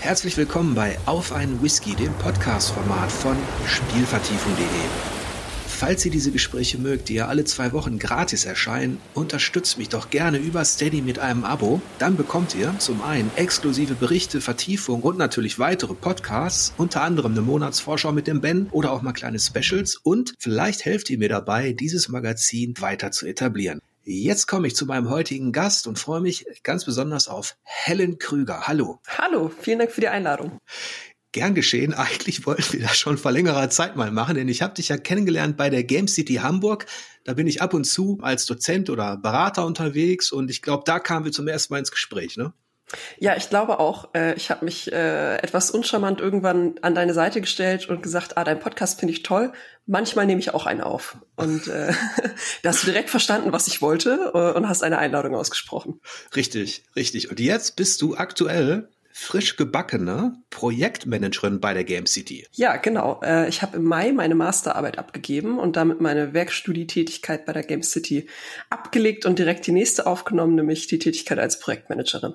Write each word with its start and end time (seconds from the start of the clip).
Herzlich 0.00 0.38
willkommen 0.38 0.74
bei 0.74 0.96
Auf 1.04 1.30
einen 1.30 1.62
Whisky, 1.62 1.94
dem 1.94 2.14
Podcast-Format 2.14 3.12
von 3.12 3.36
Spielvertiefung.de. 3.66 4.64
Falls 5.66 6.06
ihr 6.06 6.10
diese 6.10 6.32
Gespräche 6.32 6.78
mögt, 6.78 7.10
die 7.10 7.14
ja 7.14 7.28
alle 7.28 7.44
zwei 7.44 7.72
Wochen 7.72 7.98
gratis 7.98 8.46
erscheinen, 8.46 8.98
unterstützt 9.12 9.76
mich 9.76 9.90
doch 9.90 10.08
gerne 10.08 10.38
über 10.38 10.64
Steady 10.64 11.02
mit 11.02 11.18
einem 11.18 11.44
Abo. 11.44 11.82
Dann 11.98 12.16
bekommt 12.16 12.54
ihr 12.54 12.74
zum 12.78 13.02
einen 13.02 13.30
exklusive 13.36 13.94
Berichte, 13.94 14.40
Vertiefung 14.40 15.02
und 15.02 15.18
natürlich 15.18 15.58
weitere 15.58 15.92
Podcasts, 15.92 16.72
unter 16.78 17.02
anderem 17.02 17.32
eine 17.32 17.42
Monatsvorschau 17.42 18.10
mit 18.10 18.26
dem 18.26 18.40
Ben 18.40 18.68
oder 18.70 18.92
auch 18.92 19.02
mal 19.02 19.12
kleine 19.12 19.38
Specials 19.38 19.96
und 19.96 20.32
vielleicht 20.38 20.86
helft 20.86 21.10
ihr 21.10 21.18
mir 21.18 21.28
dabei, 21.28 21.74
dieses 21.74 22.08
Magazin 22.08 22.72
weiter 22.78 23.10
zu 23.10 23.26
etablieren. 23.26 23.80
Jetzt 24.02 24.46
komme 24.46 24.66
ich 24.66 24.74
zu 24.74 24.86
meinem 24.86 25.10
heutigen 25.10 25.52
Gast 25.52 25.86
und 25.86 25.98
freue 25.98 26.22
mich 26.22 26.46
ganz 26.62 26.86
besonders 26.86 27.28
auf 27.28 27.56
Helen 27.62 28.18
Krüger. 28.18 28.66
Hallo. 28.66 28.98
Hallo, 29.06 29.50
vielen 29.50 29.78
Dank 29.78 29.90
für 29.90 30.00
die 30.00 30.08
Einladung. 30.08 30.58
Gern 31.32 31.54
geschehen. 31.54 31.92
Eigentlich 31.92 32.46
wollten 32.46 32.72
wir 32.72 32.80
das 32.80 32.96
schon 32.96 33.18
vor 33.18 33.30
längerer 33.30 33.68
Zeit 33.68 33.96
mal 33.96 34.10
machen, 34.10 34.36
denn 34.36 34.48
ich 34.48 34.62
habe 34.62 34.74
dich 34.74 34.88
ja 34.88 34.96
kennengelernt 34.96 35.58
bei 35.58 35.68
der 35.68 35.84
Game 35.84 36.08
City 36.08 36.36
Hamburg. 36.36 36.86
Da 37.24 37.34
bin 37.34 37.46
ich 37.46 37.60
ab 37.60 37.74
und 37.74 37.84
zu 37.84 38.18
als 38.22 38.46
Dozent 38.46 38.88
oder 38.88 39.18
Berater 39.18 39.66
unterwegs 39.66 40.32
und 40.32 40.50
ich 40.50 40.62
glaube, 40.62 40.84
da 40.86 40.98
kamen 40.98 41.26
wir 41.26 41.32
zum 41.32 41.46
ersten 41.46 41.74
Mal 41.74 41.80
ins 41.80 41.92
Gespräch, 41.92 42.36
ne? 42.38 42.54
Ja, 43.18 43.36
ich 43.36 43.48
glaube 43.48 43.78
auch. 43.78 44.14
Äh, 44.14 44.34
ich 44.34 44.50
habe 44.50 44.64
mich 44.64 44.92
äh, 44.92 45.36
etwas 45.36 45.70
uncharmant 45.70 46.20
irgendwann 46.20 46.74
an 46.82 46.94
deine 46.94 47.14
Seite 47.14 47.40
gestellt 47.40 47.88
und 47.88 48.02
gesagt, 48.02 48.36
ah, 48.36 48.44
dein 48.44 48.60
Podcast 48.60 49.00
finde 49.00 49.12
ich 49.12 49.22
toll. 49.22 49.52
Manchmal 49.86 50.26
nehme 50.26 50.40
ich 50.40 50.54
auch 50.54 50.66
einen 50.66 50.80
auf. 50.80 51.16
Und 51.36 51.68
äh, 51.68 51.92
da 52.62 52.68
hast 52.70 52.82
du 52.82 52.86
direkt 52.86 53.10
verstanden, 53.10 53.52
was 53.52 53.66
ich 53.66 53.82
wollte 53.82 54.32
äh, 54.34 54.56
und 54.56 54.68
hast 54.68 54.82
eine 54.82 54.98
Einladung 54.98 55.34
ausgesprochen. 55.34 56.00
Richtig, 56.34 56.84
richtig. 56.96 57.30
Und 57.30 57.40
jetzt 57.40 57.76
bist 57.76 58.02
du 58.02 58.16
aktuell 58.16 58.88
frisch 59.12 59.56
gebackene 59.56 60.34
Projektmanagerin 60.50 61.60
bei 61.60 61.74
der 61.74 61.84
Game 61.84 62.06
City. 62.06 62.46
Ja, 62.52 62.76
genau. 62.76 63.20
Ich 63.48 63.60
habe 63.60 63.76
im 63.76 63.82
Mai 63.82 64.12
meine 64.12 64.36
Masterarbeit 64.36 64.98
abgegeben 64.98 65.58
und 65.58 65.76
damit 65.76 66.00
meine 66.00 66.32
Werkstudietätigkeit 66.32 67.44
bei 67.44 67.52
der 67.52 67.64
Game 67.64 67.82
City 67.82 68.28
abgelegt 68.70 69.26
und 69.26 69.38
direkt 69.38 69.66
die 69.66 69.72
nächste 69.72 70.06
aufgenommen, 70.06 70.54
nämlich 70.54 70.86
die 70.86 71.00
Tätigkeit 71.00 71.40
als 71.40 71.58
Projektmanagerin. 71.58 72.34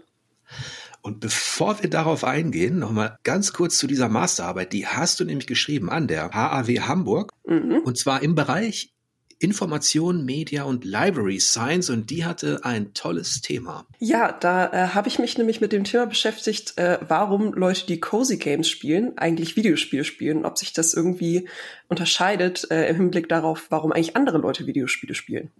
Und 1.02 1.20
bevor 1.20 1.82
wir 1.84 1.90
darauf 1.90 2.24
eingehen, 2.24 2.80
nochmal 2.80 3.18
ganz 3.24 3.54
kurz 3.54 3.78
zu 3.78 3.86
dieser 3.86 4.10
Masterarbeit. 4.10 4.74
Die 4.74 4.88
hast 4.88 5.20
du 5.20 5.26
nämlich 5.26 5.48
geschrieben 5.48 5.90
an 5.90 6.08
der 6.08 6.32
HAW 6.34 6.80
Hamburg. 6.82 7.32
Mhm. 7.46 7.82
Und 7.84 7.98
zwar 7.98 8.24
im 8.24 8.34
Bereich 8.34 8.96
Information, 9.40 10.24
Media 10.24 10.64
und 10.64 10.86
Library 10.86 11.40
Science 11.40 11.90
und 11.90 12.10
die 12.10 12.24
hatte 12.26 12.62
ein 12.64 12.94
tolles 12.94 13.42
Thema. 13.42 13.86
Ja, 14.00 14.32
da 14.32 14.72
äh, 14.72 14.88
habe 14.90 15.10
ich 15.10 15.20
mich 15.20 15.38
nämlich 15.38 15.60
mit 15.60 15.74
dem 15.74 15.84
Thema 15.84 16.08
beschäftigt, 16.08 16.78
äh, 16.78 17.00
warum 17.08 17.54
Leute, 17.54 17.86
die 17.86 18.00
Cozy 18.00 18.38
Games 18.38 18.70
spielen, 18.70 19.18
eigentlich 19.18 19.58
Videospiele 19.58 20.06
spielen, 20.06 20.46
ob 20.46 20.58
sich 20.58 20.72
das 20.72 20.94
irgendwie 20.94 21.50
unterscheidet 21.90 22.72
äh, 22.72 22.88
im 22.90 22.96
Hinblick 22.96 23.28
darauf, 23.28 23.68
warum 23.70 23.92
eigentlich 23.92 24.16
andere 24.16 24.38
Leute 24.38 24.66
Videospiele 24.68 25.14
spielen. 25.14 25.52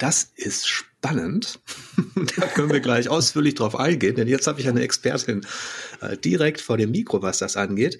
Das 0.00 0.32
ist 0.34 0.66
spannend. 0.66 1.60
da 2.36 2.46
können 2.46 2.72
wir 2.72 2.80
gleich 2.80 3.10
ausführlich 3.10 3.54
drauf 3.54 3.76
eingehen, 3.76 4.16
denn 4.16 4.28
jetzt 4.28 4.46
habe 4.46 4.58
ich 4.58 4.66
eine 4.66 4.80
Expertin 4.80 5.46
äh, 6.00 6.16
direkt 6.16 6.62
vor 6.62 6.78
dem 6.78 6.90
Mikro, 6.90 7.20
was 7.20 7.38
das 7.38 7.58
angeht. 7.58 7.98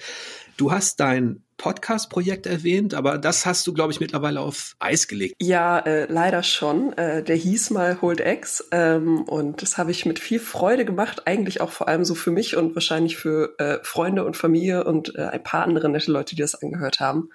Du 0.57 0.73
hast 0.73 0.99
dein 0.99 1.45
Podcast-Projekt 1.61 2.47
erwähnt, 2.47 2.95
aber 2.95 3.19
das 3.19 3.45
hast 3.45 3.67
du, 3.67 3.75
glaube 3.75 3.93
ich, 3.93 4.01
mittlerweile 4.01 4.41
auf 4.41 4.77
Eis 4.79 5.09
gelegt. 5.09 5.35
Ja, 5.43 5.79
äh, 5.81 6.11
leider 6.11 6.43
schon. 6.43 6.95
Äh, 6.95 7.23
der 7.23 7.37
hieß 7.37 7.69
mal 7.69 8.01
Hold 8.01 8.21
X 8.21 8.65
ähm, 8.71 9.25
und 9.25 9.61
das 9.61 9.77
habe 9.77 9.91
ich 9.91 10.07
mit 10.07 10.19
viel 10.19 10.41
Freude 10.41 10.87
gemacht, 10.87 11.27
eigentlich 11.27 11.61
auch 11.61 11.71
vor 11.71 11.87
allem 11.87 12.07
so 12.07 12.15
für 12.15 12.31
mich 12.31 12.57
und 12.57 12.75
wahrscheinlich 12.75 13.19
für 13.19 13.57
äh, 13.59 13.79
Freunde 13.83 14.25
und 14.25 14.39
Familie 14.39 14.85
und 14.85 15.15
äh, 15.17 15.25
ein 15.25 15.43
paar 15.43 15.65
andere 15.65 15.91
nette 15.91 16.11
Leute, 16.11 16.35
die 16.35 16.41
das 16.41 16.55
angehört 16.55 16.99
haben. 16.99 17.29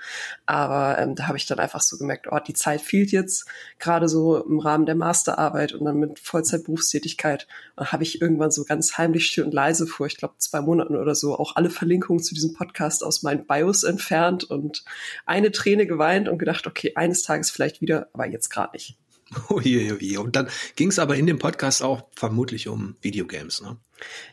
Aber 0.47 0.97
ähm, 0.97 1.13
da 1.13 1.27
habe 1.27 1.37
ich 1.37 1.45
dann 1.45 1.59
einfach 1.59 1.81
so 1.81 1.95
gemerkt, 1.95 2.25
oh, 2.31 2.39
die 2.39 2.55
Zeit 2.55 2.81
fehlt 2.81 3.11
jetzt, 3.11 3.45
gerade 3.77 4.09
so 4.09 4.43
im 4.43 4.57
Rahmen 4.57 4.87
der 4.87 4.95
Masterarbeit 4.95 5.73
und 5.73 5.85
dann 5.85 5.97
mit 5.97 6.17
Vollzeitberufstätigkeit. 6.17 7.47
Habe 7.77 8.01
ich 8.01 8.21
irgendwann 8.21 8.49
so 8.49 8.63
ganz 8.63 8.97
heimlich 8.97 9.27
still 9.27 9.43
und 9.43 9.53
leise 9.53 9.85
vor, 9.85 10.07
ich 10.07 10.17
glaube, 10.17 10.33
zwei 10.39 10.61
Monaten 10.61 10.95
oder 10.95 11.13
so, 11.13 11.37
auch 11.37 11.55
alle 11.57 11.69
Verlinkungen 11.69 12.23
zu 12.23 12.33
diesem 12.33 12.53
Podcast 12.53 13.03
aus 13.03 13.21
meinen 13.21 13.45
Bios 13.45 13.83
entfernt 13.83 14.14
entfernt 14.15 14.43
und 14.45 14.83
eine 15.25 15.51
Träne 15.51 15.85
geweint 15.87 16.29
und 16.29 16.37
gedacht, 16.37 16.67
okay, 16.67 16.93
eines 16.95 17.23
Tages 17.23 17.51
vielleicht 17.51 17.81
wieder, 17.81 18.07
aber 18.13 18.27
jetzt 18.27 18.49
gerade 18.49 18.73
nicht. 18.73 18.97
Und 19.49 20.35
dann 20.35 20.47
ging 20.75 20.89
es 20.89 20.99
aber 20.99 21.15
in 21.15 21.25
dem 21.25 21.39
Podcast 21.39 21.81
auch 21.81 22.03
vermutlich 22.15 22.67
um 22.67 22.95
Videogames, 23.01 23.61
ne? 23.61 23.77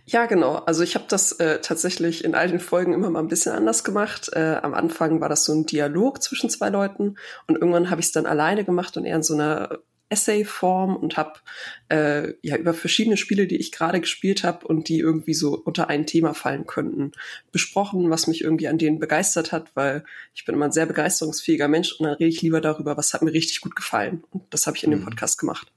Ja, 0.05 0.27
genau. 0.27 0.57
Also 0.57 0.83
ich 0.83 0.97
habe 0.97 1.07
das 1.09 1.33
äh, 1.33 1.61
tatsächlich 1.61 2.25
in 2.25 2.35
all 2.35 2.49
den 2.49 2.61
Folgen 2.61 2.93
immer 2.93 3.09
mal 3.09 3.21
ein 3.21 3.29
bisschen 3.29 3.53
anders 3.53 3.85
gemacht. 3.85 4.31
Äh, 4.35 4.59
am 4.61 4.75
Anfang 4.75 5.21
war 5.21 5.31
das 5.31 5.45
so 5.45 5.55
ein 5.55 5.65
Dialog 5.65 6.23
zwischen 6.23 6.51
zwei 6.51 6.69
Leuten 6.69 7.17
und 7.47 7.57
irgendwann 7.57 7.89
habe 7.89 8.01
ich 8.01 8.09
es 8.09 8.13
dann 8.13 8.27
alleine 8.27 8.65
gemacht 8.65 8.97
und 8.97 9.07
eher 9.07 9.17
in 9.17 9.23
so 9.23 9.35
einer 9.35 9.79
Essay-Form 10.13 10.95
und 10.95 11.17
habe 11.17 11.41
äh, 11.89 12.35
ja 12.43 12.57
über 12.57 12.75
verschiedene 12.75 13.17
Spiele, 13.17 13.47
die 13.47 13.57
ich 13.57 13.73
gerade 13.73 14.01
gespielt 14.01 14.45
habe 14.45 14.67
und 14.67 14.89
die 14.89 14.99
irgendwie 14.99 15.35
so 15.35 15.57
unter 15.57 15.89
ein 15.89 16.07
Thema 16.07 16.35
fallen 16.35 16.67
könnten, 16.67 17.13
besprochen, 17.51 18.11
was 18.11 18.27
mich 18.27 18.43
irgendwie 18.43 18.69
an 18.69 18.79
denen 18.79 18.99
begeistert 18.99 19.51
hat, 19.51 19.75
weil 19.75 20.05
ich 20.35 20.45
bin 20.45 20.55
immer 20.55 20.67
ein 20.67 20.73
sehr 20.73 20.87
begeisterungsfähiger 20.87 21.69
Mensch 21.69 21.93
und 21.99 22.05
dann 22.05 22.15
rede 22.15 22.29
ich 22.31 22.43
lieber 22.43 22.61
darüber, 22.61 22.97
was 22.97 23.15
hat 23.15 23.23
mir 23.23 23.33
richtig 23.33 23.63
gut 23.63 23.75
gefallen. 23.75 24.23
Und 24.31 24.45
das 24.51 24.67
habe 24.67 24.77
ich 24.77 24.85
in 24.85 24.91
dem 24.91 25.01
mhm. 25.01 25.05
Podcast 25.07 25.39
gemacht. 25.39 25.73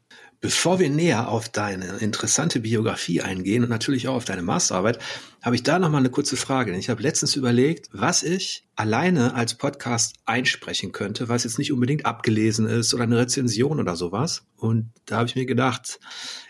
Bevor 0.46 0.78
wir 0.78 0.92
näher 0.92 1.28
auf 1.30 1.50
deine 1.50 1.98
interessante 1.98 2.60
Biografie 2.60 3.20
eingehen 3.20 3.64
und 3.64 3.70
natürlich 3.72 4.08
auch 4.08 4.14
auf 4.14 4.26
deine 4.26 4.44
Masterarbeit, 4.44 5.00
habe 5.42 5.56
ich 5.56 5.64
da 5.64 5.80
noch 5.80 5.90
mal 5.90 5.98
eine 5.98 6.12
kurze 6.12 6.38
Frage. 6.38 6.78
Ich 6.78 6.88
habe 6.88 7.02
letztens 7.02 7.36
überlegt, 7.36 7.90
was 7.94 8.22
ich 8.22 8.64
alleine 8.76 9.34
als 9.34 9.56
Podcast 9.56 10.18
einsprechen 10.26 10.92
könnte, 10.92 11.30
was 11.30 11.46
jetzt 11.46 11.58
nicht 11.58 11.72
unbedingt 11.72 12.06
abgelesen 12.06 12.68
ist 12.68 12.94
oder 12.94 13.06
eine 13.06 13.18
Rezension 13.18 13.80
oder 13.80 13.96
sowas. 13.96 14.46
Und 14.56 14.92
da 15.08 15.18
habe 15.18 15.28
ich 15.28 15.36
mir 15.36 15.48
gedacht, 15.48 16.00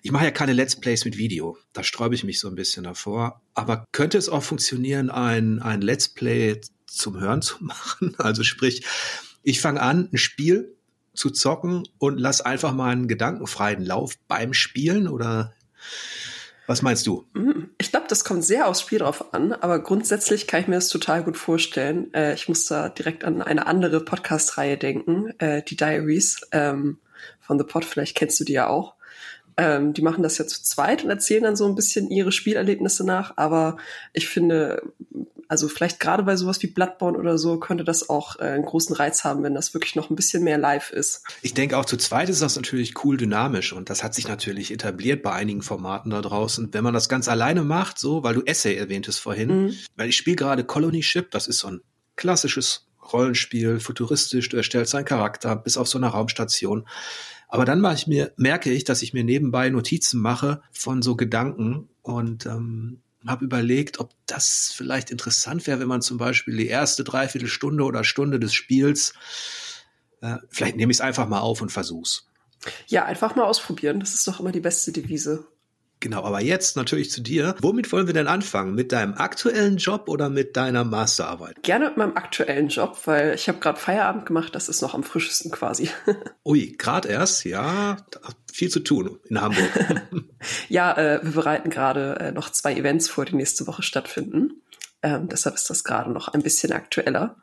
ich 0.01 0.11
mache 0.11 0.25
ja 0.25 0.31
keine 0.31 0.51
Let's 0.51 0.75
Plays 0.75 1.05
mit 1.05 1.17
Video. 1.17 1.57
Da 1.71 1.81
sträube 1.81 2.15
ich 2.15 2.25
mich 2.25 2.41
so 2.41 2.49
ein 2.49 2.55
bisschen 2.55 2.83
davor. 2.83 3.39
Aber 3.53 3.85
könnte 3.93 4.17
es 4.17 4.27
auch 4.27 4.43
funktionieren, 4.43 5.09
ein, 5.09 5.61
ein 5.61 5.79
Let's 5.81 6.09
Play 6.09 6.59
zum 6.85 7.17
Hören 7.17 7.41
zu 7.41 7.55
machen? 7.63 8.13
Also 8.17 8.43
sprich, 8.43 8.83
ich 9.41 9.61
fange 9.61 9.81
an, 9.81 10.09
ein 10.11 10.17
Spiel 10.17 10.74
zu 11.15 11.29
zocken 11.29 11.87
und 11.97 12.19
lass 12.19 12.41
einfach 12.41 12.73
mal 12.73 12.91
einen 12.91 13.07
gedankenfreien 13.07 13.83
Lauf 13.83 14.13
beim 14.27 14.53
Spielen 14.53 15.07
oder 15.07 15.53
was 16.67 16.81
meinst 16.81 17.05
du? 17.05 17.25
Mhm. 17.33 17.69
Ich 17.77 17.91
glaube, 17.91 18.07
das 18.09 18.23
kommt 18.23 18.43
sehr 18.43 18.67
aufs 18.67 18.81
Spiel 18.81 18.99
drauf 18.99 19.33
an, 19.33 19.53
aber 19.53 19.79
grundsätzlich 19.79 20.47
kann 20.47 20.61
ich 20.61 20.67
mir 20.67 20.75
das 20.75 20.89
total 20.89 21.23
gut 21.23 21.37
vorstellen. 21.37 22.11
Äh, 22.13 22.33
ich 22.33 22.49
muss 22.49 22.65
da 22.65 22.89
direkt 22.89 23.23
an 23.23 23.41
eine 23.41 23.67
andere 23.67 24.03
Podcast-Reihe 24.03 24.77
denken, 24.77 25.31
äh, 25.39 25.61
die 25.61 25.77
Diaries 25.77 26.41
ähm, 26.51 26.97
von 27.39 27.59
The 27.59 27.65
Pod, 27.65 27.85
vielleicht 27.85 28.17
kennst 28.17 28.39
du 28.39 28.43
die 28.43 28.53
ja 28.53 28.67
auch. 28.67 28.95
Ähm, 29.57 29.93
die 29.93 30.01
machen 30.01 30.23
das 30.23 30.37
ja 30.37 30.47
zu 30.47 30.63
zweit 30.63 31.03
und 31.03 31.09
erzählen 31.09 31.43
dann 31.43 31.55
so 31.55 31.65
ein 31.65 31.75
bisschen 31.75 32.09
ihre 32.09 32.31
Spielerlebnisse 32.31 33.05
nach, 33.05 33.37
aber 33.37 33.77
ich 34.11 34.27
finde, 34.27 34.81
also 35.47 35.67
vielleicht 35.67 35.99
gerade 35.99 36.23
bei 36.23 36.35
sowas 36.35 36.61
wie 36.61 36.67
Bloodborne 36.67 37.17
oder 37.17 37.37
so 37.37 37.59
könnte 37.59 37.83
das 37.83 38.09
auch 38.09 38.39
äh, 38.39 38.43
einen 38.43 38.65
großen 38.65 38.95
Reiz 38.95 39.23
haben, 39.23 39.43
wenn 39.43 39.53
das 39.53 39.73
wirklich 39.73 39.95
noch 39.95 40.09
ein 40.09 40.15
bisschen 40.15 40.43
mehr 40.43 40.57
live 40.57 40.91
ist. 40.91 41.23
Ich 41.41 41.53
denke 41.53 41.77
auch 41.77 41.85
zu 41.85 41.97
zweit 41.97 42.29
ist 42.29 42.41
das 42.41 42.55
natürlich 42.55 43.03
cool 43.03 43.17
dynamisch 43.17 43.73
und 43.73 43.89
das 43.89 44.03
hat 44.03 44.13
sich 44.13 44.27
natürlich 44.27 44.71
etabliert 44.71 45.23
bei 45.23 45.31
einigen 45.31 45.61
Formaten 45.61 46.09
da 46.11 46.21
draußen. 46.21 46.73
Wenn 46.73 46.83
man 46.83 46.93
das 46.93 47.09
ganz 47.09 47.27
alleine 47.27 47.63
macht, 47.63 47.99
so, 47.99 48.23
weil 48.23 48.35
du 48.35 48.41
Essay 48.45 48.75
erwähntest 48.75 49.19
vorhin, 49.19 49.65
mhm. 49.65 49.75
weil 49.95 50.09
ich 50.09 50.17
spiele 50.17 50.35
gerade 50.35 50.63
Colony 50.63 51.03
Ship, 51.03 51.29
das 51.31 51.47
ist 51.47 51.59
so 51.59 51.67
ein 51.67 51.81
klassisches 52.15 52.87
Rollenspiel, 53.11 53.79
futuristisch, 53.79 54.49
du 54.49 54.57
erstellst 54.57 54.91
seinen 54.91 55.05
Charakter 55.05 55.55
bis 55.55 55.77
auf 55.77 55.87
so 55.87 55.97
einer 55.97 56.07
Raumstation. 56.09 56.87
Aber 57.47 57.65
dann 57.65 57.79
mache 57.79 57.95
ich 57.95 58.07
mir, 58.07 58.33
merke 58.37 58.71
ich, 58.71 58.83
dass 58.83 59.01
ich 59.01 59.13
mir 59.13 59.23
nebenbei 59.23 59.69
Notizen 59.69 60.19
mache 60.19 60.61
von 60.71 61.01
so 61.01 61.15
Gedanken 61.15 61.89
und 62.01 62.45
ähm, 62.45 63.01
habe 63.27 63.45
überlegt, 63.45 63.99
ob 63.99 64.13
das 64.25 64.71
vielleicht 64.75 65.11
interessant 65.11 65.65
wäre, 65.67 65.79
wenn 65.79 65.87
man 65.87 66.01
zum 66.01 66.17
Beispiel 66.17 66.57
die 66.57 66.67
erste 66.67 67.03
Dreiviertelstunde 67.03 67.83
oder 67.83 68.03
Stunde 68.03 68.39
des 68.39 68.53
Spiels, 68.53 69.13
äh, 70.21 70.37
vielleicht 70.49 70.75
nehme 70.75 70.91
ich 70.91 70.97
es 70.97 71.01
einfach 71.01 71.27
mal 71.27 71.39
auf 71.39 71.61
und 71.61 71.71
versuch's. 71.71 72.29
Ja, 72.87 73.05
einfach 73.05 73.35
mal 73.35 73.45
ausprobieren. 73.45 73.99
Das 73.99 74.13
ist 74.13 74.27
doch 74.27 74.39
immer 74.39 74.51
die 74.51 74.61
beste 74.61 74.91
Devise. 74.91 75.47
Genau, 76.05 76.23
aber 76.23 76.39
jetzt 76.39 76.77
natürlich 76.77 77.09
zu 77.09 77.19
dir. 77.19 77.55
Womit 77.61 77.91
wollen 77.91 78.05
wir 78.05 78.13
denn 78.13 78.27
anfangen? 78.27 78.75
Mit 78.75 78.91
deinem 78.91 79.15
aktuellen 79.15 79.77
Job 79.77 80.07
oder 80.07 80.29
mit 80.29 80.55
deiner 80.55 80.83
Masterarbeit? 80.83 81.63
Gerne 81.63 81.85
mit 81.85 81.97
meinem 81.97 82.15
aktuellen 82.15 82.67
Job, 82.67 82.95
weil 83.05 83.33
ich 83.33 83.47
habe 83.47 83.57
gerade 83.57 83.79
Feierabend 83.79 84.27
gemacht, 84.27 84.53
das 84.53 84.69
ist 84.69 84.83
noch 84.83 84.93
am 84.93 85.01
frischesten 85.01 85.49
quasi. 85.49 85.89
Ui, 86.45 86.75
gerade 86.77 87.09
erst, 87.09 87.43
ja, 87.45 87.97
viel 88.53 88.69
zu 88.69 88.81
tun 88.81 89.17
in 89.27 89.41
Hamburg. 89.41 89.71
ja, 90.69 90.95
äh, 90.95 91.23
wir 91.23 91.31
bereiten 91.31 91.71
gerade 91.71 92.19
äh, 92.19 92.31
noch 92.31 92.51
zwei 92.51 92.75
Events 92.75 93.09
vor, 93.09 93.25
die 93.25 93.35
nächste 93.35 93.65
Woche 93.65 93.81
stattfinden. 93.81 94.61
Ähm, 95.01 95.27
deshalb 95.27 95.55
ist 95.55 95.71
das 95.71 95.83
gerade 95.83 96.11
noch 96.11 96.27
ein 96.27 96.43
bisschen 96.43 96.71
aktueller. 96.71 97.37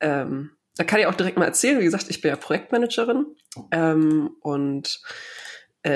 Ähm, 0.00 0.50
da 0.76 0.84
kann 0.84 1.00
ich 1.00 1.06
auch 1.06 1.14
direkt 1.14 1.38
mal 1.38 1.46
erzählen, 1.46 1.80
wie 1.80 1.84
gesagt, 1.84 2.10
ich 2.10 2.20
bin 2.20 2.28
ja 2.28 2.36
Projektmanagerin 2.36 3.24
ähm, 3.70 4.36
und 4.42 5.00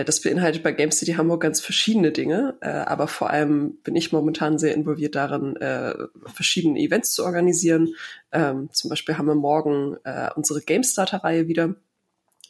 das 0.05 0.21
beinhaltet 0.21 0.63
bei 0.63 0.73
Game 0.73 0.93
City 0.93 1.13
Hamburg 1.13 1.43
ganz 1.43 1.61
verschiedene 1.61 2.13
Dinge, 2.13 2.57
äh, 2.61 2.69
aber 2.69 3.09
vor 3.09 3.31
allem 3.31 3.79
bin 3.83 3.97
ich 3.97 4.13
momentan 4.13 4.59
sehr 4.59 4.75
involviert 4.75 5.15
darin, 5.15 5.57
äh, 5.57 5.95
verschiedene 6.27 6.79
Events 6.79 7.13
zu 7.13 7.25
organisieren. 7.25 7.95
Ähm, 8.31 8.69
zum 8.73 8.91
Beispiel 8.91 9.19
haben 9.19 9.27
wir 9.27 9.35
morgen 9.35 9.97
unsere 10.35 10.61
GameStarter-Reihe 10.61 11.49
wieder. 11.49 11.75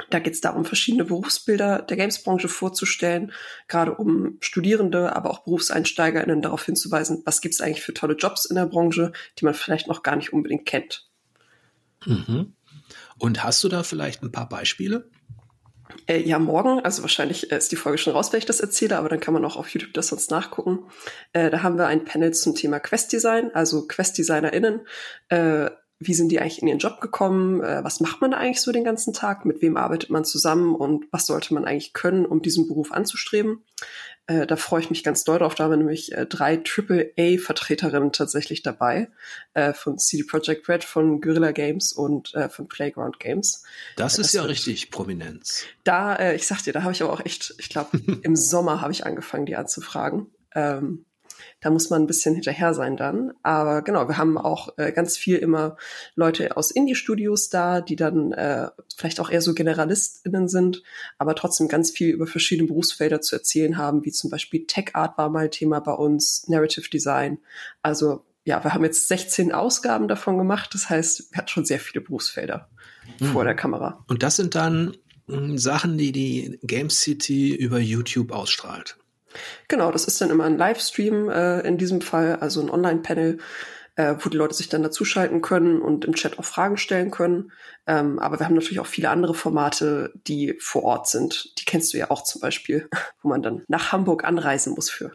Da 0.08 0.18
geht 0.18 0.34
es 0.34 0.40
darum, 0.40 0.64
verschiedene 0.64 1.04
Berufsbilder 1.04 1.82
der 1.82 1.96
Gamesbranche 1.96 2.48
vorzustellen, 2.48 3.32
gerade 3.68 3.94
um 3.94 4.38
Studierende, 4.40 5.14
aber 5.14 5.30
auch 5.30 5.44
BerufseinsteigerInnen 5.44 6.42
darauf 6.42 6.64
hinzuweisen, 6.64 7.22
was 7.26 7.40
gibt 7.40 7.54
es 7.54 7.60
eigentlich 7.60 7.82
für 7.82 7.94
tolle 7.94 8.14
Jobs 8.14 8.46
in 8.46 8.56
der 8.56 8.66
Branche, 8.66 9.12
die 9.38 9.44
man 9.44 9.54
vielleicht 9.54 9.88
noch 9.88 10.02
gar 10.02 10.16
nicht 10.16 10.32
unbedingt 10.32 10.64
kennt. 10.64 11.08
Mhm. 12.06 12.54
Und 13.18 13.44
hast 13.44 13.62
du 13.62 13.68
da 13.68 13.82
vielleicht 13.82 14.22
ein 14.22 14.32
paar 14.32 14.48
Beispiele? 14.48 15.10
Äh, 16.06 16.22
ja, 16.22 16.38
morgen, 16.38 16.80
also 16.80 17.02
wahrscheinlich 17.02 17.52
äh, 17.52 17.56
ist 17.56 17.72
die 17.72 17.76
Folge 17.76 17.98
schon 17.98 18.12
raus, 18.12 18.32
wenn 18.32 18.38
ich 18.38 18.46
das 18.46 18.60
erzähle, 18.60 18.98
aber 18.98 19.08
dann 19.08 19.20
kann 19.20 19.34
man 19.34 19.44
auch 19.44 19.56
auf 19.56 19.68
YouTube 19.68 19.94
das 19.94 20.08
sonst 20.08 20.30
nachgucken. 20.30 20.80
Äh, 21.32 21.50
da 21.50 21.62
haben 21.62 21.78
wir 21.78 21.86
ein 21.86 22.04
Panel 22.04 22.32
zum 22.32 22.54
Thema 22.54 22.80
Quest-Design, 22.80 23.50
also 23.54 23.86
Quest-DesignerInnen. 23.86 24.80
Äh, 25.28 25.70
wie 26.02 26.14
sind 26.14 26.32
die 26.32 26.40
eigentlich 26.40 26.62
in 26.62 26.68
ihren 26.68 26.78
Job 26.78 27.00
gekommen? 27.02 27.62
Äh, 27.62 27.84
was 27.84 28.00
macht 28.00 28.22
man 28.22 28.30
da 28.30 28.38
eigentlich 28.38 28.62
so 28.62 28.72
den 28.72 28.84
ganzen 28.84 29.12
Tag? 29.12 29.44
Mit 29.44 29.60
wem 29.60 29.76
arbeitet 29.76 30.08
man 30.08 30.24
zusammen? 30.24 30.74
Und 30.74 31.04
was 31.12 31.26
sollte 31.26 31.52
man 31.52 31.66
eigentlich 31.66 31.92
können, 31.92 32.24
um 32.24 32.40
diesen 32.40 32.66
Beruf 32.66 32.90
anzustreben? 32.90 33.62
Äh, 34.30 34.46
da 34.46 34.54
freue 34.54 34.80
ich 34.80 34.90
mich 34.90 35.02
ganz 35.02 35.24
doll 35.24 35.40
drauf. 35.40 35.56
Da 35.56 35.64
haben 35.64 35.72
wir 35.72 35.76
nämlich 35.76 36.12
äh, 36.12 36.24
drei 36.24 36.62
AAA-Vertreterinnen 36.62 38.12
tatsächlich 38.12 38.62
dabei. 38.62 39.08
Äh, 39.54 39.72
von 39.72 39.98
CD 39.98 40.22
Projekt 40.22 40.68
Red, 40.68 40.84
von 40.84 41.20
Guerrilla 41.20 41.50
Games 41.50 41.92
und 41.92 42.32
äh, 42.36 42.48
von 42.48 42.68
Playground 42.68 43.18
Games. 43.18 43.64
Das 43.96 44.18
ist 44.18 44.26
das 44.26 44.32
ja 44.34 44.42
richtig 44.42 44.92
Prominenz. 44.92 45.64
Da, 45.82 46.14
äh, 46.14 46.36
ich 46.36 46.46
sag 46.46 46.62
dir, 46.62 46.72
da 46.72 46.84
habe 46.84 46.92
ich 46.92 47.02
aber 47.02 47.12
auch 47.12 47.24
echt, 47.24 47.54
ich 47.58 47.70
glaube, 47.70 47.98
im 48.22 48.36
Sommer 48.36 48.80
habe 48.80 48.92
ich 48.92 49.04
angefangen, 49.04 49.46
die 49.46 49.56
anzufragen. 49.56 50.28
Ähm, 50.54 51.04
da 51.60 51.70
muss 51.70 51.90
man 51.90 52.02
ein 52.02 52.06
bisschen 52.06 52.34
hinterher 52.34 52.74
sein 52.74 52.96
dann. 52.96 53.32
Aber 53.42 53.82
genau, 53.82 54.08
wir 54.08 54.16
haben 54.16 54.38
auch 54.38 54.76
äh, 54.78 54.92
ganz 54.92 55.16
viel 55.16 55.36
immer 55.36 55.76
Leute 56.14 56.56
aus 56.56 56.70
Indie-Studios 56.70 57.50
da, 57.50 57.80
die 57.80 57.96
dann 57.96 58.32
äh, 58.32 58.68
vielleicht 58.96 59.20
auch 59.20 59.30
eher 59.30 59.42
so 59.42 59.54
GeneralistInnen 59.54 60.48
sind, 60.48 60.82
aber 61.18 61.34
trotzdem 61.34 61.68
ganz 61.68 61.90
viel 61.90 62.10
über 62.10 62.26
verschiedene 62.26 62.68
Berufsfelder 62.68 63.20
zu 63.20 63.36
erzählen 63.36 63.76
haben, 63.76 64.04
wie 64.04 64.12
zum 64.12 64.30
Beispiel 64.30 64.66
Tech 64.66 64.94
Art 64.94 65.18
war 65.18 65.28
mal 65.28 65.50
Thema 65.50 65.80
bei 65.80 65.92
uns, 65.92 66.48
Narrative 66.48 66.88
Design. 66.88 67.38
Also 67.82 68.24
ja, 68.44 68.64
wir 68.64 68.72
haben 68.72 68.84
jetzt 68.84 69.08
16 69.08 69.52
Ausgaben 69.52 70.08
davon 70.08 70.38
gemacht. 70.38 70.70
Das 70.74 70.88
heißt, 70.88 71.32
wir 71.32 71.38
hatten 71.38 71.48
schon 71.48 71.64
sehr 71.64 71.78
viele 71.78 72.02
Berufsfelder 72.02 72.68
mhm. 73.18 73.26
vor 73.26 73.44
der 73.44 73.54
Kamera. 73.54 74.04
Und 74.08 74.22
das 74.22 74.36
sind 74.36 74.54
dann 74.54 74.96
hm, 75.26 75.58
Sachen, 75.58 75.98
die 75.98 76.12
die 76.12 76.58
Game 76.62 76.90
City 76.90 77.54
über 77.54 77.78
YouTube 77.78 78.32
ausstrahlt. 78.32 78.96
Genau, 79.68 79.90
das 79.92 80.04
ist 80.04 80.20
dann 80.20 80.30
immer 80.30 80.44
ein 80.44 80.58
Livestream 80.58 81.28
äh, 81.28 81.60
in 81.60 81.78
diesem 81.78 82.00
Fall, 82.00 82.36
also 82.36 82.60
ein 82.60 82.70
Online-Panel, 82.70 83.38
äh, 83.96 84.14
wo 84.18 84.28
die 84.28 84.36
Leute 84.36 84.54
sich 84.54 84.68
dann 84.68 84.82
dazuschalten 84.82 85.42
können 85.42 85.80
und 85.80 86.04
im 86.04 86.14
Chat 86.14 86.38
auch 86.38 86.44
Fragen 86.44 86.76
stellen 86.76 87.10
können. 87.10 87.52
Ähm, 87.86 88.18
aber 88.18 88.38
wir 88.38 88.46
haben 88.46 88.54
natürlich 88.54 88.80
auch 88.80 88.86
viele 88.86 89.10
andere 89.10 89.34
Formate, 89.34 90.12
die 90.26 90.56
vor 90.60 90.84
Ort 90.84 91.08
sind. 91.08 91.58
Die 91.58 91.64
kennst 91.64 91.92
du 91.92 91.98
ja 91.98 92.10
auch 92.10 92.24
zum 92.24 92.40
Beispiel, 92.40 92.88
wo 93.22 93.28
man 93.28 93.42
dann 93.42 93.62
nach 93.68 93.92
Hamburg 93.92 94.24
anreisen 94.24 94.74
muss 94.74 94.90
für. 94.90 95.12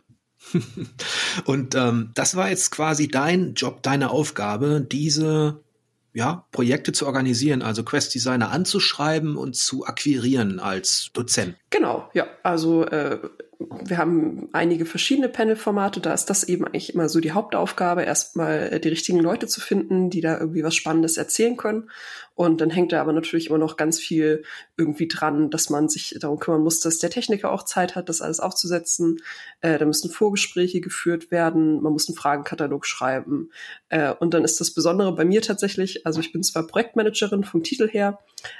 und 1.45 1.73
ähm, 1.75 2.11
das 2.13 2.35
war 2.35 2.49
jetzt 2.49 2.69
quasi 2.71 3.07
dein 3.07 3.55
Job, 3.55 3.81
deine 3.81 4.11
Aufgabe, 4.11 4.81
diese 4.81 5.63
ja, 6.13 6.45
Projekte 6.51 6.93
zu 6.93 7.05
organisieren, 7.07 7.61
also 7.61 7.83
Quest-Designer 7.83 8.49
anzuschreiben 8.49 9.35
und 9.35 9.55
zu 9.57 9.85
akquirieren 9.85 10.59
als 10.61 11.09
Dozent. 11.13 11.57
Genau, 11.71 12.09
ja. 12.13 12.25
Also 12.41 12.85
äh, 12.85 13.19
wir 13.59 13.97
haben 13.97 14.49
einige 14.51 14.85
verschiedene 14.85 15.29
Panel-Formate. 15.29 15.99
Da 15.99 16.13
ist 16.13 16.29
das 16.29 16.43
eben 16.43 16.65
eigentlich 16.65 16.93
immer 16.93 17.09
so 17.09 17.19
die 17.19 17.31
Hauptaufgabe, 17.31 18.03
erstmal 18.03 18.73
äh, 18.73 18.79
die 18.79 18.89
richtigen 18.89 19.19
Leute 19.19 19.47
zu 19.47 19.61
finden, 19.61 20.09
die 20.09 20.21
da 20.21 20.39
irgendwie 20.39 20.63
was 20.63 20.75
Spannendes 20.75 21.17
erzählen 21.17 21.57
können. 21.57 21.89
Und 22.33 22.59
dann 22.59 22.69
hängt 22.69 22.91
da 22.91 23.01
aber 23.01 23.13
natürlich 23.13 23.47
immer 23.47 23.57
noch 23.57 23.77
ganz 23.77 23.99
viel 23.99 24.43
irgendwie 24.75 25.07
dran, 25.07 25.49
dass 25.49 25.69
man 25.69 25.87
sich 25.87 26.17
darum 26.19 26.39
kümmern 26.39 26.63
muss, 26.63 26.81
dass 26.81 26.99
der 26.99 27.09
Techniker 27.09 27.51
auch 27.51 27.63
Zeit 27.63 27.95
hat, 27.95 28.09
das 28.09 28.21
alles 28.21 28.41
aufzusetzen. 28.41 29.21
Äh, 29.61 29.77
da 29.77 29.85
müssen 29.85 30.09
Vorgespräche 30.09 30.81
geführt 30.81 31.31
werden, 31.31 31.81
man 31.81 31.93
muss 31.93 32.09
einen 32.09 32.17
Fragenkatalog 32.17 32.85
schreiben. 32.85 33.51
Äh, 33.89 34.13
und 34.13 34.33
dann 34.33 34.43
ist 34.43 34.59
das 34.59 34.71
Besondere 34.71 35.15
bei 35.15 35.23
mir 35.23 35.41
tatsächlich, 35.41 36.05
also 36.05 36.19
ich 36.19 36.33
bin 36.33 36.43
zwar 36.43 36.67
Projektmanagerin 36.67 37.43
vom 37.45 37.63
Titel 37.63 37.87
her, 37.87 38.19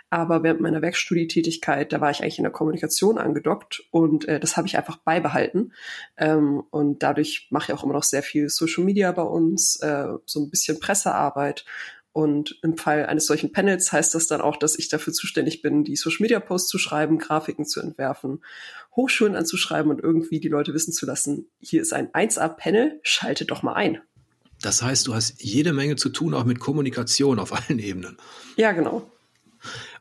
aber 0.10 0.44
während 0.44 0.62
meiner 0.62 0.82
Werkstudietätigkeit, 0.82 1.92
da 1.92 2.02
war 2.02 2.12
ich 2.12 2.22
eigentlich 2.22 2.38
in 2.38 2.44
der 2.44 2.52
Kommunikation 2.52 3.18
angedockt 3.18 3.84
und 3.92 4.28
äh, 4.28 4.40
das 4.40 4.58
habe 4.58 4.68
ich 4.68 4.78
einfach 4.78 4.98
beibehalten. 4.98 5.74
Ähm, 6.18 6.64
und 6.72 7.04
dadurch 7.04 7.48
mache 7.50 7.72
ich 7.72 7.78
auch 7.78 7.84
immer 7.84 7.94
noch 7.94 8.04
sehr 8.04 8.24
viel 8.24 8.50
Social 8.50 8.84
Media 8.84 9.12
bei 9.12 9.24
uns, 9.24 9.78
äh, 9.78 10.08
so 10.26 10.40
ein 10.42 10.50
bisschen 10.50 10.80
Pressearbeit. 10.80 11.66
Und 12.16 12.60
im 12.64 12.78
Fall 12.78 13.08
eines 13.08 13.26
solchen 13.26 13.52
Panels 13.52 13.92
heißt 13.92 14.16
das 14.16 14.28
dann 14.28 14.40
auch, 14.40 14.56
dass 14.56 14.80
ich 14.80 14.88
dafür 14.88 15.12
zuständig 15.12 15.62
bin, 15.62 15.84
die 15.84 15.98
Social 15.98 16.22
Media 16.22 16.40
Posts 16.40 16.70
zu 16.70 16.78
schreiben, 16.78 17.18
Grafiken 17.18 17.66
zu 17.66 17.82
entwerfen, 17.82 18.42
Hochschulen 18.96 19.36
anzuschreiben 19.36 19.92
und 19.92 20.02
irgendwie 20.02 20.40
die 20.40 20.48
Leute 20.48 20.74
wissen 20.74 20.94
zu 20.94 21.06
lassen, 21.06 21.50
hier 21.60 21.82
ist 21.82 21.92
ein 21.92 22.08
1A-Panel, 22.14 23.02
schalte 23.04 23.44
doch 23.44 23.64
mal 23.64 23.74
ein. 23.74 24.00
Das 24.62 24.82
heißt, 24.82 25.08
du 25.08 25.14
hast 25.14 25.44
jede 25.44 25.74
Menge 25.74 25.98
zu 25.98 26.08
tun, 26.08 26.34
auch 26.34 26.46
mit 26.46 26.60
Kommunikation 26.60 27.38
auf 27.38 27.52
allen 27.52 27.80
Ebenen. 27.80 28.16
Ja, 28.56 28.72
genau. 28.72 29.12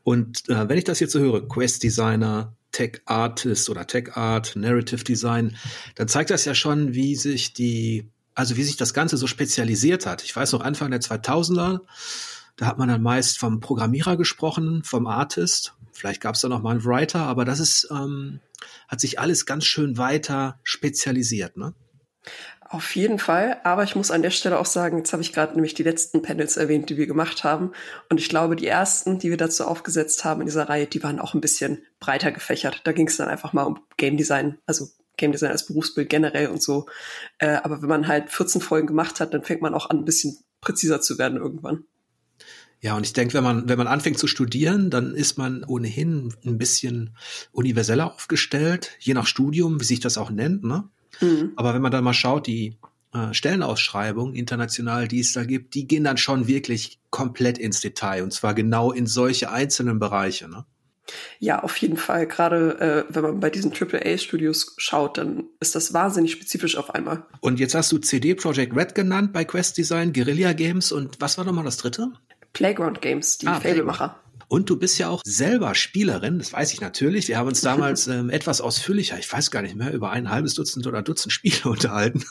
Und 0.04 0.48
äh, 0.48 0.68
wenn 0.68 0.78
ich 0.78 0.84
das 0.84 1.00
jetzt 1.00 1.12
so 1.12 1.18
höre, 1.18 1.48
Quest 1.48 1.82
Designer, 1.82 2.54
Tech 2.70 3.00
Artist 3.06 3.70
oder 3.70 3.86
Tech 3.86 4.16
Art, 4.16 4.54
Narrative 4.54 5.02
Design, 5.02 5.56
dann 5.96 6.08
zeigt 6.08 6.30
das 6.30 6.44
ja 6.44 6.54
schon, 6.54 6.94
wie 6.94 7.16
sich 7.16 7.54
die, 7.54 8.10
also 8.34 8.56
wie 8.56 8.64
sich 8.64 8.76
das 8.76 8.94
Ganze 8.94 9.16
so 9.16 9.26
spezialisiert 9.26 10.06
hat. 10.06 10.22
Ich 10.22 10.34
weiß 10.34 10.52
noch, 10.52 10.60
Anfang 10.60 10.90
der 10.90 11.00
2000er, 11.00 11.80
da 12.56 12.66
hat 12.66 12.78
man 12.78 12.88
dann 12.88 13.02
meist 13.02 13.38
vom 13.38 13.60
Programmierer 13.60 14.16
gesprochen, 14.16 14.84
vom 14.84 15.06
Artist. 15.06 15.74
Vielleicht 15.92 16.20
gab 16.20 16.34
es 16.34 16.42
da 16.42 16.48
noch 16.48 16.62
mal 16.62 16.72
einen 16.72 16.84
Writer, 16.84 17.20
aber 17.20 17.44
das 17.44 17.60
ist, 17.60 17.88
ähm, 17.90 18.40
hat 18.88 19.00
sich 19.00 19.18
alles 19.18 19.46
ganz 19.46 19.64
schön 19.64 19.96
weiter 19.96 20.58
spezialisiert, 20.62 21.56
ne? 21.56 21.74
Auf 22.74 22.96
jeden 22.96 23.20
Fall, 23.20 23.60
aber 23.62 23.84
ich 23.84 23.94
muss 23.94 24.10
an 24.10 24.22
der 24.22 24.32
Stelle 24.32 24.58
auch 24.58 24.66
sagen, 24.66 24.98
jetzt 24.98 25.12
habe 25.12 25.22
ich 25.22 25.32
gerade 25.32 25.54
nämlich 25.54 25.74
die 25.74 25.84
letzten 25.84 26.22
Panels 26.22 26.56
erwähnt, 26.56 26.90
die 26.90 26.96
wir 26.96 27.06
gemacht 27.06 27.44
haben. 27.44 27.70
Und 28.10 28.18
ich 28.18 28.28
glaube, 28.28 28.56
die 28.56 28.66
ersten, 28.66 29.20
die 29.20 29.30
wir 29.30 29.36
dazu 29.36 29.64
aufgesetzt 29.64 30.24
haben 30.24 30.40
in 30.40 30.48
dieser 30.48 30.68
Reihe, 30.68 30.88
die 30.88 31.00
waren 31.04 31.20
auch 31.20 31.34
ein 31.34 31.40
bisschen 31.40 31.84
breiter 32.00 32.32
gefächert. 32.32 32.80
Da 32.82 32.90
ging 32.90 33.06
es 33.06 33.16
dann 33.16 33.28
einfach 33.28 33.52
mal 33.52 33.62
um 33.62 33.78
Game 33.96 34.16
Design, 34.16 34.58
also 34.66 34.88
Game 35.16 35.30
Design 35.30 35.52
als 35.52 35.66
Berufsbild 35.66 36.10
generell 36.10 36.48
und 36.48 36.64
so. 36.64 36.86
Äh, 37.38 37.58
aber 37.62 37.80
wenn 37.80 37.88
man 37.88 38.08
halt 38.08 38.30
14 38.30 38.60
Folgen 38.60 38.88
gemacht 38.88 39.20
hat, 39.20 39.34
dann 39.34 39.44
fängt 39.44 39.62
man 39.62 39.72
auch 39.72 39.88
an, 39.88 39.98
ein 39.98 40.04
bisschen 40.04 40.36
präziser 40.60 41.00
zu 41.00 41.16
werden 41.16 41.38
irgendwann. 41.38 41.84
Ja, 42.80 42.96
und 42.96 43.06
ich 43.06 43.12
denke, 43.12 43.34
wenn 43.34 43.44
man, 43.44 43.68
wenn 43.68 43.78
man 43.78 43.86
anfängt 43.86 44.18
zu 44.18 44.26
studieren, 44.26 44.90
dann 44.90 45.14
ist 45.14 45.38
man 45.38 45.62
ohnehin 45.62 46.34
ein 46.44 46.58
bisschen 46.58 47.16
universeller 47.52 48.12
aufgestellt, 48.12 48.96
je 48.98 49.14
nach 49.14 49.28
Studium, 49.28 49.80
wie 49.80 49.84
sich 49.84 50.00
das 50.00 50.18
auch 50.18 50.30
nennt, 50.30 50.64
ne? 50.64 50.90
Mhm. 51.20 51.52
Aber 51.56 51.74
wenn 51.74 51.82
man 51.82 51.92
dann 51.92 52.04
mal 52.04 52.14
schaut, 52.14 52.46
die 52.46 52.76
äh, 53.14 53.32
Stellenausschreibungen 53.32 54.34
international, 54.34 55.08
die 55.08 55.20
es 55.20 55.32
da 55.32 55.44
gibt, 55.44 55.74
die 55.74 55.86
gehen 55.86 56.04
dann 56.04 56.16
schon 56.16 56.48
wirklich 56.48 56.98
komplett 57.10 57.58
ins 57.58 57.80
Detail 57.80 58.22
und 58.22 58.32
zwar 58.32 58.54
genau 58.54 58.92
in 58.92 59.06
solche 59.06 59.50
einzelnen 59.50 59.98
Bereiche. 59.98 60.48
Ne? 60.48 60.64
Ja, 61.38 61.62
auf 61.62 61.76
jeden 61.76 61.96
Fall. 61.96 62.26
Gerade 62.26 63.06
äh, 63.08 63.14
wenn 63.14 63.22
man 63.22 63.40
bei 63.40 63.50
diesen 63.50 63.72
AAA-Studios 63.72 64.74
schaut, 64.78 65.18
dann 65.18 65.44
ist 65.60 65.74
das 65.74 65.92
wahnsinnig 65.92 66.32
spezifisch 66.32 66.76
auf 66.76 66.94
einmal. 66.94 67.24
Und 67.40 67.60
jetzt 67.60 67.74
hast 67.74 67.92
du 67.92 67.98
CD 67.98 68.34
Projekt 68.34 68.74
Red 68.74 68.94
genannt 68.94 69.32
bei 69.32 69.44
Quest 69.44 69.76
Design, 69.76 70.12
Guerilla 70.12 70.52
Games 70.52 70.92
und 70.92 71.20
was 71.20 71.38
war 71.38 71.44
nochmal 71.44 71.64
das 71.64 71.76
dritte? 71.76 72.12
Playground 72.52 73.02
Games, 73.02 73.38
die 73.38 73.48
ah, 73.48 73.60
Fablemacher. 73.60 74.18
Und 74.48 74.70
du 74.70 74.76
bist 74.76 74.98
ja 74.98 75.08
auch 75.08 75.22
selber 75.24 75.74
Spielerin, 75.74 76.38
das 76.38 76.52
weiß 76.52 76.72
ich 76.72 76.80
natürlich. 76.80 77.28
Wir 77.28 77.38
haben 77.38 77.48
uns 77.48 77.60
damals 77.60 78.06
ähm, 78.08 78.30
etwas 78.30 78.60
ausführlicher, 78.60 79.18
ich 79.18 79.32
weiß 79.32 79.50
gar 79.50 79.62
nicht 79.62 79.76
mehr, 79.76 79.92
über 79.92 80.10
ein 80.10 80.30
halbes 80.30 80.54
Dutzend 80.54 80.86
oder 80.86 81.02
Dutzend 81.02 81.32
Spiele 81.32 81.64
unterhalten. 81.64 82.24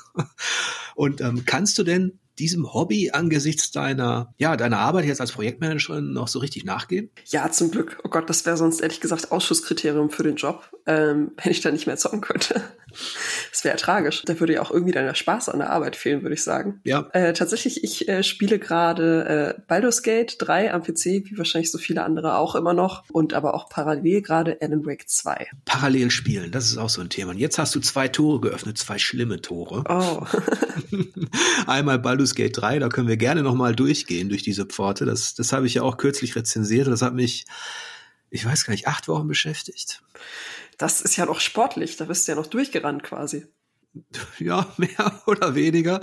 Und 0.96 1.22
ähm, 1.22 1.46
kannst 1.46 1.78
du 1.78 1.84
denn 1.84 2.20
diesem 2.40 2.74
Hobby 2.74 3.12
angesichts 3.12 3.72
deiner, 3.72 4.34
ja, 4.38 4.58
deiner 4.58 4.80
Arbeit 4.80 5.06
jetzt 5.06 5.22
als 5.22 5.32
Projektmanagerin 5.32 6.14
noch 6.14 6.28
so 6.28 6.40
richtig 6.40 6.66
nachgehen? 6.66 7.10
Ja, 7.26 7.50
zum 7.52 7.72
Glück. 7.72 8.00
Oh 8.04 8.10
Gott, 8.10 8.30
das 8.30 8.46
wäre 8.46 8.58
sonst 8.58 8.82
ehrlich 8.82 9.02
gesagt 9.02 9.32
Ausschusskriterium 9.32 10.10
für 10.10 10.24
den 10.24 10.36
Job, 10.36 10.70
ähm, 10.86 11.32
wenn 11.44 11.52
ich 11.52 11.62
da 11.62 11.72
nicht 11.72 11.88
mehr 11.88 11.98
zocken 11.98 12.22
könnte. 12.22 12.62
Das 13.52 13.64
wäre 13.64 13.76
tragisch. 13.78 14.22
Da 14.26 14.40
würde 14.40 14.54
ja 14.54 14.62
auch 14.62 14.70
irgendwie 14.70 14.92
dann 14.92 15.06
der 15.06 15.16
Spaß 15.16 15.50
an 15.50 15.60
der 15.60 15.72
Arbeit 15.72 15.96
fehlen, 15.96 16.22
würde 16.22 16.36
ich 16.36 16.44
sagen. 16.44 16.80
Ja. 16.84 17.10
Äh, 17.14 17.34
tatsächlich, 17.34 17.84
ich 17.84 18.08
äh, 18.08 18.24
spiele 18.24 18.60
gerade 18.60 19.56
äh, 19.58 19.62
Baldur's 19.68 20.04
Gate 20.04 20.36
3 20.40 20.74
am 20.74 20.84
PC, 20.84 21.06
wie 21.26 21.38
wahrscheinlich 21.38 21.72
so 21.72 21.80
viele 21.80 22.04
andere 22.04 22.38
auch 22.38 22.56
immer 22.56 22.74
noch. 22.74 23.04
Und 23.12 23.34
aber 23.34 23.56
auch 23.56 23.70
parallel 23.70 24.22
gerade 24.22 24.58
Alan 24.62 24.86
Wake 24.86 25.10
2. 25.10 25.48
Parallel 25.66 26.12
spielen, 26.12 26.52
das 26.52 26.66
ist 26.66 26.78
auch 26.78 26.90
so 26.90 27.02
ein 27.02 27.10
Thema. 27.10 27.32
Und 27.32 27.40
jetzt 27.40 27.58
hast 27.58 27.74
du 27.74 27.80
zwei 27.80 28.08
Tore 28.08 28.42
geöffnet, 28.42 28.78
zwei 28.78 29.00
schlimme 29.00 29.42
Tore. 29.42 29.84
Oh. 29.90 30.26
Einmal 31.68 32.00
Baldur's 32.00 32.23
Gate 32.36 32.58
3, 32.58 32.80
da 32.80 32.90
können 32.90 33.08
wir 33.08 33.18
gerne 33.18 33.44
nochmal 33.44 33.76
durchgehen 33.76 34.30
durch 34.30 34.44
diese 34.44 34.66
Pforte. 34.66 35.06
Das, 35.06 35.36
das 35.36 35.54
habe 35.54 35.68
ich 35.68 35.76
ja 35.76 35.84
auch 35.84 35.98
kürzlich 35.98 36.36
rezensiert. 36.36 36.88
Das 36.88 37.02
hat 37.02 37.14
mich 37.14 37.46
ich 38.34 38.44
weiß 38.44 38.66
gar 38.66 38.72
nicht, 38.72 38.88
acht 38.88 39.08
Wochen 39.08 39.28
beschäftigt. 39.28 40.02
Das 40.80 41.02
ist 41.02 41.16
ja 41.18 41.28
noch 41.28 41.40
sportlich, 41.40 41.98
da 41.98 42.06
bist 42.06 42.28
du 42.28 42.32
ja 42.32 42.36
noch 42.36 42.48
durchgerannt 42.48 43.04
quasi. 43.04 43.46
Ja, 44.40 44.74
mehr 44.78 45.22
oder 45.28 45.54
weniger. 45.54 46.02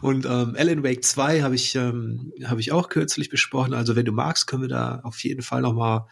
Und 0.00 0.24
ähm, 0.24 0.54
Alan 0.56 0.84
Wake 0.84 1.04
2 1.04 1.42
habe 1.42 1.56
ich, 1.56 1.74
ähm, 1.74 2.32
hab 2.44 2.60
ich 2.60 2.70
auch 2.70 2.88
kürzlich 2.88 3.30
besprochen. 3.30 3.74
Also 3.74 3.96
wenn 3.96 4.04
du 4.04 4.12
magst, 4.12 4.46
können 4.46 4.62
wir 4.62 4.68
da 4.68 5.00
auf 5.02 5.18
jeden 5.24 5.42
Fall 5.42 5.60
noch 5.60 5.72
mal 5.72 6.06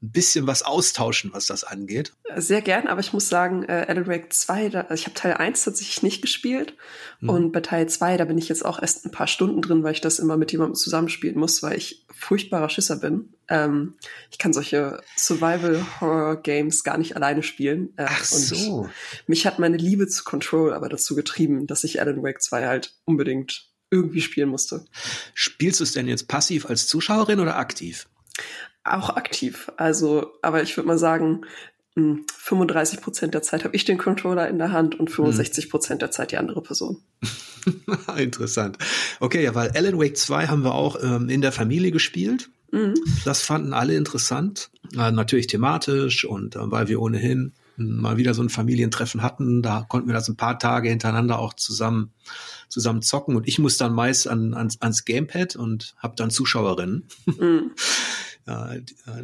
ein 0.00 0.10
bisschen 0.12 0.46
was 0.46 0.62
austauschen, 0.62 1.32
was 1.32 1.46
das 1.46 1.64
angeht. 1.64 2.12
Sehr 2.36 2.62
gern, 2.62 2.86
aber 2.86 3.00
ich 3.00 3.12
muss 3.12 3.28
sagen, 3.28 3.64
äh, 3.64 3.86
Alan 3.88 4.06
Wake 4.06 4.32
2, 4.32 4.68
da, 4.68 4.86
ich 4.92 5.06
habe 5.06 5.14
Teil 5.14 5.34
1 5.34 5.64
tatsächlich 5.64 6.02
nicht 6.02 6.22
gespielt. 6.22 6.74
Mhm. 7.20 7.28
Und 7.28 7.52
bei 7.52 7.60
Teil 7.60 7.88
2, 7.88 8.16
da 8.16 8.24
bin 8.24 8.38
ich 8.38 8.48
jetzt 8.48 8.64
auch 8.64 8.80
erst 8.80 9.04
ein 9.04 9.10
paar 9.10 9.26
Stunden 9.26 9.60
drin, 9.60 9.82
weil 9.82 9.92
ich 9.92 10.00
das 10.00 10.20
immer 10.20 10.36
mit 10.36 10.52
jemandem 10.52 10.76
zusammenspielen 10.76 11.36
muss, 11.36 11.62
weil 11.64 11.76
ich 11.76 12.06
furchtbarer 12.14 12.68
Schisser 12.68 12.96
bin. 12.96 13.34
Ähm, 13.48 13.94
ich 14.30 14.38
kann 14.38 14.52
solche 14.52 15.00
Survival-Horror-Games 15.16 16.84
gar 16.84 16.98
nicht 16.98 17.16
alleine 17.16 17.42
spielen. 17.42 17.92
Äh, 17.96 18.06
Ach 18.08 18.24
so. 18.24 18.88
Mich 19.26 19.46
hat 19.46 19.58
meine 19.58 19.76
Liebe 19.76 20.06
zu 20.06 20.22
Control 20.22 20.74
aber 20.74 20.88
dazu 20.88 21.16
getrieben, 21.16 21.66
dass 21.66 21.82
ich 21.82 22.00
Alan 22.00 22.22
Wake 22.22 22.40
2 22.40 22.68
halt 22.68 22.94
unbedingt 23.04 23.68
irgendwie 23.90 24.20
spielen 24.20 24.48
musste. 24.48 24.84
Spielst 25.34 25.80
du 25.80 25.84
es 25.84 25.92
denn 25.92 26.06
jetzt 26.06 26.28
passiv 26.28 26.66
als 26.66 26.86
Zuschauerin 26.86 27.40
oder 27.40 27.56
aktiv? 27.56 28.06
Auch 28.96 29.10
aktiv. 29.10 29.70
Also, 29.76 30.32
aber 30.42 30.62
ich 30.62 30.76
würde 30.76 30.88
mal 30.88 30.98
sagen, 30.98 31.42
35 31.94 32.98
hm, 32.98 33.02
Prozent 33.02 33.34
der 33.34 33.42
Zeit 33.42 33.64
habe 33.64 33.74
ich 33.74 33.84
den 33.84 33.98
Controller 33.98 34.48
in 34.48 34.58
der 34.58 34.72
Hand 34.72 34.98
und 34.98 35.10
65 35.10 35.68
Prozent 35.70 36.02
der 36.02 36.10
Zeit 36.10 36.32
die 36.32 36.36
andere 36.36 36.62
Person. 36.62 37.02
Interessant. 38.16 38.78
Okay, 39.20 39.42
ja, 39.42 39.54
weil 39.54 39.70
Alan 39.70 39.98
Wake 39.98 40.16
2 40.16 40.46
haben 40.46 40.62
wir 40.62 40.74
auch 40.74 40.96
ähm, 41.02 41.28
in 41.28 41.40
der 41.40 41.52
Familie 41.52 41.90
gespielt. 41.90 42.50
Mhm. 42.70 42.94
Das 43.24 43.42
fanden 43.42 43.72
alle 43.72 43.96
interessant. 43.96 44.70
Äh, 44.96 45.10
natürlich 45.10 45.48
thematisch 45.48 46.24
und 46.24 46.56
äh, 46.56 46.70
weil 46.70 46.88
wir 46.88 47.00
ohnehin 47.00 47.52
mal 47.76 48.16
wieder 48.16 48.34
so 48.34 48.42
ein 48.42 48.48
Familientreffen 48.48 49.22
hatten, 49.22 49.62
da 49.62 49.86
konnten 49.88 50.08
wir 50.08 50.14
das 50.14 50.28
ein 50.28 50.36
paar 50.36 50.58
Tage 50.58 50.88
hintereinander 50.88 51.38
auch 51.38 51.54
zusammen 51.54 52.12
zusammen 52.68 53.02
zocken 53.02 53.36
und 53.36 53.48
ich 53.48 53.58
muss 53.58 53.78
dann 53.78 53.94
meist 53.94 54.28
an, 54.28 54.52
ans, 54.52 54.80
ans 54.80 55.04
Gamepad 55.04 55.56
und 55.56 55.94
habe 55.98 56.14
dann 56.16 56.30
Zuschauerinnen. 56.30 57.08
Mhm. 57.26 57.70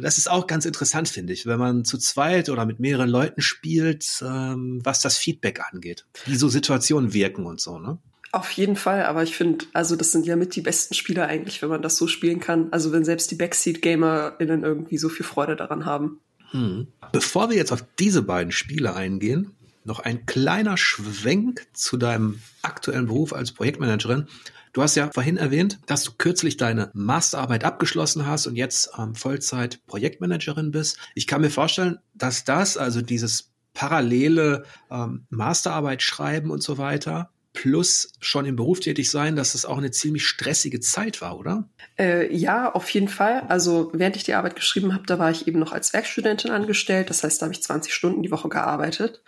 Das 0.01 0.17
ist 0.17 0.29
auch 0.29 0.47
ganz 0.47 0.65
interessant, 0.65 1.09
finde 1.09 1.33
ich, 1.33 1.45
wenn 1.45 1.57
man 1.57 1.83
zu 1.83 1.97
zweit 1.97 2.49
oder 2.49 2.65
mit 2.65 2.79
mehreren 2.79 3.09
Leuten 3.09 3.41
spielt, 3.41 4.23
ähm, 4.23 4.81
was 4.83 5.01
das 5.01 5.17
Feedback 5.17 5.61
angeht, 5.71 6.05
wie 6.25 6.35
so 6.35 6.47
Situationen 6.47 7.13
wirken 7.13 7.45
und 7.45 7.59
so, 7.59 7.79
ne? 7.79 7.97
Auf 8.31 8.51
jeden 8.51 8.75
Fall, 8.75 9.05
aber 9.05 9.23
ich 9.23 9.35
finde, 9.35 9.65
also 9.71 9.95
das 9.95 10.11
sind 10.11 10.25
ja 10.25 10.35
mit 10.35 10.57
die 10.57 10.61
besten 10.61 10.93
Spieler 10.93 11.27
eigentlich, 11.27 11.61
wenn 11.61 11.69
man 11.69 11.81
das 11.81 11.95
so 11.95 12.05
spielen 12.05 12.41
kann. 12.41 12.67
Also 12.71 12.91
wenn 12.91 13.05
selbst 13.05 13.31
die 13.31 13.35
Backseat-GamerInnen 13.35 14.63
irgendwie 14.63 14.97
so 14.97 15.07
viel 15.07 15.25
Freude 15.25 15.55
daran 15.55 15.85
haben. 15.85 16.19
Hm. 16.51 16.87
Bevor 17.13 17.49
wir 17.49 17.55
jetzt 17.55 17.71
auf 17.71 17.85
diese 17.97 18.23
beiden 18.23 18.51
Spiele 18.51 18.93
eingehen, 18.93 19.51
noch 19.85 19.99
ein 19.99 20.25
kleiner 20.25 20.75
Schwenk 20.75 21.65
zu 21.71 21.95
deinem 21.95 22.41
aktuellen 22.61 23.05
Beruf 23.05 23.31
als 23.31 23.53
Projektmanagerin. 23.53 24.27
Du 24.75 24.81
hast 24.81 24.95
ja 24.95 25.09
vorhin 25.13 25.37
erwähnt, 25.37 25.79
dass 25.85 26.03
du 26.03 26.11
kürzlich 26.17 26.57
deine 26.57 26.91
Masterarbeit 26.93 27.63
abgeschlossen 27.63 28.27
hast 28.27 28.45
und 28.45 28.57
jetzt 28.57 28.89
ähm, 28.99 29.15
Vollzeit 29.15 29.79
Projektmanagerin 29.87 30.71
bist. 30.71 30.97
Ich 31.13 31.27
kann 31.27 31.39
mir 31.39 31.49
vorstellen, 31.49 31.99
dass 32.13 32.43
das, 32.43 32.75
also 32.75 33.01
dieses 33.01 33.53
parallele 33.73 34.65
ähm, 34.91 35.27
Masterarbeit 35.29 36.01
schreiben 36.01 36.51
und 36.51 36.61
so 36.61 36.77
weiter, 36.77 37.29
plus 37.53 38.11
schon 38.19 38.43
im 38.43 38.57
Beruf 38.57 38.81
tätig 38.81 39.09
sein, 39.09 39.37
dass 39.37 39.55
es 39.55 39.63
auch 39.63 39.77
eine 39.77 39.91
ziemlich 39.91 40.27
stressige 40.27 40.81
Zeit 40.81 41.21
war, 41.21 41.39
oder? 41.39 41.69
Äh, 41.97 42.35
ja, 42.35 42.69
auf 42.69 42.89
jeden 42.89 43.07
Fall. 43.07 43.43
Also 43.47 43.91
während 43.93 44.17
ich 44.17 44.25
die 44.25 44.33
Arbeit 44.33 44.57
geschrieben 44.57 44.93
habe, 44.93 45.05
da 45.05 45.17
war 45.19 45.31
ich 45.31 45.47
eben 45.47 45.57
noch 45.57 45.71
als 45.71 45.93
Werkstudentin 45.93 46.51
angestellt. 46.51 47.09
Das 47.09 47.23
heißt, 47.23 47.41
da 47.41 47.45
habe 47.45 47.53
ich 47.53 47.63
20 47.63 47.93
Stunden 47.93 48.23
die 48.23 48.31
Woche 48.31 48.49
gearbeitet. 48.49 49.21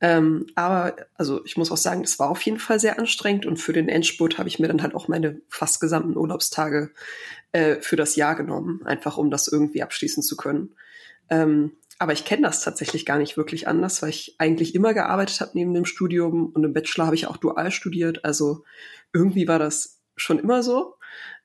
Ähm, 0.00 0.46
aber 0.54 0.96
also 1.14 1.44
ich 1.44 1.56
muss 1.56 1.70
auch 1.70 1.76
sagen, 1.76 2.02
es 2.02 2.18
war 2.18 2.30
auf 2.30 2.40
jeden 2.42 2.58
Fall 2.58 2.80
sehr 2.80 2.98
anstrengend 2.98 3.44
und 3.44 3.58
für 3.58 3.74
den 3.74 3.88
Endspurt 3.88 4.38
habe 4.38 4.48
ich 4.48 4.58
mir 4.58 4.68
dann 4.68 4.82
halt 4.82 4.94
auch 4.94 5.08
meine 5.08 5.40
fast 5.48 5.80
gesamten 5.80 6.16
Urlaubstage 6.16 6.90
äh, 7.52 7.76
für 7.76 7.96
das 7.96 8.16
Jahr 8.16 8.34
genommen, 8.34 8.80
einfach 8.84 9.18
um 9.18 9.30
das 9.30 9.46
irgendwie 9.46 9.82
abschließen 9.82 10.22
zu 10.22 10.36
können. 10.36 10.74
Ähm, 11.28 11.72
aber 11.98 12.14
ich 12.14 12.24
kenne 12.24 12.42
das 12.42 12.64
tatsächlich 12.64 13.04
gar 13.04 13.18
nicht 13.18 13.36
wirklich 13.36 13.68
anders, 13.68 14.00
weil 14.00 14.08
ich 14.08 14.36
eigentlich 14.38 14.74
immer 14.74 14.94
gearbeitet 14.94 15.42
habe 15.42 15.50
neben 15.52 15.74
dem 15.74 15.84
Studium 15.84 16.46
und 16.46 16.64
im 16.64 16.72
Bachelor 16.72 17.04
habe 17.04 17.16
ich 17.16 17.26
auch 17.26 17.36
dual 17.36 17.70
studiert. 17.70 18.24
Also 18.24 18.64
irgendwie 19.12 19.46
war 19.46 19.58
das 19.58 20.00
schon 20.16 20.38
immer 20.38 20.62
so. 20.62 20.94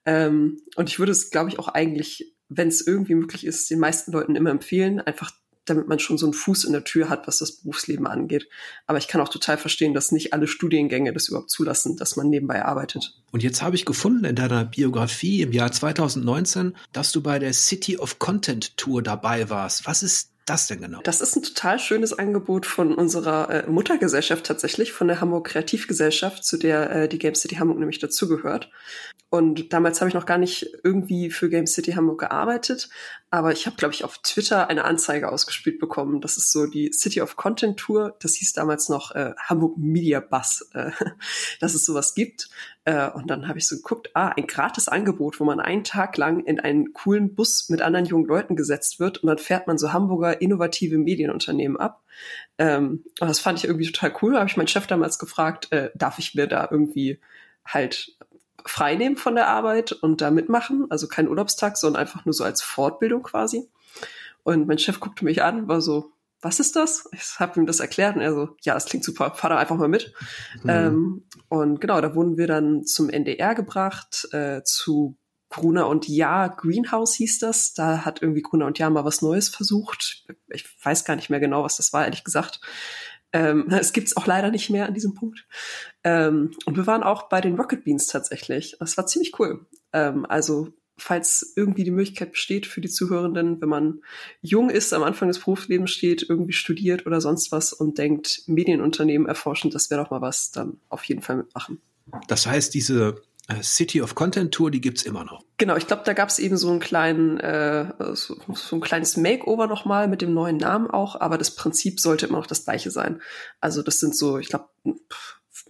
Ähm, 0.05 0.61
und 0.77 0.89
ich 0.89 0.97
würde 0.97 1.11
es, 1.11 1.29
glaube 1.29 1.49
ich, 1.49 1.59
auch 1.59 1.67
eigentlich, 1.67 2.37
wenn 2.47 2.69
es 2.69 2.87
irgendwie 2.87 3.15
möglich 3.15 3.45
ist, 3.45 3.69
den 3.69 3.79
meisten 3.79 4.13
Leuten 4.13 4.37
immer 4.37 4.51
empfehlen, 4.51 5.01
einfach 5.01 5.31
damit 5.65 5.87
man 5.87 5.99
schon 5.99 6.17
so 6.17 6.25
einen 6.25 6.33
Fuß 6.33 6.63
in 6.63 6.73
der 6.73 6.83
Tür 6.83 7.09
hat, 7.09 7.27
was 7.27 7.39
das 7.39 7.51
Berufsleben 7.51 8.07
angeht. 8.07 8.47
Aber 8.87 8.97
ich 8.97 9.07
kann 9.07 9.21
auch 9.21 9.29
total 9.29 9.57
verstehen, 9.57 9.93
dass 9.93 10.11
nicht 10.11 10.33
alle 10.33 10.47
Studiengänge 10.47 11.11
das 11.11 11.27
überhaupt 11.27 11.49
zulassen, 11.49 11.97
dass 11.97 12.15
man 12.15 12.29
nebenbei 12.29 12.63
arbeitet. 12.63 13.15
Und 13.31 13.43
jetzt 13.43 13.61
habe 13.61 13.75
ich 13.75 13.85
gefunden 13.85 14.25
in 14.25 14.35
deiner 14.35 14.65
Biografie 14.65 15.41
im 15.41 15.51
Jahr 15.51 15.71
2019, 15.71 16.75
dass 16.93 17.11
du 17.11 17.21
bei 17.21 17.39
der 17.39 17.53
City 17.53 17.97
of 17.97 18.19
Content 18.19 18.77
Tour 18.77 19.01
dabei 19.01 19.49
warst. 19.49 19.85
Was 19.87 20.03
ist 20.03 20.29
das 20.45 20.67
denn 20.67 20.81
genau? 20.81 21.01
Das 21.03 21.21
ist 21.21 21.35
ein 21.35 21.43
total 21.43 21.79
schönes 21.79 22.13
Angebot 22.13 22.65
von 22.65 22.93
unserer 22.93 23.49
äh, 23.49 23.67
Muttergesellschaft 23.69 24.45
tatsächlich, 24.45 24.91
von 24.91 25.07
der 25.07 25.19
Hamburg 25.19 25.47
Kreativgesellschaft, 25.47 26.43
zu 26.43 26.57
der 26.57 26.91
äh, 26.91 27.09
die 27.09 27.17
Game 27.17 27.35
City 27.35 27.55
Hamburg 27.55 27.79
nämlich 27.79 27.99
dazugehört. 27.99 28.69
Und 29.29 29.73
damals 29.73 29.99
habe 29.99 30.09
ich 30.09 30.13
noch 30.13 30.27
gar 30.27 30.37
nicht 30.37 30.67
irgendwie 30.83 31.31
für 31.31 31.49
Game 31.49 31.65
City 31.65 31.93
Hamburg 31.93 32.19
gearbeitet, 32.19 32.89
aber 33.31 33.51
ich 33.51 33.65
habe, 33.65 33.75
glaube 33.75 33.93
ich, 33.93 34.03
auf 34.03 34.19
Twitter 34.19 34.69
eine 34.69 34.85
Anzeige 34.85 35.29
ausgespielt 35.29 35.79
bekommen. 35.79 36.21
Das 36.21 36.37
ist 36.37 36.51
so 36.51 36.67
die 36.67 36.93
City 36.93 37.21
of 37.21 37.35
Content 37.35 37.77
Tour. 37.77 38.15
Das 38.19 38.35
hieß 38.35 38.53
damals 38.53 38.87
noch 38.87 39.11
äh, 39.11 39.33
Hamburg 39.37 39.77
Media 39.77 40.19
Bus, 40.19 40.69
äh, 40.73 40.91
dass 41.59 41.73
es 41.73 41.85
sowas 41.85 42.13
gibt. 42.13 42.49
Äh, 42.85 43.09
und 43.09 43.29
dann 43.29 43.47
habe 43.47 43.57
ich 43.57 43.67
so 43.67 43.75
geguckt, 43.75 44.11
ah, 44.13 44.29
ein 44.29 44.47
gratis 44.47 44.87
Angebot, 44.87 45.39
wo 45.39 45.43
man 45.43 45.59
einen 45.59 45.83
Tag 45.83 46.17
lang 46.17 46.45
in 46.45 46.59
einen 46.59 46.93
coolen 46.93 47.35
Bus 47.35 47.67
mit 47.69 47.81
anderen 47.81 48.05
jungen 48.05 48.25
Leuten 48.25 48.55
gesetzt 48.55 48.99
wird 48.99 49.17
und 49.17 49.27
dann 49.27 49.39
fährt 49.39 49.67
man 49.67 49.77
so 49.77 49.91
Hamburger 49.91 50.39
innovative 50.39 50.97
Medienunternehmen 50.97 51.77
ab. 51.77 52.03
Ähm, 52.59 53.03
und 53.19 53.27
das 53.27 53.39
fand 53.39 53.59
ich 53.59 53.65
irgendwie 53.65 53.91
total 53.91 54.13
cool. 54.21 54.33
Da 54.33 54.39
habe 54.39 54.49
ich 54.49 54.57
meinen 54.57 54.67
Chef 54.67 54.85
damals 54.87 55.19
gefragt, 55.19 55.71
äh, 55.71 55.89
darf 55.95 56.19
ich 56.19 56.35
mir 56.35 56.47
da 56.47 56.67
irgendwie 56.69 57.19
halt 57.65 58.15
freinehmen 58.65 59.17
von 59.17 59.35
der 59.35 59.47
Arbeit 59.47 59.91
und 59.91 60.21
da 60.21 60.29
mitmachen. 60.29 60.85
Also 60.89 61.07
kein 61.07 61.27
Urlaubstag, 61.27 61.77
sondern 61.77 62.01
einfach 62.01 62.25
nur 62.25 62.33
so 62.33 62.43
als 62.43 62.61
Fortbildung 62.61 63.23
quasi. 63.23 63.67
Und 64.43 64.67
mein 64.67 64.77
Chef 64.77 64.99
guckte 64.99 65.25
mich 65.25 65.41
an, 65.41 65.67
war 65.67 65.81
so, 65.81 66.11
was 66.45 66.59
ist 66.59 66.75
das? 66.75 67.09
Ich 67.11 67.39
habe 67.39 67.59
ihm 67.59 67.65
das 67.65 67.79
erklärt 67.79 68.15
und 68.15 68.21
er 68.21 68.31
so, 68.31 68.55
ja, 68.61 68.75
das 68.75 68.85
klingt 68.85 69.03
super, 69.03 69.31
fahr 69.31 69.49
da 69.49 69.57
einfach 69.57 69.77
mal 69.77 69.87
mit. 69.87 70.13
Mhm. 70.61 70.69
Ähm, 70.69 71.23
und 71.49 71.81
genau, 71.81 71.99
da 72.01 72.13
wurden 72.13 72.37
wir 72.37 72.45
dann 72.45 72.85
zum 72.85 73.09
NDR 73.09 73.55
gebracht, 73.55 74.27
äh, 74.31 74.61
zu 74.63 75.17
Gruner 75.49 75.87
und 75.87 76.07
Ja, 76.07 76.47
Greenhouse 76.47 77.15
hieß 77.15 77.39
das. 77.39 77.73
Da 77.73 78.05
hat 78.05 78.21
irgendwie 78.21 78.43
Gruner 78.43 78.67
und 78.67 78.77
Ja 78.77 78.91
mal 78.91 79.05
was 79.05 79.23
Neues 79.23 79.49
versucht. 79.49 80.27
Ich 80.49 80.65
weiß 80.83 81.03
gar 81.03 81.15
nicht 81.15 81.31
mehr 81.31 81.39
genau, 81.39 81.63
was 81.63 81.77
das 81.77 81.93
war, 81.93 82.05
ehrlich 82.05 82.23
gesagt. 82.23 82.61
Ähm, 83.33 83.67
es 83.71 83.91
gibt's 83.91 84.15
auch 84.15 84.27
leider 84.27 84.51
nicht 84.51 84.69
mehr 84.69 84.85
an 84.85 84.93
diesem 84.93 85.15
Punkt. 85.15 85.47
Ähm, 86.03 86.51
und 86.65 86.77
wir 86.77 86.85
waren 86.85 87.01
auch 87.01 87.27
bei 87.27 87.41
den 87.41 87.55
Rocket 87.55 87.83
Beans 87.83 88.05
tatsächlich. 88.05 88.75
Das 88.79 88.97
war 88.97 89.07
ziemlich 89.07 89.39
cool. 89.39 89.65
Ähm, 89.93 90.27
also 90.29 90.73
falls 90.97 91.53
irgendwie 91.55 91.83
die 91.83 91.91
Möglichkeit 91.91 92.31
besteht 92.31 92.65
für 92.65 92.81
die 92.81 92.89
Zuhörenden, 92.89 93.61
wenn 93.61 93.69
man 93.69 94.01
jung 94.41 94.69
ist, 94.69 94.93
am 94.93 95.03
Anfang 95.03 95.27
des 95.27 95.39
Berufslebens 95.39 95.91
steht, 95.91 96.25
irgendwie 96.29 96.53
studiert 96.53 97.05
oder 97.05 97.21
sonst 97.21 97.51
was 97.51 97.73
und 97.73 97.97
denkt, 97.97 98.43
Medienunternehmen 98.47 99.27
erforschen, 99.27 99.71
das 99.71 99.89
wäre 99.89 100.03
doch 100.03 100.11
mal 100.11 100.21
was, 100.21 100.51
dann 100.51 100.79
auf 100.89 101.03
jeden 101.03 101.21
Fall 101.21 101.37
mitmachen. 101.37 101.81
Das 102.27 102.45
heißt, 102.47 102.73
diese 102.73 103.21
äh, 103.47 103.61
City 103.61 104.01
of 104.01 104.15
Content 104.15 104.53
Tour, 104.53 104.71
die 104.71 104.81
gibt's 104.81 105.03
immer 105.03 105.23
noch. 105.23 105.43
Genau, 105.57 105.75
ich 105.75 105.87
glaube, 105.87 106.03
da 106.05 106.13
gab's 106.13 106.39
eben 106.39 106.57
so 106.57 106.69
einen 106.69 106.79
kleinen, 106.79 107.39
äh, 107.39 107.91
so, 108.13 108.37
so 108.53 108.75
ein 108.75 108.81
kleines 108.81 109.17
Makeover 109.17 109.67
nochmal 109.67 110.07
mit 110.07 110.21
dem 110.21 110.33
neuen 110.33 110.57
Namen 110.57 110.89
auch, 110.89 111.19
aber 111.19 111.37
das 111.37 111.51
Prinzip 111.51 111.99
sollte 111.99 112.27
immer 112.27 112.39
noch 112.39 112.47
das 112.47 112.63
gleiche 112.63 112.91
sein. 112.91 113.21
Also 113.59 113.81
das 113.81 113.99
sind 113.99 114.15
so, 114.15 114.37
ich 114.37 114.47
glaube, 114.47 114.69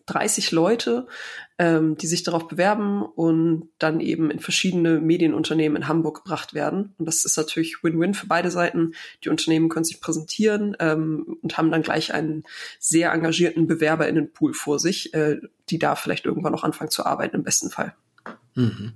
30 0.06 0.52
Leute, 0.52 1.08
ähm, 1.58 1.96
die 1.98 2.08
sich 2.08 2.24
darauf 2.24 2.48
bewerben 2.48 3.02
und 3.02 3.70
dann 3.80 4.00
eben 4.02 4.30
in 4.30 4.40
verschiedene 4.40 5.00
Medienunternehmen 5.00 5.78
in 5.78 5.88
Hamburg 5.88 6.24
gebracht 6.24 6.54
werden. 6.54 6.94
Und 6.98 7.06
das 7.06 7.24
ist 7.24 7.38
natürlich 7.38 7.84
Win-Win 7.84 8.14
für 8.14 8.28
beide 8.28 8.52
Seiten. 8.52 8.94
Die 9.24 9.30
Unternehmen 9.30 9.70
können 9.70 9.86
sich 9.86 10.02
präsentieren 10.02 10.76
ähm, 10.80 11.38
und 11.42 11.58
haben 11.58 11.72
dann 11.72 11.82
gleich 11.82 12.14
einen 12.14 12.44
sehr 12.80 13.12
engagierten 13.14 13.68
BewerberInnenpool 13.68 14.54
vor 14.54 14.80
sich, 14.80 15.14
äh, 15.14 15.38
die 15.70 15.80
da 15.80 15.96
vielleicht 15.96 16.26
irgendwann 16.26 16.52
noch 16.52 16.64
anfangen 16.64 16.92
zu 16.92 17.06
arbeiten, 17.06 17.38
im 17.38 17.44
besten 17.44 17.70
Fall. 17.70 17.96
Mhm. 18.56 18.94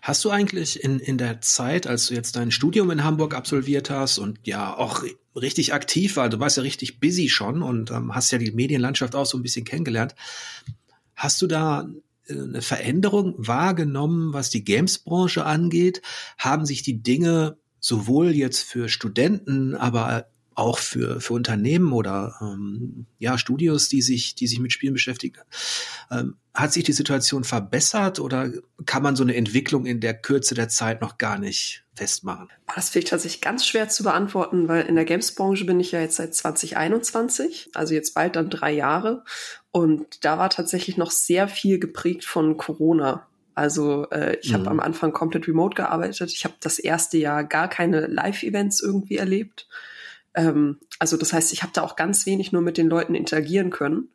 Hast 0.00 0.24
du 0.24 0.30
eigentlich 0.30 0.82
in, 0.82 0.98
in 0.98 1.18
der 1.18 1.40
Zeit, 1.40 1.86
als 1.86 2.06
du 2.06 2.14
jetzt 2.14 2.36
dein 2.36 2.50
Studium 2.50 2.90
in 2.90 3.04
Hamburg 3.04 3.34
absolviert 3.34 3.90
hast 3.90 4.18
und 4.18 4.38
ja 4.44 4.76
auch 4.76 5.04
richtig 5.36 5.72
aktiv 5.72 6.16
war, 6.16 6.28
du 6.28 6.40
warst 6.40 6.56
ja 6.56 6.62
richtig 6.62 7.00
busy 7.00 7.28
schon 7.28 7.62
und 7.62 7.90
ähm, 7.90 8.14
hast 8.14 8.30
ja 8.32 8.38
die 8.38 8.52
Medienlandschaft 8.52 9.14
auch 9.14 9.26
so 9.26 9.38
ein 9.38 9.42
bisschen 9.42 9.64
kennengelernt, 9.64 10.14
hast 11.22 11.40
du 11.40 11.46
da 11.46 11.88
äh, 12.26 12.32
eine 12.32 12.62
Veränderung 12.62 13.34
wahrgenommen, 13.36 14.32
was 14.32 14.50
die 14.50 14.64
Games-Branche 14.64 15.46
angeht? 15.46 16.02
Haben 16.36 16.66
sich 16.66 16.82
die 16.82 17.02
Dinge 17.02 17.56
sowohl 17.78 18.32
jetzt 18.32 18.62
für 18.62 18.88
Studenten, 18.88 19.74
aber 19.74 20.31
auch 20.54 20.78
für, 20.78 21.20
für 21.20 21.34
Unternehmen 21.34 21.92
oder 21.92 22.36
ähm, 22.40 23.06
ja, 23.18 23.38
Studios, 23.38 23.88
die 23.88 24.02
sich, 24.02 24.34
die 24.34 24.46
sich 24.46 24.58
mit 24.60 24.72
Spielen 24.72 24.92
beschäftigen. 24.92 25.40
Ähm, 26.10 26.36
hat 26.54 26.72
sich 26.72 26.84
die 26.84 26.92
Situation 26.92 27.44
verbessert 27.44 28.20
oder 28.20 28.50
kann 28.84 29.02
man 29.02 29.16
so 29.16 29.22
eine 29.22 29.34
Entwicklung 29.34 29.86
in 29.86 30.00
der 30.00 30.14
Kürze 30.14 30.54
der 30.54 30.68
Zeit 30.68 31.00
noch 31.00 31.16
gar 31.16 31.38
nicht 31.38 31.84
festmachen? 31.94 32.48
Das 32.74 32.90
finde 32.90 33.04
ich 33.04 33.10
tatsächlich 33.10 33.40
ganz 33.40 33.66
schwer 33.66 33.88
zu 33.88 34.02
beantworten, 34.02 34.68
weil 34.68 34.86
in 34.86 34.94
der 34.94 35.04
Games-Branche 35.04 35.64
bin 35.64 35.80
ich 35.80 35.92
ja 35.92 36.00
jetzt 36.00 36.16
seit 36.16 36.34
2021, 36.34 37.70
also 37.74 37.94
jetzt 37.94 38.14
bald 38.14 38.36
dann 38.36 38.50
drei 38.50 38.72
Jahre. 38.72 39.24
Und 39.70 40.24
da 40.24 40.38
war 40.38 40.50
tatsächlich 40.50 40.96
noch 40.96 41.10
sehr 41.10 41.48
viel 41.48 41.78
geprägt 41.78 42.24
von 42.24 42.56
Corona. 42.58 43.26
Also 43.54 44.08
äh, 44.10 44.36
ich 44.40 44.50
mhm. 44.50 44.54
habe 44.54 44.70
am 44.70 44.80
Anfang 44.80 45.12
komplett 45.12 45.46
remote 45.48 45.74
gearbeitet. 45.74 46.32
Ich 46.32 46.44
habe 46.44 46.54
das 46.60 46.78
erste 46.78 47.18
Jahr 47.18 47.44
gar 47.44 47.68
keine 47.68 48.06
Live-Events 48.06 48.80
irgendwie 48.82 49.16
erlebt. 49.16 49.68
Ähm, 50.34 50.78
also 50.98 51.16
das 51.16 51.32
heißt, 51.32 51.52
ich 51.52 51.62
habe 51.62 51.72
da 51.74 51.82
auch 51.82 51.96
ganz 51.96 52.26
wenig 52.26 52.52
nur 52.52 52.62
mit 52.62 52.78
den 52.78 52.88
Leuten 52.88 53.14
interagieren 53.14 53.70
können. 53.70 54.08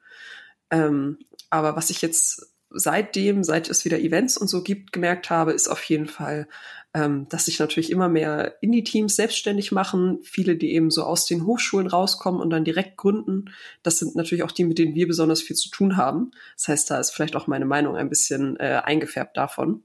Ähm, 0.69 1.19
aber 1.49 1.75
was 1.75 1.89
ich 1.89 2.01
jetzt 2.01 2.53
seitdem, 2.69 3.43
seit 3.43 3.69
es 3.69 3.85
wieder 3.85 3.99
Events 3.99 4.37
und 4.37 4.47
so 4.47 4.61
gibt, 4.61 4.91
gemerkt 4.91 5.29
habe, 5.29 5.53
ist 5.53 5.67
auf 5.67 5.83
jeden 5.83 6.07
Fall, 6.07 6.47
ähm, 6.93 7.27
dass 7.29 7.45
sich 7.45 7.59
natürlich 7.59 7.91
immer 7.91 8.09
mehr 8.09 8.57
Indie-Teams 8.61 9.15
selbstständig 9.15 9.71
machen. 9.71 10.19
Viele, 10.23 10.57
die 10.57 10.73
eben 10.73 10.91
so 10.91 11.03
aus 11.03 11.25
den 11.25 11.45
Hochschulen 11.45 11.87
rauskommen 11.87 12.41
und 12.41 12.49
dann 12.49 12.65
direkt 12.65 12.97
gründen. 12.97 13.53
Das 13.83 13.99
sind 13.99 14.15
natürlich 14.15 14.43
auch 14.43 14.51
die, 14.51 14.65
mit 14.65 14.77
denen 14.79 14.95
wir 14.95 15.07
besonders 15.07 15.41
viel 15.41 15.55
zu 15.55 15.69
tun 15.69 15.97
haben. 15.97 16.31
Das 16.55 16.67
heißt, 16.67 16.91
da 16.91 16.99
ist 16.99 17.11
vielleicht 17.11 17.35
auch 17.35 17.47
meine 17.47 17.65
Meinung 17.65 17.95
ein 17.95 18.09
bisschen 18.09 18.57
äh, 18.59 18.81
eingefärbt 18.83 19.37
davon. 19.37 19.83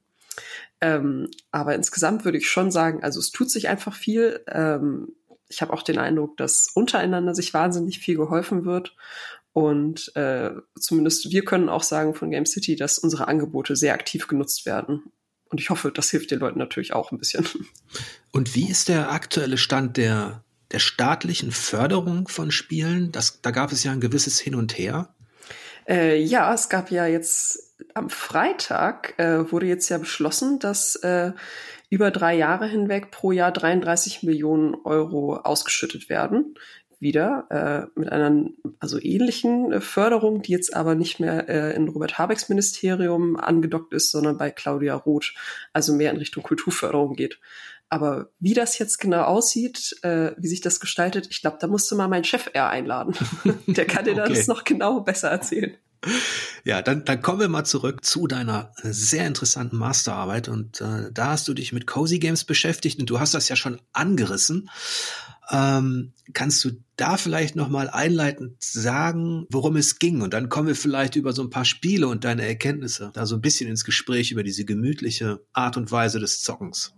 Ähm, 0.81 1.29
aber 1.51 1.75
insgesamt 1.75 2.25
würde 2.25 2.39
ich 2.39 2.49
schon 2.49 2.71
sagen, 2.71 3.05
also 3.05 3.21
es 3.21 3.31
tut 3.31 3.51
sich 3.51 3.69
einfach 3.69 3.95
viel. 3.95 4.41
Ähm, 4.49 5.13
ich 5.53 5.61
habe 5.61 5.73
auch 5.73 5.83
den 5.83 5.99
Eindruck, 5.99 6.37
dass 6.37 6.71
untereinander 6.75 7.35
sich 7.35 7.53
wahnsinnig 7.53 7.99
viel 7.99 8.17
geholfen 8.17 8.65
wird. 8.65 8.97
Und 9.53 10.17
äh, 10.17 10.51
zumindest 10.81 11.31
wir 11.31 11.45
können 11.45 11.69
auch 11.69 11.83
sagen 11.83 12.15
von 12.15 12.31
Game 12.31 12.47
City, 12.47 12.75
dass 12.75 12.99
unsere 12.99 13.29
Angebote 13.29 13.77
sehr 13.77 13.93
aktiv 13.93 14.27
genutzt 14.27 14.65
werden. 14.65 15.13
Und 15.51 15.61
ich 15.61 15.69
hoffe, 15.69 15.93
das 15.93 16.11
hilft 16.11 16.31
den 16.31 16.39
Leuten 16.39 16.59
natürlich 16.59 16.95
auch 16.95 17.13
ein 17.13 17.19
bisschen. 17.19 17.47
Und 18.33 18.55
wie 18.55 18.71
ist 18.71 18.89
der 18.89 19.13
aktuelle 19.13 19.59
Stand 19.59 19.99
der, 19.99 20.43
der 20.71 20.79
staatlichen 20.79 21.51
Förderung 21.51 22.29
von 22.29 22.51
Spielen? 22.51 23.13
Das, 23.13 23.43
da 23.43 23.51
gab 23.51 23.71
es 23.73 23.85
ja 23.85 23.93
ein 23.93 24.01
gewisses 24.01 24.41
Hin 24.41 24.55
und 24.55 24.79
Her. 24.79 25.15
Äh, 25.87 26.23
ja, 26.23 26.55
es 26.55 26.71
gab 26.71 26.91
ja 26.91 27.07
jetzt 27.07 27.75
am 27.93 28.09
Freitag 28.09 29.19
äh, 29.19 29.51
wurde 29.53 29.67
jetzt 29.67 29.91
ja 29.91 29.99
beschlossen, 29.99 30.59
dass 30.59 30.97
äh, 30.97 31.33
über 31.93 32.11
drei 32.11 32.35
Jahre 32.35 32.67
hinweg 32.67 33.11
pro 33.11 33.33
Jahr 33.33 33.53
33 33.53 34.23
Millionen 34.23 34.75
Euro 34.85 35.37
ausgeschüttet 35.37 36.09
werden. 36.09 36.55
Wieder 37.01 37.47
äh, 37.51 38.01
mit 38.01 38.11
einer 38.11 38.47
also 38.81 38.99
ähnlichen 38.99 39.75
äh, 39.75 39.81
Förderung, 39.83 40.41
die 40.41 40.53
jetzt 40.53 40.75
aber 40.75 40.95
nicht 40.95 41.21
mehr 41.21 41.51
äh, 41.51 41.77
in 41.77 41.91
Robert 41.91 42.17
Habecks 42.17 42.49
Ministerium 42.49 43.37
angedockt 43.37 43.93
ist, 43.93 44.11
sondern 44.11 44.39
bei 44.39 44.51
Claudia 44.51 44.95
Roth, 44.95 45.35
also 45.75 45.93
mehr 45.93 46.13
in 46.13 46.17
Richtung 46.17 46.43
Kulturförderung 46.43 47.15
geht. 47.15 47.41
Aber 47.91 48.31
wie 48.39 48.55
das 48.55 48.79
jetzt 48.79 48.97
genau 48.97 49.25
aussieht, 49.25 49.99
äh, 50.01 50.31
wie 50.39 50.49
sich 50.49 50.63
das 50.63 50.81
gestaltet, 50.81 51.29
ich 51.31 51.43
glaube, 51.43 51.59
da 51.61 51.67
musste 51.67 51.95
mal 51.95 52.09
mein 52.09 52.25
Chef 52.25 52.49
eher 52.55 52.71
einladen. 52.71 53.15
Der 53.67 53.85
kann 53.85 54.07
dir 54.07 54.13
okay. 54.13 54.33
das 54.33 54.47
noch 54.47 54.65
genau 54.65 55.01
besser 55.01 55.29
erzählen. 55.29 55.77
Ja, 56.65 56.83
dann, 56.83 57.05
dann 57.05 57.23
kommen 57.23 57.41
wir 57.41 57.49
mal 57.49 57.65
zurück 57.65 58.05
zu 58.05 58.27
deiner 58.27 58.73
sehr 58.83 59.27
interessanten 59.27 59.77
Masterarbeit. 59.77 60.49
Und 60.49 60.81
äh, 60.81 61.11
da 61.13 61.29
hast 61.29 61.49
du 61.49 61.55
dich 61.55 61.73
mit 61.73 61.87
Cozy 61.87 62.19
Games 62.19 62.45
beschäftigt 62.45 63.01
und 63.01 63.11
du 63.11 63.21
hast 63.21 63.35
das 63.35 63.49
ja 63.49 63.57
schon 63.57 63.81
angerissen. 63.93 64.69
Ähm, 65.51 66.13
kannst 66.33 66.65
du 66.65 66.71
da 66.97 67.17
vielleicht 67.17 67.57
noch 67.57 67.69
mal 67.69 67.91
einleitend 67.91 68.63
sagen, 68.63 69.47
worum 69.51 69.77
es 69.77 69.99
ging? 69.99 70.23
Und 70.23 70.35
dann 70.35 70.49
kommen 70.49 70.69
wir 70.69 70.77
vielleicht 70.77 71.17
über 71.17 71.33
so 71.33 71.43
ein 71.43 71.51
paar 71.51 71.65
Spiele 71.65 72.09
und 72.09 72.25
deine 72.25 72.47
Erkenntnisse 72.47 73.11
da 73.13 73.27
so 73.27 73.35
ein 73.35 73.41
bisschen 73.41 73.69
ins 73.69 73.85
Gespräch 73.85 74.31
über 74.31 74.43
diese 74.43 74.65
gemütliche 74.65 75.41
Art 75.53 75.77
und 75.77 75.91
Weise 75.91 76.21
des 76.21 76.43
Zockens. 76.43 76.95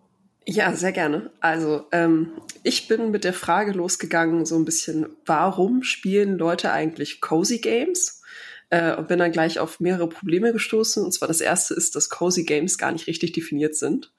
Ja, 0.46 0.74
sehr 0.76 0.92
gerne. 0.92 1.30
Also 1.40 1.86
ähm, 1.90 2.32
ich 2.62 2.86
bin 2.86 3.10
mit 3.10 3.24
der 3.24 3.32
Frage 3.32 3.72
losgegangen, 3.72 4.44
so 4.44 4.56
ein 4.56 4.66
bisschen, 4.66 5.06
warum 5.24 5.82
spielen 5.82 6.36
Leute 6.36 6.70
eigentlich 6.70 7.22
Cozy 7.22 7.58
Games? 7.58 8.22
Äh, 8.74 8.96
und 8.96 9.06
bin 9.06 9.20
dann 9.20 9.30
gleich 9.30 9.60
auf 9.60 9.78
mehrere 9.78 10.08
Probleme 10.08 10.52
gestoßen. 10.52 11.04
Und 11.04 11.12
zwar 11.12 11.28
das 11.28 11.40
erste 11.40 11.74
ist, 11.74 11.94
dass 11.94 12.08
Cozy 12.08 12.42
Games 12.42 12.76
gar 12.76 12.90
nicht 12.90 13.06
richtig 13.06 13.32
definiert 13.32 13.76
sind. 13.76 14.12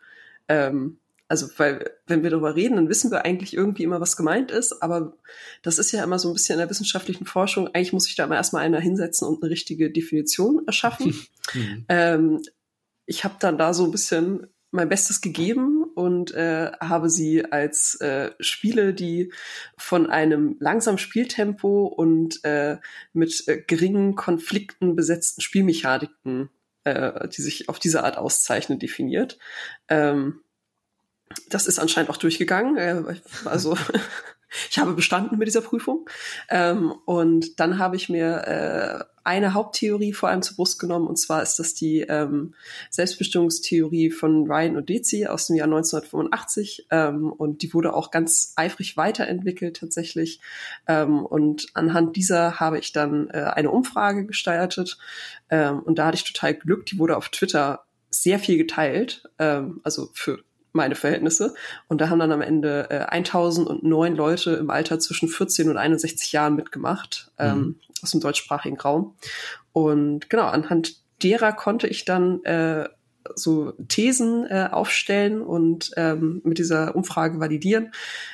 Ähm, 0.48 1.00
also, 1.28 1.48
weil, 1.58 1.91
wenn 2.08 2.24
wir 2.24 2.30
darüber 2.30 2.56
reden, 2.56 2.78
dann 2.78 2.88
wissen 2.88 3.12
wir 3.12 3.26
eigentlich 3.26 3.54
irgendwie 3.54 3.84
immer, 3.84 4.00
was 4.00 4.15
gemeint 4.15 4.52
ist, 4.52 4.82
aber 4.82 5.18
das 5.62 5.78
ist 5.78 5.91
ja 5.91 6.04
immer 6.04 6.20
so 6.20 6.30
ein 6.30 6.34
bisschen 6.34 6.54
in 6.54 6.60
der 6.60 6.70
wissenschaftlichen 6.70 7.26
Forschung. 7.26 7.68
Eigentlich 7.68 7.91
muss 7.91 8.06
sich 8.06 8.15
da 8.15 8.24
immer 8.24 8.36
erstmal 8.36 8.63
einer 8.63 8.80
hinsetzen 8.80 9.28
und 9.28 9.44
eine 9.44 9.52
richtige 9.52 9.91
Definition 9.91 10.63
erschaffen. 10.65 11.13
Mhm. 11.54 11.86
Ähm, 11.89 12.41
ich 13.06 13.24
habe 13.24 13.36
dann 13.39 13.60
da 13.60 13.72
so 13.76 13.86
ein 13.86 13.91
bisschen 13.91 14.48
mein 14.72 14.89
Bestes 14.89 15.22
gegeben 15.22 15.74
und 15.95 16.34
äh, 16.34 16.71
habe 16.79 17.10
sie 17.10 17.51
als 17.51 17.95
äh, 18.01 18.31
Spiele, 18.39 18.93
die 18.93 19.31
von 19.77 20.10
einem 20.10 20.58
langsamen 20.60 20.97
Spieltempo 20.97 21.86
und 21.86 22.43
äh, 22.43 22.77
mit 23.13 23.47
äh, 23.47 23.62
geringen 23.65 24.15
Konflikten 24.15 24.95
besetzten 24.95 25.41
Spielmechaniken, 25.41 26.49
äh, 26.84 27.27
die 27.29 27.41
sich 27.41 27.69
auf 27.69 27.79
diese 27.79 28.03
Art 28.03 28.17
auszeichnen, 28.17 28.79
definiert. 28.79 29.38
Ähm, 29.88 30.41
das 31.49 31.67
ist 31.67 31.79
anscheinend 31.79 32.10
auch 32.10 32.17
durchgegangen. 32.17 32.77
Äh, 32.77 33.15
also 33.45 33.77
ich 34.69 34.77
habe 34.77 34.93
bestanden 34.93 35.38
mit 35.38 35.47
dieser 35.47 35.62
Prüfung. 35.62 36.10
Ähm, 36.49 36.93
und 37.05 37.60
dann 37.60 37.79
habe 37.79 37.95
ich 37.95 38.10
mir 38.10 39.08
äh, 39.08 39.14
eine 39.25 39.53
Haupttheorie 39.53 40.13
vor 40.13 40.29
allem 40.29 40.41
zur 40.41 40.55
Brust 40.55 40.79
genommen, 40.79 41.07
und 41.07 41.17
zwar 41.17 41.41
ist 41.41 41.57
das 41.57 41.73
die 41.73 42.01
ähm, 42.01 42.53
Selbstbestimmungstheorie 42.91 44.11
von 44.11 44.45
Ryan 44.49 44.77
Odezi 44.77 45.25
aus 45.25 45.47
dem 45.47 45.55
Jahr 45.55 45.65
1985. 45.65 46.88
Ähm, 46.91 47.31
und 47.31 47.63
die 47.63 47.73
wurde 47.73 47.93
auch 47.93 48.11
ganz 48.11 48.53
eifrig 48.55 48.97
weiterentwickelt 48.97 49.77
tatsächlich. 49.77 50.39
Ähm, 50.88 51.25
und 51.25 51.67
anhand 51.73 52.15
dieser 52.15 52.59
habe 52.59 52.79
ich 52.79 52.91
dann 52.91 53.29
äh, 53.31 53.51
eine 53.53 53.71
Umfrage 53.71 54.25
gestaltet. 54.25 54.97
Ähm, 55.49 55.79
und 55.79 55.97
da 55.97 56.07
hatte 56.07 56.17
ich 56.17 56.23
total 56.23 56.53
Glück, 56.53 56.85
die 56.85 56.99
wurde 56.99 57.17
auf 57.17 57.29
Twitter 57.29 57.85
sehr 58.09 58.39
viel 58.39 58.57
geteilt, 58.57 59.23
ähm, 59.39 59.81
also 59.83 60.09
für 60.13 60.39
meine 60.75 60.95
Verhältnisse. 60.95 61.53
Und 61.88 62.01
da 62.01 62.09
haben 62.09 62.19
dann 62.19 62.31
am 62.31 62.41
Ende 62.41 62.88
äh, 62.89 62.99
1009 63.05 64.15
Leute 64.15 64.51
im 64.51 64.69
Alter 64.69 64.99
zwischen 64.99 65.29
14 65.29 65.69
und 65.69 65.77
61 65.77 66.31
Jahren 66.31 66.55
mitgemacht, 66.55 67.31
ähm, 67.39 67.57
mhm. 67.57 67.75
aus 68.01 68.11
dem 68.11 68.21
deutschsprachigen 68.21 68.79
Raum. 68.79 69.15
Und 69.73 70.29
genau, 70.29 70.45
anhand 70.45 70.97
derer 71.23 71.53
konnte 71.53 71.88
ich 71.88 72.05
dann 72.05 72.43
äh, 72.43 72.88
so 73.33 73.73
Thesen 73.88 74.45
äh, 74.45 74.69
aufstellen 74.71 75.41
und 75.41 75.91
ähm, 75.97 76.41
mit 76.43 76.59
dieser 76.59 76.95
Umfrage 76.95 77.39
validieren. 77.39 77.91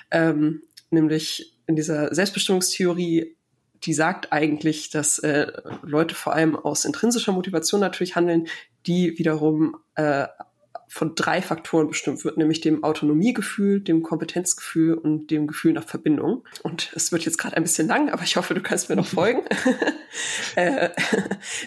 Ähm, 0.10 0.63
nämlich 0.89 1.56
in 1.67 1.75
dieser 1.75 2.13
Selbstbestimmungstheorie 2.13 3.36
die 3.84 3.93
sagt 3.93 4.32
eigentlich, 4.32 4.89
dass 4.89 5.19
äh, 5.19 5.51
Leute 5.82 6.15
vor 6.15 6.34
allem 6.34 6.56
aus 6.56 6.86
intrinsischer 6.86 7.32
Motivation 7.32 7.82
natürlich 7.82 8.15
handeln, 8.15 8.47
die 8.86 9.17
wiederum 9.17 9.75
äh, 9.95 10.27
von 10.93 11.15
drei 11.15 11.41
Faktoren 11.41 11.88
bestimmt 11.88 12.25
wird, 12.25 12.36
nämlich 12.36 12.60
dem 12.60 12.84
Autonomiegefühl, 12.84 13.80
dem 13.80 14.04
Kompetenzgefühl 14.04 14.93
und 14.93 15.32
dem 15.32 15.47
Gefühl 15.47 15.71
nach 15.71 15.88
Verbindung. 15.88 16.43
Und 16.63 16.91
es 16.93 17.13
wird 17.13 17.23
jetzt 17.23 17.38
gerade 17.38 17.56
ein 17.56 17.63
bisschen 17.63 17.88
lang, 17.88 18.10
aber 18.10 18.23
ich 18.23 18.36
hoffe, 18.36 18.54
du 18.54 18.62
kannst 18.62 18.89
mir 18.89 18.97
noch 18.97 19.06
folgen. 19.08 19.41
äh, 20.56 20.89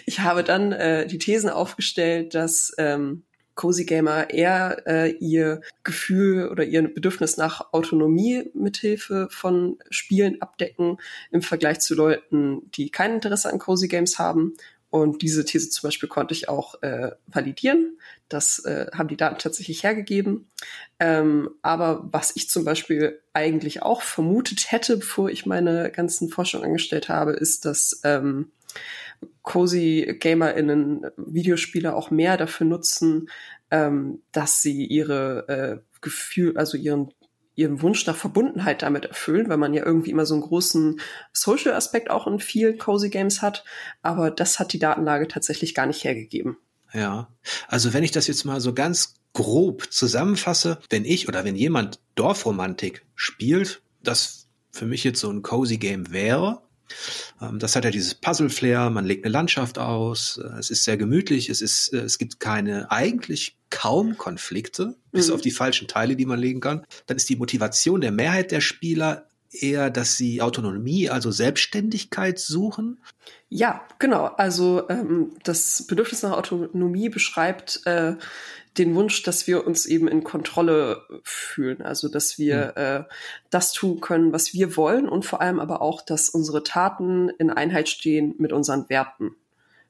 ich 0.05 0.19
habe 0.19 0.43
dann 0.43 0.73
äh, 0.73 1.07
die 1.07 1.17
Thesen 1.17 1.49
aufgestellt, 1.49 2.35
dass 2.35 2.71
ähm, 2.77 3.23
Cozy 3.55 3.85
Gamer 3.85 4.29
eher 4.29 4.83
äh, 4.85 5.11
ihr 5.13 5.61
Gefühl 5.83 6.49
oder 6.49 6.63
ihr 6.63 6.83
Bedürfnis 6.83 7.35
nach 7.35 7.73
Autonomie 7.73 8.51
mithilfe 8.53 9.27
von 9.31 9.79
Spielen 9.89 10.39
abdecken 10.39 10.97
im 11.31 11.41
Vergleich 11.41 11.79
zu 11.79 11.95
Leuten, 11.95 12.69
die 12.75 12.91
kein 12.91 13.15
Interesse 13.15 13.51
an 13.51 13.57
Cozy 13.57 13.87
Games 13.87 14.19
haben 14.19 14.53
und 14.95 15.21
diese 15.21 15.43
These 15.43 15.69
zum 15.71 15.87
Beispiel 15.87 16.07
konnte 16.07 16.33
ich 16.33 16.47
auch 16.47 16.81
äh, 16.81 17.11
validieren. 17.27 17.97
Das 18.29 18.59
äh, 18.65 18.87
haben 18.93 19.07
die 19.07 19.17
Daten 19.17 19.37
tatsächlich 19.37 19.83
hergegeben. 19.83 20.49
Ähm, 20.99 21.49
aber 21.61 22.07
was 22.11 22.35
ich 22.35 22.49
zum 22.49 22.65
Beispiel 22.65 23.21
eigentlich 23.33 23.83
auch 23.83 24.01
vermutet 24.01 24.71
hätte, 24.71 24.97
bevor 24.97 25.29
ich 25.29 25.45
meine 25.45 25.91
ganzen 25.91 26.29
Forschung 26.29 26.63
angestellt 26.63 27.09
habe, 27.09 27.33
ist, 27.33 27.65
dass 27.65 28.01
ähm, 28.03 28.51
cozy 29.43 30.17
GamerInnen 30.19 31.05
Videospiele 31.17 31.95
auch 31.95 32.11
mehr 32.11 32.37
dafür 32.37 32.67
nutzen, 32.67 33.29
ähm, 33.71 34.23
dass 34.31 34.61
sie 34.61 34.85
ihre 34.85 35.47
äh, 35.47 35.99
Gefühl, 36.01 36.57
also 36.57 36.77
ihren 36.77 37.11
ihren 37.55 37.81
Wunsch 37.81 38.05
nach 38.05 38.15
Verbundenheit 38.15 38.81
damit 38.81 39.05
erfüllen, 39.05 39.47
weil 39.49 39.57
man 39.57 39.73
ja 39.73 39.85
irgendwie 39.85 40.11
immer 40.11 40.25
so 40.25 40.33
einen 40.33 40.43
großen 40.43 40.99
Social-Aspekt 41.31 42.09
auch 42.09 42.27
in 42.27 42.39
vielen 42.39 42.77
Cozy 42.77 43.09
Games 43.09 43.41
hat. 43.41 43.63
Aber 44.01 44.29
das 44.29 44.59
hat 44.59 44.73
die 44.73 44.79
Datenlage 44.79 45.27
tatsächlich 45.27 45.73
gar 45.73 45.85
nicht 45.85 46.03
hergegeben. 46.03 46.57
Ja, 46.93 47.29
also 47.67 47.93
wenn 47.93 48.03
ich 48.03 48.11
das 48.11 48.27
jetzt 48.27 48.45
mal 48.45 48.61
so 48.61 48.73
ganz 48.73 49.15
grob 49.33 49.91
zusammenfasse, 49.91 50.79
wenn 50.89 51.05
ich 51.05 51.27
oder 51.27 51.43
wenn 51.43 51.55
jemand 51.55 51.99
Dorfromantik 52.15 53.05
spielt, 53.15 53.81
das 54.01 54.47
für 54.71 54.85
mich 54.85 55.03
jetzt 55.03 55.19
so 55.19 55.29
ein 55.29 55.41
cozy 55.41 55.77
Game 55.77 56.11
wäre, 56.11 56.61
ähm, 57.41 57.59
das 57.59 57.75
hat 57.75 57.85
ja 57.85 57.91
dieses 57.91 58.15
Puzzle-Flair, 58.15 58.89
man 58.89 59.05
legt 59.05 59.25
eine 59.25 59.31
Landschaft 59.31 59.77
aus, 59.77 60.37
äh, 60.37 60.59
es 60.59 60.69
ist 60.69 60.83
sehr 60.83 60.97
gemütlich, 60.97 61.49
es 61.49 61.61
ist, 61.61 61.93
äh, 61.93 61.99
es 61.99 62.17
gibt 62.17 62.39
keine, 62.39 62.91
eigentlich 62.91 63.57
kaum 63.69 64.17
Konflikte, 64.17 64.95
bis 65.11 65.27
mhm. 65.27 65.35
auf 65.35 65.41
die 65.41 65.51
falschen 65.51 65.87
Teile, 65.87 66.15
die 66.15 66.25
man 66.25 66.39
legen 66.39 66.61
kann. 66.61 66.85
Dann 67.07 67.17
ist 67.17 67.29
die 67.29 67.35
Motivation 67.35 68.01
der 68.01 68.11
Mehrheit 68.11 68.51
der 68.51 68.61
Spieler 68.61 69.27
eher, 69.61 69.89
dass 69.89 70.17
sie 70.17 70.41
Autonomie, 70.41 71.09
also 71.09 71.31
Selbstständigkeit 71.31 72.39
suchen? 72.39 72.99
Ja, 73.49 73.81
genau. 73.99 74.25
Also 74.25 74.89
ähm, 74.89 75.31
das 75.43 75.85
Bedürfnis 75.87 76.23
nach 76.23 76.33
Autonomie 76.33 77.09
beschreibt 77.09 77.81
äh, 77.85 78.15
den 78.77 78.95
Wunsch, 78.95 79.23
dass 79.23 79.47
wir 79.47 79.65
uns 79.65 79.85
eben 79.85 80.07
in 80.07 80.23
Kontrolle 80.23 81.03
fühlen, 81.23 81.81
also 81.81 82.09
dass 82.09 82.37
wir 82.37 82.73
mhm. 82.75 82.81
äh, 82.81 83.03
das 83.49 83.71
tun 83.71 84.01
können, 84.01 84.33
was 84.33 84.53
wir 84.53 84.75
wollen 84.75 85.07
und 85.07 85.25
vor 85.25 85.41
allem 85.41 85.59
aber 85.59 85.81
auch, 85.81 86.01
dass 86.01 86.29
unsere 86.29 86.63
Taten 86.63 87.29
in 87.29 87.49
Einheit 87.49 87.87
stehen 87.87 88.35
mit 88.37 88.51
unseren 88.51 88.89
Werten. 88.89 89.35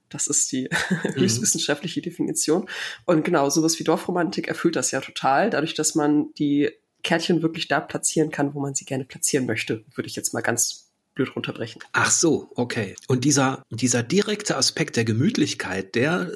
Das 0.09 0.27
ist 0.27 0.51
die 0.51 0.69
mhm. 0.89 1.15
höchstwissenschaftliche 1.15 2.01
Definition. 2.01 2.67
Und 3.05 3.23
genau, 3.23 3.49
sowas 3.49 3.79
wie 3.79 3.83
Dorfromantik 3.83 4.47
erfüllt 4.47 4.75
das 4.75 4.91
ja 4.91 5.01
total, 5.01 5.49
dadurch, 5.49 5.73
dass 5.73 5.95
man 5.95 6.33
die 6.37 6.71
Kärtchen 7.05 7.43
wirklich 7.43 7.67
da 7.67 7.79
platzieren 7.79 8.31
kann, 8.31 8.55
wo 8.55 8.59
man 8.59 8.73
sie 8.73 8.83
gerne 8.83 9.05
platzieren 9.05 9.45
möchte, 9.45 9.85
würde 9.93 10.07
ich 10.07 10.15
jetzt 10.15 10.33
mal 10.33 10.41
ganz 10.41 10.91
blöd 11.13 11.33
runterbrechen. 11.35 11.81
Ach 11.93 12.09
so, 12.09 12.51
okay. 12.55 12.95
Und 13.07 13.23
dieser, 13.23 13.63
dieser 13.69 14.01
direkte 14.01 14.57
Aspekt 14.57 14.97
der 14.97 15.05
Gemütlichkeit, 15.05 15.93
der, 15.93 16.31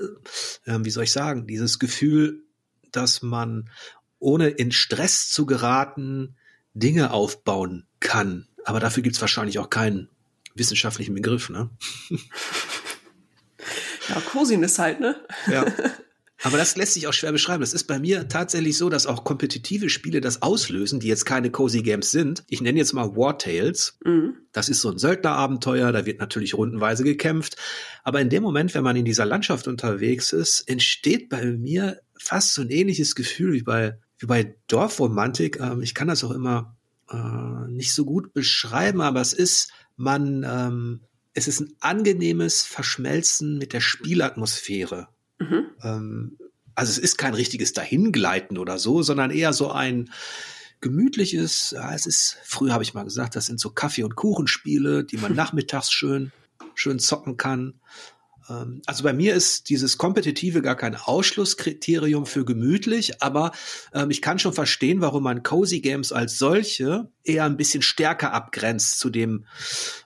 äh, 0.65 0.77
wie 0.82 0.91
soll 0.91 1.05
ich 1.05 1.12
sagen, 1.12 1.47
dieses 1.47 1.79
Gefühl, 1.79 2.43
dass 2.91 3.23
man 3.23 3.69
ohne 4.19 4.49
in 4.49 4.71
Stress 4.71 5.29
zu 5.29 5.47
geraten 5.47 6.36
Dinge 6.75 7.12
aufbauen 7.12 7.88
kann. 7.99 8.47
Aber 8.63 8.79
dafür 8.79 9.01
gibt 9.01 9.15
es 9.15 9.21
wahrscheinlich 9.21 9.58
auch 9.58 9.71
keinen 9.71 10.08
wissenschaftlichen 10.53 11.15
Begriff, 11.15 11.49
ne? 11.49 11.71
ja, 14.10 14.21
Cosin 14.32 14.62
ist 14.62 14.77
halt, 14.77 14.99
ne? 14.99 15.15
Ja. 15.47 15.65
Aber 16.41 16.58
das 16.58 16.78
lässt 16.78 16.93
sich 16.93 17.08
auch 17.08 17.13
schwer 17.13 17.34
beschreiben. 17.34 17.62
Das 17.62 17.73
ist 17.73 17.84
bei 17.84 17.99
mir 17.99 18.28
tatsächlich 18.30 18.78
so, 18.78 18.89
dass 18.89 19.08
auch 19.08 19.23
kompetitive 19.23 19.89
Spiele 19.89 20.21
das 20.21 20.41
auslösen, 20.41 20.99
die 20.99 21.08
jetzt 21.08 21.25
keine 21.25 21.52
Cozy 21.52 21.82
Games 21.82 22.12
sind. 22.12 22.43
Ich 22.47 22.62
nenne 22.62 22.80
jetzt 22.80 22.93
mal 22.93 23.15
War 23.15 23.38
Tales. 23.38 23.97
Mhm. 24.06 24.36
Das 24.54 24.69
ist 24.69 24.80
so 24.80 24.89
ein 24.89 24.97
Söldnerabenteuer, 24.97 25.91
da 25.91 26.06
wird 26.06 26.19
natürlich 26.19 26.54
rundenweise 26.54 27.04
gekämpft. 27.04 27.58
Aber 28.04 28.21
in 28.21 28.30
dem 28.30 28.41
Moment, 28.41 28.73
wenn 28.73 28.84
man 28.84 28.95
in 28.95 29.06
dieser 29.06 29.25
Landschaft 29.25 29.67
unterwegs 29.67 30.32
ist, 30.32 30.62
entsteht 30.62 31.28
bei 31.30 31.45
mir 31.45 31.99
fast 32.17 32.54
so 32.54 32.62
ein 32.62 32.69
ähnliches 32.69 33.15
Gefühl 33.15 33.54
wie 33.54 33.63
bei, 33.63 33.99
wie 34.17 34.28
bei 34.28 34.56
Dorfromantik. 34.67 35.60
Ähm, 35.60 35.82
ich 35.82 35.93
kann 35.93 36.08
das 36.08 36.23
auch 36.23 36.32
immer 36.32 36.78
äh, 37.12 37.69
nicht 37.69 37.93
so 37.93 38.06
gut 38.06 38.34
beschreiben, 38.34 39.02
aber 39.02 39.19
es 39.19 39.34
ist, 39.34 39.71
man, 39.97 40.45
ähm, 40.47 41.02
es 41.34 41.49
ist 41.49 41.60
ein 41.60 41.73
angenehmes 41.82 42.63
Verschmelzen 42.63 43.58
mit 43.58 43.73
der 43.73 43.82
Spielatmosphäre. 43.82 45.10
Mhm. 45.39 45.65
Ähm, 45.84 46.38
also 46.75 46.91
es 46.91 46.97
ist 46.97 47.17
kein 47.17 47.34
richtiges 47.34 47.73
Dahingleiten 47.73 48.58
oder 48.58 48.78
so, 48.78 49.02
sondern 49.02 49.32
eher 49.32 49.54
so 49.54 49.71
ein 49.71 50.10
gemütliches, 50.82 51.71
ja, 51.71 51.93
es 51.93 52.06
ist, 52.06 52.38
früher 52.43 52.73
habe 52.73 52.84
ich 52.84 52.93
mal 52.93 53.04
gesagt, 53.04 53.36
das 53.36 53.47
sind 53.47 53.60
so 53.60 53.69
Kaffee- 53.69 54.04
und 54.04 54.15
Kuchenspiele, 54.15 55.04
die 55.04 55.17
man 55.17 55.36
nachmittags 55.36 55.91
schön, 55.91 56.32
schön 56.75 56.99
zocken 56.99 57.38
kann. 57.38 57.82
Ähm, 58.49 58.82
also 58.86 59.04
bei 59.04 59.13
mir 59.13 59.36
ist 59.36 59.69
dieses 59.69 59.97
Kompetitive 59.97 60.62
gar 60.62 60.75
kein 60.75 60.95
Ausschlusskriterium 60.95 62.25
für 62.25 62.45
gemütlich, 62.45 63.21
aber 63.21 63.52
ähm, 63.93 64.10
ich 64.10 64.21
kann 64.21 64.39
schon 64.39 64.54
verstehen, 64.54 65.02
warum 65.02 65.23
man 65.23 65.43
Cozy 65.43 65.82
Games 65.82 66.12
als 66.12 66.38
solche 66.38 67.12
eher 67.23 67.45
ein 67.45 67.58
bisschen 67.58 67.82
stärker 67.82 68.34
abgrenzt 68.34 68.99
zu 68.99 69.10
dem, 69.10 69.45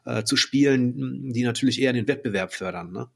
äh, 0.05 0.23
zu 0.23 0.35
Spielen, 0.35 1.31
die 1.33 1.43
natürlich 1.43 1.79
eher 1.79 1.93
den 1.93 2.07
Wettbewerb 2.07 2.53
fördern. 2.53 2.91
Ne? 2.91 3.07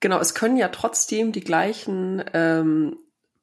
Genau, 0.00 0.18
es 0.18 0.34
können 0.34 0.56
ja 0.56 0.68
trotzdem 0.68 1.32
die 1.32 1.42
gleichen 1.42 2.24
ähm, 2.32 2.96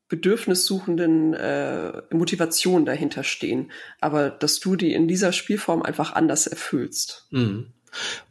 bedürfnissuchenden 0.09 1.33
äh, 1.33 2.01
Motivationen 2.11 2.85
dahinter 2.85 3.23
stehen, 3.23 3.71
aber 3.99 4.29
dass 4.29 4.59
du 4.59 4.75
die 4.75 4.93
in 4.93 5.07
dieser 5.07 5.33
Spielform 5.33 5.81
einfach 5.81 6.13
anders 6.13 6.47
erfüllst. 6.47 7.27
Mhm. 7.31 7.73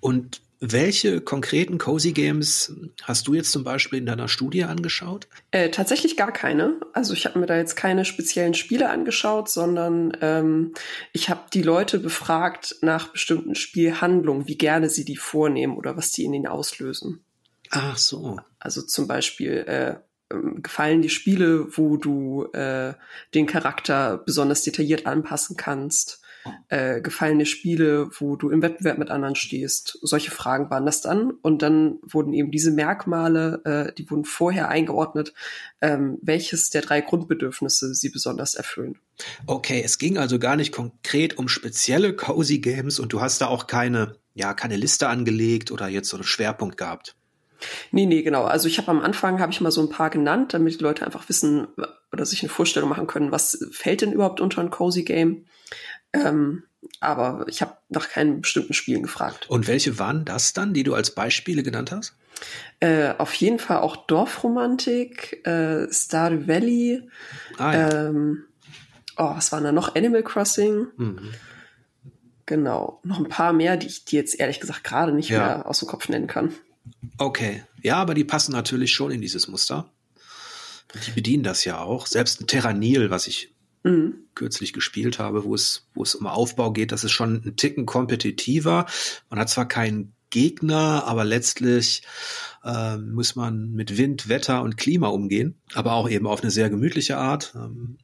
Und 0.00 0.40
welche 0.58 1.20
konkreten 1.20 1.76
Cozy 1.76 2.12
Games 2.12 2.72
hast 3.02 3.28
du 3.28 3.34
jetzt 3.34 3.52
zum 3.52 3.62
Beispiel 3.62 3.98
in 3.98 4.06
deiner 4.06 4.28
Studie 4.28 4.64
angeschaut? 4.64 5.28
Äh, 5.50 5.68
tatsächlich 5.68 6.16
gar 6.16 6.32
keine. 6.32 6.80
Also 6.94 7.12
ich 7.12 7.26
habe 7.26 7.38
mir 7.38 7.46
da 7.46 7.58
jetzt 7.58 7.76
keine 7.76 8.06
speziellen 8.06 8.54
Spiele 8.54 8.88
angeschaut, 8.88 9.50
sondern 9.50 10.16
ähm, 10.22 10.72
ich 11.12 11.28
habe 11.28 11.42
die 11.52 11.62
Leute 11.62 11.98
befragt 11.98 12.76
nach 12.80 13.08
bestimmten 13.08 13.54
Spielhandlungen, 13.54 14.48
wie 14.48 14.56
gerne 14.56 14.88
sie 14.88 15.04
die 15.04 15.16
vornehmen 15.16 15.76
oder 15.76 15.96
was 15.98 16.10
die 16.12 16.24
in 16.24 16.32
ihnen 16.32 16.46
auslösen. 16.46 17.25
Ach 17.70 17.96
so. 17.96 18.38
Also 18.58 18.82
zum 18.82 19.06
Beispiel 19.06 19.64
äh, 19.66 19.96
ähm, 20.32 20.62
gefallen 20.62 21.02
die 21.02 21.08
Spiele, 21.08 21.76
wo 21.76 21.96
du 21.96 22.46
äh, 22.52 22.94
den 23.34 23.46
Charakter 23.46 24.18
besonders 24.18 24.62
detailliert 24.62 25.06
anpassen 25.06 25.56
kannst. 25.56 26.20
Äh, 26.68 27.00
gefallen 27.00 27.40
dir 27.40 27.46
Spiele, 27.46 28.08
wo 28.20 28.36
du 28.36 28.50
im 28.50 28.62
Wettbewerb 28.62 28.98
mit 28.98 29.10
anderen 29.10 29.34
stehst? 29.34 29.98
Solche 30.02 30.30
Fragen 30.30 30.70
waren 30.70 30.86
das 30.86 31.00
dann. 31.00 31.32
Und 31.42 31.62
dann 31.62 31.98
wurden 32.02 32.32
eben 32.32 32.52
diese 32.52 32.70
Merkmale, 32.70 33.62
äh, 33.64 33.92
die 33.92 34.08
wurden 34.08 34.24
vorher 34.24 34.68
eingeordnet, 34.68 35.34
ähm, 35.80 36.18
welches 36.22 36.70
der 36.70 36.82
drei 36.82 37.00
Grundbedürfnisse 37.00 37.94
sie 37.94 38.10
besonders 38.10 38.54
erfüllen. 38.54 38.98
Okay, 39.46 39.82
es 39.84 39.98
ging 39.98 40.18
also 40.18 40.38
gar 40.38 40.54
nicht 40.54 40.72
konkret 40.72 41.36
um 41.36 41.48
spezielle 41.48 42.14
Cozy 42.14 42.58
Games 42.58 43.00
und 43.00 43.12
du 43.12 43.20
hast 43.20 43.40
da 43.40 43.48
auch 43.48 43.66
keine, 43.66 44.14
ja, 44.34 44.54
keine 44.54 44.76
Liste 44.76 45.08
angelegt 45.08 45.72
oder 45.72 45.88
jetzt 45.88 46.08
so 46.08 46.16
einen 46.16 46.24
Schwerpunkt 46.24 46.76
gehabt. 46.76 47.15
Nee, 47.90 48.06
nee, 48.06 48.22
genau. 48.22 48.44
Also 48.44 48.68
ich 48.68 48.78
habe 48.78 48.90
am 48.90 49.00
Anfang 49.00 49.40
habe 49.40 49.52
ich 49.52 49.60
mal 49.60 49.70
so 49.70 49.80
ein 49.80 49.88
paar 49.88 50.10
genannt, 50.10 50.54
damit 50.54 50.78
die 50.78 50.84
Leute 50.84 51.04
einfach 51.04 51.28
wissen 51.28 51.68
oder 52.12 52.26
sich 52.26 52.42
eine 52.42 52.48
Vorstellung 52.48 52.88
machen 52.88 53.06
können, 53.06 53.32
was 53.32 53.66
fällt 53.70 54.02
denn 54.02 54.12
überhaupt 54.12 54.40
unter 54.40 54.60
ein 54.60 54.70
Cozy 54.70 55.04
Game. 55.04 55.46
Ähm, 56.12 56.64
aber 57.00 57.44
ich 57.48 57.62
habe 57.62 57.76
nach 57.88 58.08
keinen 58.08 58.40
bestimmten 58.40 58.72
Spielen 58.72 59.02
gefragt. 59.02 59.48
Und 59.48 59.66
welche 59.66 59.98
waren 59.98 60.24
das 60.24 60.52
dann, 60.52 60.72
die 60.72 60.82
du 60.82 60.94
als 60.94 61.10
Beispiele 61.10 61.62
genannt 61.62 61.92
hast? 61.92 62.16
Äh, 62.80 63.14
auf 63.18 63.34
jeden 63.34 63.58
Fall 63.58 63.78
auch 63.78 63.96
Dorfromantik, 63.96 65.46
äh, 65.46 65.92
Stardew 65.92 66.46
Valley. 66.46 67.08
Ah, 67.56 67.74
ja. 67.74 68.06
ähm, 68.08 68.44
oh, 69.16 69.34
was 69.36 69.52
waren 69.52 69.64
da 69.64 69.72
noch? 69.72 69.94
Animal 69.94 70.22
Crossing. 70.22 70.88
Mhm. 70.96 71.32
Genau. 72.44 73.00
Noch 73.02 73.18
ein 73.18 73.28
paar 73.28 73.52
mehr, 73.52 73.76
die 73.76 73.88
ich 73.88 74.04
dir 74.04 74.20
jetzt 74.20 74.38
ehrlich 74.38 74.60
gesagt 74.60 74.84
gerade 74.84 75.12
nicht 75.12 75.30
ja. 75.30 75.38
mehr 75.38 75.66
aus 75.66 75.80
dem 75.80 75.88
Kopf 75.88 76.08
nennen 76.08 76.28
kann. 76.28 76.52
Okay, 77.18 77.64
ja, 77.82 77.96
aber 77.96 78.14
die 78.14 78.24
passen 78.24 78.52
natürlich 78.52 78.92
schon 78.92 79.10
in 79.10 79.20
dieses 79.20 79.48
Muster. 79.48 79.90
Die 81.06 81.12
bedienen 81.12 81.42
das 81.42 81.64
ja 81.64 81.80
auch. 81.80 82.06
Selbst 82.06 82.40
ein 82.40 82.46
Terranil, 82.46 83.10
was 83.10 83.26
ich 83.26 83.54
mhm. 83.82 84.14
kürzlich 84.34 84.72
gespielt 84.72 85.18
habe, 85.18 85.44
wo 85.44 85.54
es, 85.54 85.88
wo 85.94 86.02
es 86.02 86.14
um 86.14 86.26
Aufbau 86.26 86.72
geht, 86.72 86.92
das 86.92 87.04
ist 87.04 87.12
schon 87.12 87.42
ein 87.44 87.56
Ticken 87.56 87.86
kompetitiver. 87.86 88.86
Man 89.30 89.38
hat 89.38 89.50
zwar 89.50 89.66
keinen 89.66 90.12
Gegner, 90.30 91.04
aber 91.06 91.24
letztlich 91.24 92.02
äh, 92.64 92.96
muss 92.96 93.36
man 93.36 93.72
mit 93.72 93.96
Wind, 93.96 94.28
Wetter 94.28 94.62
und 94.62 94.76
Klima 94.76 95.08
umgehen, 95.08 95.60
aber 95.74 95.92
auch 95.92 96.10
eben 96.10 96.26
auf 96.26 96.42
eine 96.42 96.50
sehr 96.50 96.68
gemütliche 96.68 97.16
Art. 97.16 97.52
Ähm, 97.54 97.98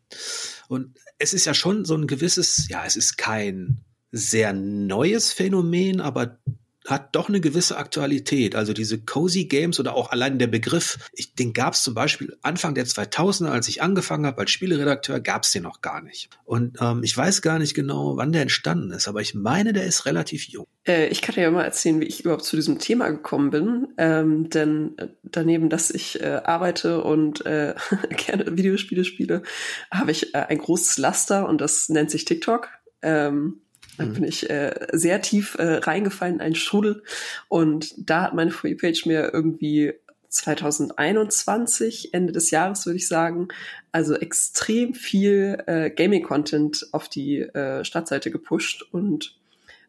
und 0.69 0.97
es 1.19 1.35
ist 1.35 1.45
ja 1.45 1.55
schon 1.55 1.85
so 1.85 1.95
ein 1.95 2.07
gewisses, 2.07 2.69
ja, 2.69 2.85
es 2.85 2.97
ist 2.97 3.19
kein 3.19 3.81
sehr 4.13 4.53
neues 4.53 5.33
Phänomen, 5.33 6.01
aber 6.01 6.39
hat 6.87 7.15
doch 7.15 7.29
eine 7.29 7.41
gewisse 7.41 7.77
Aktualität. 7.77 8.55
Also 8.55 8.73
diese 8.73 9.01
Cozy 9.01 9.45
Games 9.45 9.79
oder 9.79 9.95
auch 9.95 10.11
allein 10.11 10.39
der 10.39 10.47
Begriff, 10.47 10.99
ich, 11.13 11.35
den 11.35 11.53
gab 11.53 11.75
es 11.75 11.83
zum 11.83 11.95
Beispiel 11.95 12.37
Anfang 12.43 12.75
der 12.75 12.87
2000er, 12.87 13.49
als 13.49 13.69
ich 13.69 13.83
angefangen 13.83 14.27
habe 14.27 14.41
als 14.41 14.51
Spieleredakteur, 14.51 15.21
gab 15.21 15.45
es 15.45 15.53
den 15.53 15.63
noch 15.63 15.81
gar 15.81 16.03
nicht. 16.03 16.31
Und 16.45 16.79
ähm, 16.81 17.03
ich 17.03 17.17
weiß 17.17 17.43
gar 17.43 17.59
nicht 17.59 17.75
genau, 17.75 18.17
wann 18.17 18.33
der 18.33 18.43
entstanden 18.43 18.91
ist, 18.91 19.09
aber 19.09 19.21
ich 19.21 19.35
meine, 19.35 19.73
der 19.73 19.85
ist 19.85 20.07
relativ 20.07 20.49
jung. 20.49 20.67
Äh, 20.87 21.07
ich 21.09 21.23
kann 21.23 21.35
dir 21.35 21.43
ja 21.43 21.51
mal 21.51 21.65
erzählen, 21.65 22.01
wie 22.01 22.07
ich 22.07 22.21
überhaupt 22.21 22.45
zu 22.45 22.57
diesem 22.57 22.79
Thema 22.79 23.09
gekommen 23.11 23.51
bin. 23.51 23.89
Ähm, 23.99 24.51
denn 24.51 24.99
äh, 24.99 25.09
daneben, 25.23 25.69
dass 25.69 25.91
ich 25.91 26.21
äh, 26.21 26.41
arbeite 26.45 27.03
und 27.03 27.47
äh, 27.47 27.75
gerne 28.27 28.57
Videospiele 28.57 29.05
spiele, 29.05 29.43
habe 29.91 30.11
ich 30.11 30.35
äh, 30.35 30.39
ein 30.39 30.59
großes 30.59 30.99
Laster 30.99 31.49
und 31.49 31.61
das 31.61 31.89
nennt 31.89 32.11
sich 32.11 32.25
TikTok. 32.25 32.69
Ähm, 33.03 33.63
da 33.99 34.05
mhm. 34.05 34.15
bin 34.15 34.25
ich 34.25 34.49
äh, 34.49 34.87
sehr 34.93 35.21
tief 35.23 35.57
äh, 35.57 35.77
reingefallen 35.77 36.37
in 36.37 36.41
einen 36.41 36.55
Strudel. 36.55 37.03
Und 37.49 37.95
da 37.97 38.23
hat 38.23 38.35
meine 38.35 38.51
For 38.51 38.71
Page 38.71 39.07
mir 39.07 39.33
irgendwie 39.33 39.95
2021, 40.29 42.15
Ende 42.15 42.33
des 42.33 42.51
Jahres 42.51 42.87
würde 42.87 42.97
ich 42.97 43.07
sagen, 43.07 43.49
also 43.93 44.15
extrem 44.15 44.95
viel 44.95 45.63
äh, 45.67 45.91
Gaming-Content 45.91 46.89
auf 46.93 47.09
die 47.09 47.41
äh, 47.41 47.85
Startseite 47.85 48.31
gepusht. 48.31 48.83
Und 48.93 49.37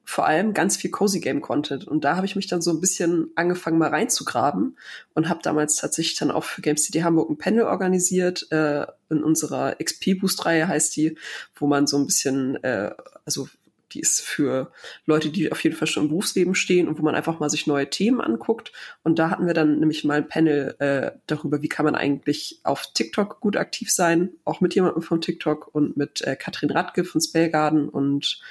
vor 0.06 0.26
allem 0.26 0.54
ganz 0.54 0.76
viel 0.76 0.92
Cozy 0.92 1.22
Game 1.22 1.42
Content. 1.42 1.88
Und 1.88 2.04
da 2.04 2.18
habe 2.18 2.26
ich 2.26 2.36
mich 2.36 2.48
dann 2.48 2.62
so 2.62 2.72
ein 2.72 2.82
bisschen 2.82 3.32
angefangen 3.36 3.78
mal 3.78 3.90
reinzugraben 3.90 4.78
und 5.14 5.30
habe 5.30 5.40
damals 5.42 5.78
tatsächlich 5.78 6.20
dann 6.20 6.30
auch 6.30 6.44
für 6.44 6.62
Games 6.62 6.84
City 6.84 7.00
Hamburg 7.00 7.30
ein 7.30 7.38
Panel 7.38 7.64
organisiert. 7.64 8.52
Äh, 8.52 8.86
in 9.10 9.24
unserer 9.24 9.76
XP 9.82 10.20
Boost 10.20 10.46
Reihe 10.46 10.68
heißt 10.68 10.96
die, 10.98 11.18
wo 11.56 11.68
man 11.68 11.88
so 11.88 11.98
ein 11.98 12.06
bisschen, 12.06 12.62
äh, 12.64 12.92
also 13.26 13.48
die 13.94 14.00
ist 14.00 14.22
für 14.22 14.72
Leute, 15.06 15.30
die 15.30 15.52
auf 15.52 15.64
jeden 15.64 15.76
Fall 15.76 15.88
schon 15.88 16.04
im 16.04 16.10
Berufsleben 16.10 16.56
stehen 16.56 16.88
und 16.88 17.00
wo 17.00 17.04
man 17.04 17.16
einfach 17.16 17.40
mal 17.40 17.50
sich 17.50 17.68
neue 17.68 17.90
Themen 17.90 18.22
anguckt. 18.22 18.72
Und 19.04 19.20
da 19.20 19.30
hatten 19.30 19.46
wir 19.46 19.54
dann 19.54 19.80
nämlich 19.80 20.04
mal 20.04 20.18
ein 20.18 20.28
Panel 20.28 20.76
äh, 20.80 21.12
darüber, 21.28 21.62
wie 21.62 21.70
kann 21.70 21.86
man 21.86 21.96
eigentlich 21.96 22.60
auf 22.64 22.88
TikTok 22.94 23.40
gut 23.40 23.58
aktiv 23.58 23.92
sein, 23.92 24.32
auch 24.46 24.62
mit 24.62 24.76
jemandem 24.76 25.02
von 25.02 25.22
TikTok 25.22 25.74
und 25.74 25.98
mit 25.98 26.22
äh, 26.22 26.36
Katrin 26.36 26.72
Radke 26.72 27.04
von 27.04 27.22
Spellgarden 27.22 27.90
und 27.90 28.42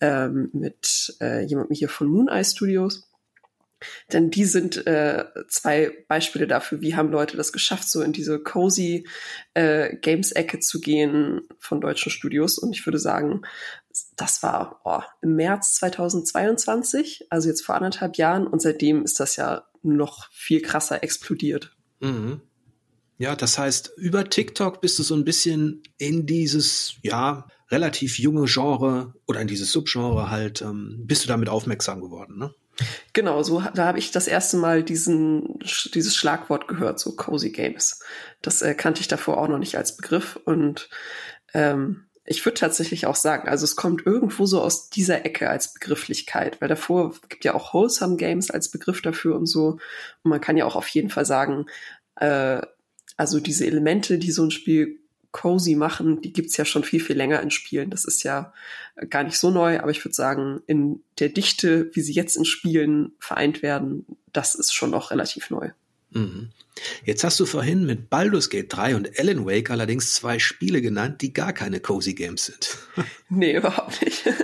ähm, 0.00 0.50
mit 0.52 1.16
äh, 1.20 1.44
jemandem 1.44 1.74
hier 1.74 1.88
von 1.88 2.08
Moon 2.08 2.28
Eye 2.28 2.44
Studios. 2.44 3.09
Denn 4.12 4.30
die 4.30 4.44
sind 4.44 4.86
äh, 4.86 5.24
zwei 5.48 5.92
Beispiele 6.08 6.46
dafür, 6.46 6.80
wie 6.80 6.94
haben 6.94 7.10
Leute 7.10 7.36
das 7.36 7.52
geschafft, 7.52 7.88
so 7.88 8.02
in 8.02 8.12
diese 8.12 8.38
cozy 8.40 9.06
äh, 9.54 9.96
Games-Ecke 9.96 10.60
zu 10.60 10.80
gehen 10.80 11.42
von 11.58 11.80
deutschen 11.80 12.10
Studios. 12.10 12.58
Und 12.58 12.72
ich 12.72 12.86
würde 12.86 12.98
sagen, 12.98 13.42
das 14.16 14.42
war 14.42 14.80
oh, 14.84 15.02
im 15.22 15.36
März 15.36 15.74
2022, 15.74 17.26
also 17.30 17.48
jetzt 17.48 17.64
vor 17.64 17.74
anderthalb 17.74 18.16
Jahren. 18.16 18.46
Und 18.46 18.62
seitdem 18.62 19.04
ist 19.04 19.20
das 19.20 19.36
ja 19.36 19.64
noch 19.82 20.30
viel 20.32 20.60
krasser 20.60 21.02
explodiert. 21.02 21.76
Mhm. 22.00 22.40
Ja, 23.18 23.36
das 23.36 23.58
heißt, 23.58 23.92
über 23.96 24.28
TikTok 24.28 24.80
bist 24.80 24.98
du 24.98 25.02
so 25.02 25.14
ein 25.14 25.24
bisschen 25.24 25.82
in 25.98 26.24
dieses, 26.24 26.94
ja, 27.02 27.46
relativ 27.70 28.18
junge 28.18 28.46
Genre 28.46 29.14
oder 29.26 29.40
in 29.40 29.46
dieses 29.46 29.72
Subgenre 29.72 30.30
halt, 30.30 30.62
ähm, 30.62 31.02
bist 31.04 31.24
du 31.24 31.28
damit 31.28 31.48
aufmerksam 31.48 32.00
geworden, 32.00 32.38
ne? 32.38 32.54
Genau, 33.12 33.42
so 33.42 33.62
da 33.74 33.86
habe 33.86 33.98
ich 33.98 34.10
das 34.10 34.26
erste 34.26 34.56
Mal 34.56 34.82
diesen 34.82 35.58
dieses 35.94 36.16
Schlagwort 36.16 36.68
gehört, 36.68 36.98
so 36.98 37.12
cozy 37.14 37.50
Games. 37.50 38.00
Das 38.42 38.62
äh, 38.62 38.74
kannte 38.74 39.00
ich 39.00 39.08
davor 39.08 39.38
auch 39.38 39.48
noch 39.48 39.58
nicht 39.58 39.76
als 39.76 39.96
Begriff 39.96 40.36
und 40.44 40.88
ähm, 41.52 42.06
ich 42.24 42.44
würde 42.44 42.60
tatsächlich 42.60 43.06
auch 43.06 43.16
sagen, 43.16 43.48
also 43.48 43.64
es 43.64 43.74
kommt 43.74 44.06
irgendwo 44.06 44.46
so 44.46 44.62
aus 44.62 44.88
dieser 44.88 45.24
Ecke 45.24 45.50
als 45.50 45.74
Begrifflichkeit, 45.74 46.60
weil 46.60 46.68
davor 46.68 47.12
gibt 47.28 47.44
ja 47.44 47.54
auch 47.54 47.74
Wholesome 47.74 48.16
Games 48.16 48.52
als 48.52 48.70
Begriff 48.70 49.02
dafür 49.02 49.34
und 49.34 49.46
so. 49.46 49.78
Und 50.22 50.30
man 50.30 50.40
kann 50.40 50.56
ja 50.56 50.64
auch 50.64 50.76
auf 50.76 50.86
jeden 50.88 51.10
Fall 51.10 51.26
sagen, 51.26 51.66
äh, 52.16 52.60
also 53.16 53.40
diese 53.40 53.66
Elemente, 53.66 54.18
die 54.18 54.30
so 54.30 54.44
ein 54.44 54.52
Spiel 54.52 54.99
cozy 55.32 55.76
machen, 55.76 56.20
die 56.20 56.32
gibt's 56.32 56.56
ja 56.56 56.64
schon 56.64 56.84
viel, 56.84 57.00
viel 57.00 57.16
länger 57.16 57.40
in 57.40 57.50
Spielen. 57.50 57.90
Das 57.90 58.04
ist 58.04 58.22
ja 58.22 58.52
gar 59.08 59.22
nicht 59.22 59.38
so 59.38 59.50
neu, 59.50 59.78
aber 59.78 59.90
ich 59.90 60.04
würde 60.04 60.14
sagen, 60.14 60.60
in 60.66 61.02
der 61.18 61.28
Dichte, 61.28 61.90
wie 61.94 62.00
sie 62.00 62.12
jetzt 62.12 62.36
in 62.36 62.44
Spielen 62.44 63.12
vereint 63.18 63.62
werden, 63.62 64.04
das 64.32 64.54
ist 64.54 64.72
schon 64.72 64.90
noch 64.90 65.10
relativ 65.10 65.50
neu. 65.50 65.70
Mhm. 66.10 66.50
Jetzt 67.04 67.24
hast 67.24 67.38
du 67.38 67.46
vorhin 67.46 67.86
mit 67.86 68.10
Baldur's 68.10 68.50
Gate 68.50 68.72
3 68.72 68.96
und 68.96 69.18
Alan 69.18 69.46
Wake 69.46 69.70
allerdings 69.70 70.14
zwei 70.14 70.38
Spiele 70.38 70.82
genannt, 70.82 71.20
die 71.22 71.32
gar 71.32 71.52
keine 71.52 71.80
Cozy 71.80 72.14
Games 72.14 72.46
sind. 72.46 72.78
nee, 73.28 73.56
überhaupt 73.56 74.02
nicht. 74.02 74.24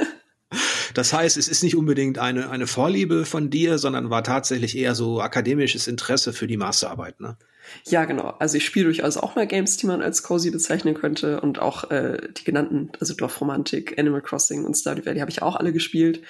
Das 0.95 1.13
heißt, 1.13 1.37
es 1.37 1.49
ist 1.49 1.63
nicht 1.63 1.77
unbedingt 1.77 2.19
eine, 2.19 2.49
eine 2.49 2.67
Vorliebe 2.67 3.27
von 3.27 3.51
dir, 3.51 3.77
sondern 3.77 4.09
war 4.09 4.25
tatsächlich 4.25 4.79
eher 4.79 4.95
so 4.95 5.21
akademisches 5.21 5.89
Interesse 5.89 6.33
für 6.33 6.47
die 6.47 6.57
Masterarbeit, 6.57 7.21
ne? 7.21 7.37
Ja, 7.85 8.05
genau. 8.05 8.35
Also 8.39 8.57
ich 8.57 8.65
spiele 8.65 8.87
durchaus 8.87 9.17
auch 9.17 9.37
mal 9.37 9.47
Games, 9.47 9.77
die 9.77 9.87
man 9.87 10.03
als 10.03 10.23
cozy 10.23 10.51
bezeichnen 10.51 10.95
könnte 10.95 11.41
und 11.41 11.59
auch 11.59 11.91
äh, 11.91 12.19
die 12.37 12.45
genannten, 12.45 12.91
also 13.01 13.15
Dorfromantik, 13.15 13.99
Animal 13.99 14.23
Crossing 14.23 14.65
und 14.65 14.75
Stardew 14.75 15.07
Valley 15.07 15.21
habe 15.21 15.31
ich 15.31 15.43
auch 15.43 15.57
alle 15.57 15.73
gespielt. 15.73 16.23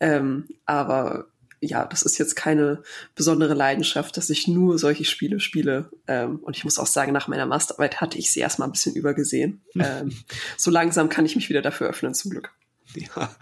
Ähm, 0.00 0.48
aber 0.66 1.26
ja, 1.64 1.84
das 1.84 2.02
ist 2.02 2.18
jetzt 2.18 2.34
keine 2.34 2.82
besondere 3.14 3.54
Leidenschaft, 3.54 4.16
dass 4.16 4.28
ich 4.30 4.48
nur 4.48 4.78
solche 4.78 5.04
Spiele 5.04 5.38
spiele. 5.38 5.90
Ähm, 6.08 6.40
und 6.40 6.56
ich 6.56 6.64
muss 6.64 6.78
auch 6.78 6.88
sagen, 6.88 7.12
nach 7.12 7.28
meiner 7.28 7.46
Masterarbeit 7.46 8.00
hatte 8.00 8.18
ich 8.18 8.32
sie 8.32 8.40
erstmal 8.40 8.68
ein 8.68 8.72
bisschen 8.72 8.94
übergesehen. 8.94 9.62
Ähm, 9.82 10.12
so 10.56 10.70
langsam 10.70 11.08
kann 11.08 11.26
ich 11.26 11.34
mich 11.34 11.48
wieder 11.48 11.62
dafür 11.62 11.88
öffnen, 11.88 12.14
zum 12.14 12.30
Glück. 12.30 12.52
Ja, 13.16 13.34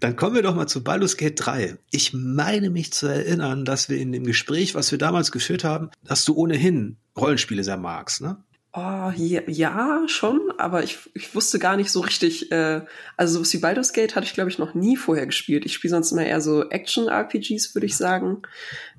dann 0.00 0.16
kommen 0.16 0.34
wir 0.34 0.42
doch 0.42 0.54
mal 0.54 0.66
zu 0.66 0.82
Baldur's 0.84 1.16
Gate 1.16 1.34
3. 1.36 1.78
Ich 1.90 2.12
meine 2.12 2.70
mich 2.70 2.92
zu 2.92 3.06
erinnern, 3.06 3.64
dass 3.64 3.88
wir 3.88 3.98
in 3.98 4.12
dem 4.12 4.24
Gespräch, 4.24 4.74
was 4.74 4.90
wir 4.90 4.98
damals 4.98 5.32
geführt 5.32 5.64
haben, 5.64 5.90
dass 6.02 6.24
du 6.24 6.34
ohnehin 6.34 6.96
Rollenspiele 7.16 7.64
sehr 7.64 7.76
magst, 7.76 8.20
ne? 8.20 8.36
Oh, 8.76 9.12
ja, 9.16 9.40
ja, 9.46 10.02
schon, 10.08 10.40
aber 10.58 10.82
ich, 10.82 10.98
ich 11.14 11.32
wusste 11.32 11.60
gar 11.60 11.76
nicht 11.76 11.92
so 11.92 12.00
richtig, 12.00 12.50
äh, 12.50 12.80
also 13.16 13.34
sowas 13.34 13.52
wie 13.52 13.58
Baldur's 13.58 13.92
Gate 13.92 14.16
hatte 14.16 14.26
ich, 14.26 14.34
glaube 14.34 14.50
ich, 14.50 14.58
noch 14.58 14.74
nie 14.74 14.96
vorher 14.96 15.26
gespielt. 15.26 15.64
Ich 15.64 15.74
spiele 15.74 15.92
sonst 15.92 16.10
immer 16.10 16.26
eher 16.26 16.40
so 16.40 16.68
Action-RPGs, 16.68 17.72
würde 17.76 17.86
ich 17.86 17.96
sagen. 17.96 18.28
Mhm. 18.28 18.42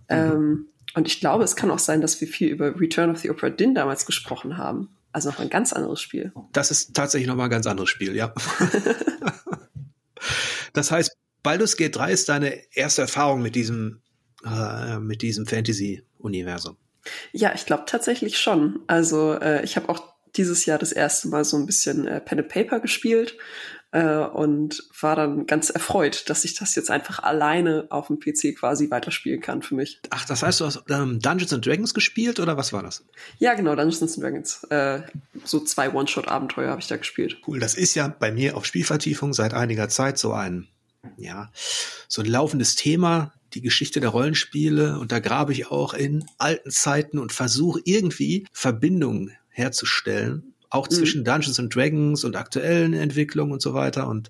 Ähm, 0.07 0.67
und 0.95 1.07
ich 1.07 1.19
glaube, 1.19 1.43
es 1.43 1.57
kann 1.57 1.71
auch 1.71 1.79
sein, 1.79 1.99
dass 1.99 2.21
wir 2.21 2.27
viel 2.29 2.47
über 2.47 2.79
Return 2.79 3.11
of 3.11 3.19
the 3.19 3.29
Opera 3.29 3.49
Din 3.49 3.75
damals 3.75 4.05
gesprochen 4.05 4.57
haben. 4.57 4.95
Also 5.11 5.29
noch 5.29 5.39
ein 5.39 5.49
ganz 5.49 5.73
anderes 5.73 5.99
Spiel. 6.01 6.31
Das 6.53 6.71
ist 6.71 6.95
tatsächlich 6.95 7.27
noch 7.27 7.35
mal 7.35 7.45
ein 7.45 7.49
ganz 7.49 7.67
anderes 7.67 7.89
Spiel, 7.89 8.15
ja. 8.15 8.33
das 10.75 10.91
heißt, 10.91 11.15
Baldur's 11.43 11.77
Gate 11.77 11.95
3 11.95 12.11
ist 12.11 12.29
deine 12.29 12.53
erste 12.73 13.03
Erfahrung 13.03 13.41
mit 13.41 13.55
diesem, 13.55 14.01
äh, 14.45 14.99
mit 14.99 15.21
diesem 15.21 15.45
Fantasy-Universum. 15.45 16.77
Ja, 17.31 17.53
ich 17.53 17.65
glaube 17.65 17.83
tatsächlich 17.85 18.39
schon. 18.39 18.79
Also 18.87 19.33
äh, 19.33 19.63
ich 19.63 19.75
habe 19.75 19.89
auch 19.89 20.15
dieses 20.35 20.65
Jahr 20.65 20.77
das 20.77 20.91
erste 20.91 21.27
Mal 21.27 21.45
so 21.45 21.57
ein 21.57 21.65
bisschen 21.65 22.07
äh, 22.07 22.19
Pen 22.19 22.39
and 22.39 22.49
Paper 22.49 22.79
gespielt 22.79 23.37
äh, 23.95 24.27
und 24.27 24.83
war 24.99 25.15
dann 25.15 25.47
ganz 25.47 25.69
erfreut, 25.69 26.29
dass 26.29 26.43
ich 26.43 26.53
das 26.53 26.75
jetzt 26.75 26.91
einfach 26.91 27.19
alleine 27.19 27.87
auf 27.89 28.07
dem 28.07 28.19
PC 28.19 28.57
quasi 28.59 28.91
weiterspielen 28.91 29.39
kann 29.39 29.61
für 29.61 29.73
mich. 29.73 30.01
Ach, 30.09 30.25
das 30.25 30.43
heißt, 30.43 30.59
du 30.59 30.65
hast 30.65 30.83
ähm, 30.89 31.19
Dungeons 31.21 31.53
and 31.53 31.65
Dragons 31.65 31.93
gespielt 31.93 32.41
oder 32.41 32.57
was 32.57 32.73
war 32.73 32.83
das? 32.83 33.05
Ja, 33.39 33.53
genau, 33.53 33.73
Dungeons 33.73 34.01
and 34.01 34.21
Dragons. 34.21 34.65
Äh, 34.65 35.03
so 35.45 35.61
zwei 35.61 35.93
One-Shot-Abenteuer 35.93 36.71
habe 36.71 36.81
ich 36.81 36.87
da 36.87 36.97
gespielt. 36.97 37.37
Cool, 37.47 37.59
das 37.59 37.75
ist 37.75 37.95
ja 37.95 38.09
bei 38.09 38.33
mir 38.33 38.57
auf 38.57 38.65
Spielvertiefung 38.65 39.33
seit 39.33 39.53
einiger 39.53 39.87
Zeit 39.87 40.17
so 40.17 40.33
ein, 40.33 40.67
ja, 41.15 41.49
so 42.09 42.21
ein 42.21 42.27
laufendes 42.27 42.75
Thema 42.75 43.31
die 43.53 43.61
Geschichte 43.61 44.01
der 44.01 44.09
Rollenspiele 44.09 44.99
und 44.99 45.13
da 45.13 45.19
grabe 45.19 45.53
ich 45.53 45.71
auch 45.71 45.93
in 45.93 46.25
alten 46.37 46.71
Zeiten 46.71 47.17
und 47.17 47.31
versuche 47.31 47.79
irgendwie 47.85 48.45
Verbindungen 48.51 49.31
herzustellen, 49.47 50.54
auch 50.75 50.89
mhm. 50.89 50.93
zwischen 50.95 51.23
Dungeons 51.23 51.59
and 51.59 51.73
Dragons 51.73 52.23
und 52.23 52.35
aktuellen 52.35 52.93
Entwicklungen 52.93 53.53
und 53.53 53.61
so 53.61 53.73
weiter. 53.73 54.07
Und 54.07 54.29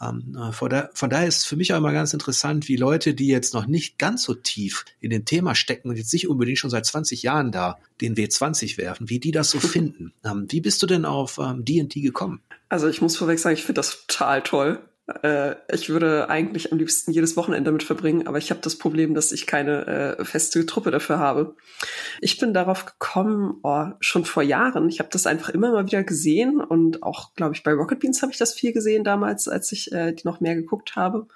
ähm, 0.00 0.36
von, 0.52 0.70
da, 0.70 0.88
von 0.94 1.10
daher 1.10 1.28
ist 1.28 1.38
es 1.38 1.44
für 1.44 1.56
mich 1.56 1.72
auch 1.72 1.78
immer 1.78 1.92
ganz 1.92 2.12
interessant, 2.12 2.68
wie 2.68 2.76
Leute, 2.76 3.14
die 3.14 3.28
jetzt 3.28 3.54
noch 3.54 3.66
nicht 3.66 3.98
ganz 3.98 4.24
so 4.24 4.34
tief 4.34 4.84
in 5.00 5.10
dem 5.10 5.24
Thema 5.24 5.54
stecken 5.54 5.88
und 5.88 5.96
jetzt 5.96 6.12
nicht 6.12 6.28
unbedingt 6.28 6.58
schon 6.58 6.70
seit 6.70 6.86
20 6.86 7.22
Jahren 7.22 7.52
da 7.52 7.78
den 8.00 8.16
W20 8.16 8.78
werfen, 8.78 9.08
wie 9.08 9.20
die 9.20 9.30
das 9.30 9.50
so 9.50 9.60
finden. 9.60 10.12
Ähm, 10.24 10.46
wie 10.48 10.60
bist 10.60 10.82
du 10.82 10.86
denn 10.86 11.04
auf 11.04 11.38
ähm, 11.38 11.64
D&D 11.64 12.00
gekommen? 12.00 12.40
Also 12.68 12.88
ich 12.88 13.02
muss 13.02 13.16
vorweg 13.16 13.38
sagen, 13.38 13.54
ich 13.54 13.64
finde 13.64 13.80
das 13.80 14.06
total 14.06 14.42
toll. 14.42 14.80
Äh, 15.22 15.56
ich 15.72 15.88
würde 15.88 16.28
eigentlich 16.28 16.72
am 16.72 16.78
liebsten 16.78 17.12
jedes 17.12 17.36
Wochenende 17.36 17.70
damit 17.70 17.82
verbringen, 17.82 18.26
aber 18.26 18.38
ich 18.38 18.50
habe 18.50 18.60
das 18.60 18.76
Problem, 18.76 19.14
dass 19.14 19.32
ich 19.32 19.46
keine 19.46 20.16
äh, 20.18 20.24
feste 20.24 20.64
Truppe 20.66 20.90
dafür 20.90 21.18
habe. 21.18 21.56
Ich 22.20 22.38
bin 22.38 22.54
darauf 22.54 22.84
gekommen, 22.86 23.60
oh, 23.62 23.86
schon 24.00 24.24
vor 24.24 24.42
Jahren. 24.42 24.88
Ich 24.88 24.98
habe 24.98 25.10
das 25.12 25.26
einfach 25.26 25.50
immer 25.50 25.72
mal 25.72 25.86
wieder 25.86 26.04
gesehen 26.04 26.60
und 26.60 27.02
auch, 27.02 27.34
glaube 27.34 27.54
ich, 27.54 27.62
bei 27.62 27.72
Rocket 27.72 28.00
Beans 28.00 28.22
habe 28.22 28.32
ich 28.32 28.38
das 28.38 28.54
viel 28.54 28.72
gesehen 28.72 29.04
damals, 29.04 29.48
als 29.48 29.72
ich 29.72 29.92
äh, 29.92 30.12
die 30.12 30.26
noch 30.26 30.40
mehr 30.40 30.54
geguckt 30.54 30.96
habe. 30.96 31.26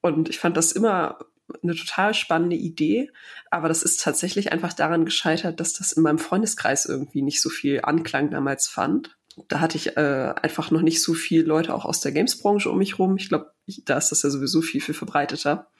Und 0.00 0.28
ich 0.28 0.38
fand 0.38 0.56
das 0.56 0.72
immer 0.72 1.18
eine 1.62 1.74
total 1.74 2.14
spannende 2.14 2.56
Idee, 2.56 3.10
aber 3.50 3.68
das 3.68 3.82
ist 3.82 4.00
tatsächlich 4.00 4.52
einfach 4.52 4.72
daran 4.72 5.04
gescheitert, 5.04 5.60
dass 5.60 5.74
das 5.74 5.92
in 5.92 6.02
meinem 6.02 6.18
Freundeskreis 6.18 6.86
irgendwie 6.86 7.22
nicht 7.22 7.40
so 7.40 7.50
viel 7.50 7.80
Anklang 7.82 8.30
damals 8.30 8.68
fand 8.68 9.16
da 9.48 9.60
hatte 9.60 9.76
ich 9.76 9.96
äh, 9.96 10.34
einfach 10.42 10.70
noch 10.70 10.82
nicht 10.82 11.02
so 11.02 11.14
viel 11.14 11.42
Leute 11.44 11.74
auch 11.74 11.84
aus 11.84 12.00
der 12.00 12.12
Games-Branche 12.12 12.70
um 12.70 12.78
mich 12.78 12.98
rum. 12.98 13.16
Ich 13.16 13.28
glaube, 13.28 13.52
da 13.84 13.98
ist 13.98 14.10
das 14.10 14.22
ja 14.22 14.30
sowieso 14.30 14.62
viel, 14.62 14.80
viel 14.80 14.94
verbreiteter. 14.94 15.70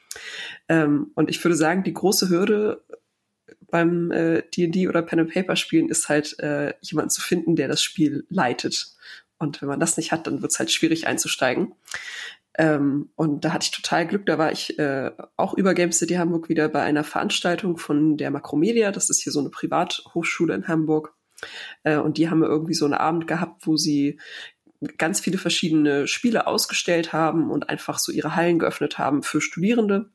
Ähm, 0.67 1.11
und 1.15 1.29
ich 1.29 1.43
würde 1.43 1.55
sagen, 1.55 1.83
die 1.83 1.93
große 1.93 2.29
Hürde 2.29 2.83
beim 3.69 4.09
D&D 4.09 4.83
äh, 4.83 4.87
oder 4.87 5.01
Pen 5.01 5.19
and 5.19 5.33
Paper 5.33 5.55
Spielen 5.55 5.89
ist 5.89 6.09
halt 6.09 6.39
äh, 6.39 6.73
jemanden 6.81 7.09
zu 7.09 7.21
finden, 7.21 7.55
der 7.55 7.67
das 7.67 7.81
Spiel 7.81 8.25
leitet. 8.29 8.93
Und 9.39 9.61
wenn 9.61 9.69
man 9.69 9.79
das 9.79 9.97
nicht 9.97 10.11
hat, 10.11 10.27
dann 10.27 10.41
wird 10.41 10.51
es 10.51 10.59
halt 10.59 10.71
schwierig 10.71 11.07
einzusteigen. 11.07 11.73
Ähm, 12.55 13.09
und 13.15 13.43
da 13.43 13.53
hatte 13.53 13.65
ich 13.65 13.71
total 13.71 14.05
Glück. 14.07 14.25
Da 14.25 14.37
war 14.37 14.51
ich 14.51 14.77
äh, 14.77 15.11
auch 15.37 15.55
über 15.55 15.73
Game 15.73 15.91
City 15.91 16.15
Hamburg 16.15 16.49
wieder 16.49 16.69
bei 16.69 16.81
einer 16.83 17.03
Veranstaltung 17.03 17.77
von 17.77 18.15
der 18.17 18.31
Makromedia. 18.31 18.91
Das 18.91 19.09
ist 19.09 19.21
hier 19.21 19.33
so 19.33 19.39
eine 19.39 19.49
Privathochschule 19.49 20.53
in 20.53 20.67
Hamburg. 20.67 21.15
Äh, 21.83 21.97
und 21.97 22.17
die 22.17 22.29
haben 22.29 22.43
irgendwie 22.43 22.73
so 22.73 22.85
einen 22.85 22.93
Abend 22.93 23.27
gehabt, 23.27 23.65
wo 23.67 23.77
sie 23.77 24.19
ganz 24.97 25.19
viele 25.19 25.37
verschiedene 25.37 26.07
Spiele 26.07 26.47
ausgestellt 26.47 27.13
haben 27.13 27.51
und 27.51 27.69
einfach 27.69 27.99
so 27.99 28.11
ihre 28.11 28.35
Hallen 28.35 28.59
geöffnet 28.59 28.97
haben 28.97 29.23
für 29.23 29.41
Studierende. 29.41 30.11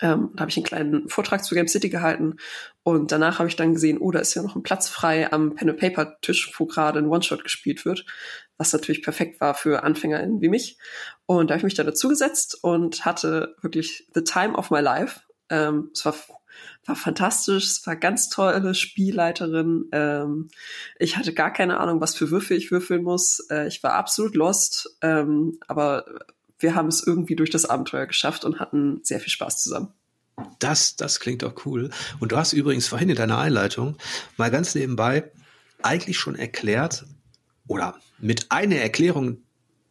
Ähm, 0.00 0.30
da 0.34 0.42
habe 0.42 0.50
ich 0.50 0.56
einen 0.56 0.66
kleinen 0.66 1.08
Vortrag 1.08 1.44
zu 1.44 1.54
Game 1.54 1.68
City 1.68 1.88
gehalten 1.88 2.36
und 2.82 3.12
danach 3.12 3.38
habe 3.38 3.48
ich 3.48 3.56
dann 3.56 3.74
gesehen, 3.74 3.98
oh, 3.98 4.10
da 4.10 4.18
ist 4.18 4.34
ja 4.34 4.42
noch 4.42 4.56
ein 4.56 4.62
Platz 4.62 4.88
frei 4.88 5.32
am 5.32 5.54
Pen 5.54 5.70
and 5.70 5.78
Paper 5.78 6.18
Tisch, 6.20 6.52
wo 6.58 6.66
gerade 6.66 6.98
ein 6.98 7.06
One-Shot 7.06 7.44
gespielt 7.44 7.84
wird, 7.84 8.04
was 8.56 8.72
natürlich 8.72 9.02
perfekt 9.02 9.40
war 9.40 9.54
für 9.54 9.84
AnfängerInnen 9.84 10.40
wie 10.40 10.48
mich. 10.48 10.78
Und 11.26 11.48
da 11.48 11.54
habe 11.54 11.58
ich 11.58 11.64
mich 11.64 11.74
da 11.74 11.84
dazu 11.84 12.08
gesetzt 12.08 12.58
und 12.62 13.04
hatte 13.04 13.54
wirklich 13.62 14.08
the 14.14 14.24
time 14.24 14.54
of 14.56 14.70
my 14.70 14.80
life. 14.80 15.20
Ähm, 15.48 15.90
es 15.94 16.04
war 16.04 16.14
war 16.84 16.96
fantastisch, 16.96 17.64
es 17.64 17.86
war 17.86 17.96
ganz 17.96 18.28
tolle 18.28 18.74
Spielleiterin. 18.74 19.86
Ähm, 19.92 20.48
ich 20.98 21.16
hatte 21.16 21.34
gar 21.34 21.52
keine 21.52 21.78
Ahnung, 21.80 22.00
was 22.00 22.14
für 22.14 22.30
Würfel 22.30 22.56
ich 22.56 22.70
würfeln 22.70 23.02
muss. 23.02 23.40
Äh, 23.50 23.68
ich 23.68 23.82
war 23.82 23.92
absolut 23.92 24.34
lost, 24.34 24.96
ähm, 25.02 25.58
aber 25.68 26.04
wir 26.58 26.74
haben 26.74 26.88
es 26.88 27.06
irgendwie 27.06 27.36
durch 27.36 27.50
das 27.50 27.66
Abenteuer 27.66 28.06
geschafft 28.06 28.44
und 28.44 28.58
hatten 28.58 29.00
sehr 29.02 29.20
viel 29.20 29.30
Spaß 29.30 29.62
zusammen. 29.62 29.92
Das, 30.58 30.96
das 30.96 31.20
klingt 31.20 31.42
doch 31.42 31.66
cool. 31.66 31.90
Und 32.20 32.32
du 32.32 32.36
hast 32.36 32.52
übrigens 32.52 32.86
vorhin 32.86 33.10
in 33.10 33.16
deiner 33.16 33.38
Einleitung 33.38 33.96
mal 34.36 34.50
ganz 34.50 34.74
nebenbei 34.74 35.30
eigentlich 35.82 36.18
schon 36.18 36.36
erklärt 36.36 37.06
oder 37.66 37.96
mit 38.18 38.50
einer 38.50 38.76
Erklärung 38.76 39.42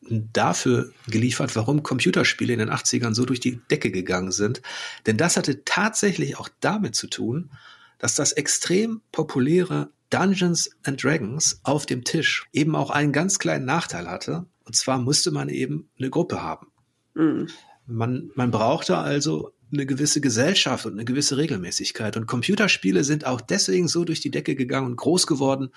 dafür 0.10 0.92
geliefert, 1.08 1.56
warum 1.56 1.84
Computerspiele 1.84 2.54
in 2.54 2.60
den 2.60 2.70
80ern 2.70 3.14
so 3.14 3.26
durch 3.26 3.40
die 3.40 3.60
Decke 3.70 3.92
gegangen 3.92 4.32
sind. 4.32 4.62
Denn 5.06 5.18
das 5.18 5.38
hatte 5.38 5.64
tatsächlich 5.66 6.38
auch 6.38 6.50
damit 6.60 6.96
zu 6.96 7.08
tun, 7.08 7.52
dass 8.00 8.16
das 8.16 8.32
extrem 8.32 9.02
populäre 9.12 9.90
Dungeons 10.10 10.70
and 10.84 11.04
Dragons 11.04 11.60
auf 11.64 11.86
dem 11.86 12.04
Tisch 12.04 12.46
eben 12.54 12.76
auch 12.76 12.90
einen 12.90 13.12
ganz 13.12 13.40
kleinen 13.40 13.66
Nachteil 13.66 14.10
hatte. 14.10 14.46
Und 14.64 14.76
zwar 14.76 15.00
musste 15.00 15.32
man 15.32 15.50
eben 15.50 15.90
eine 16.00 16.10
Gruppe 16.10 16.42
haben. 16.42 16.68
Mhm. 17.14 17.50
Man, 17.86 18.32
man 18.36 18.52
brauchte 18.52 18.98
also 18.98 19.54
eine 19.72 19.86
gewisse 19.86 20.22
Gesellschaft 20.22 20.86
und 20.86 20.94
eine 20.94 21.06
gewisse 21.06 21.38
Regelmäßigkeit. 21.38 22.16
Und 22.16 22.28
Computerspiele 22.28 23.04
sind 23.04 23.26
auch 23.26 23.42
deswegen 23.42 23.88
so 23.88 24.06
durch 24.06 24.22
die 24.22 24.32
Decke 24.32 24.56
gegangen 24.56 24.88
und 24.88 24.96
groß 24.96 25.28
geworden, 25.28 25.70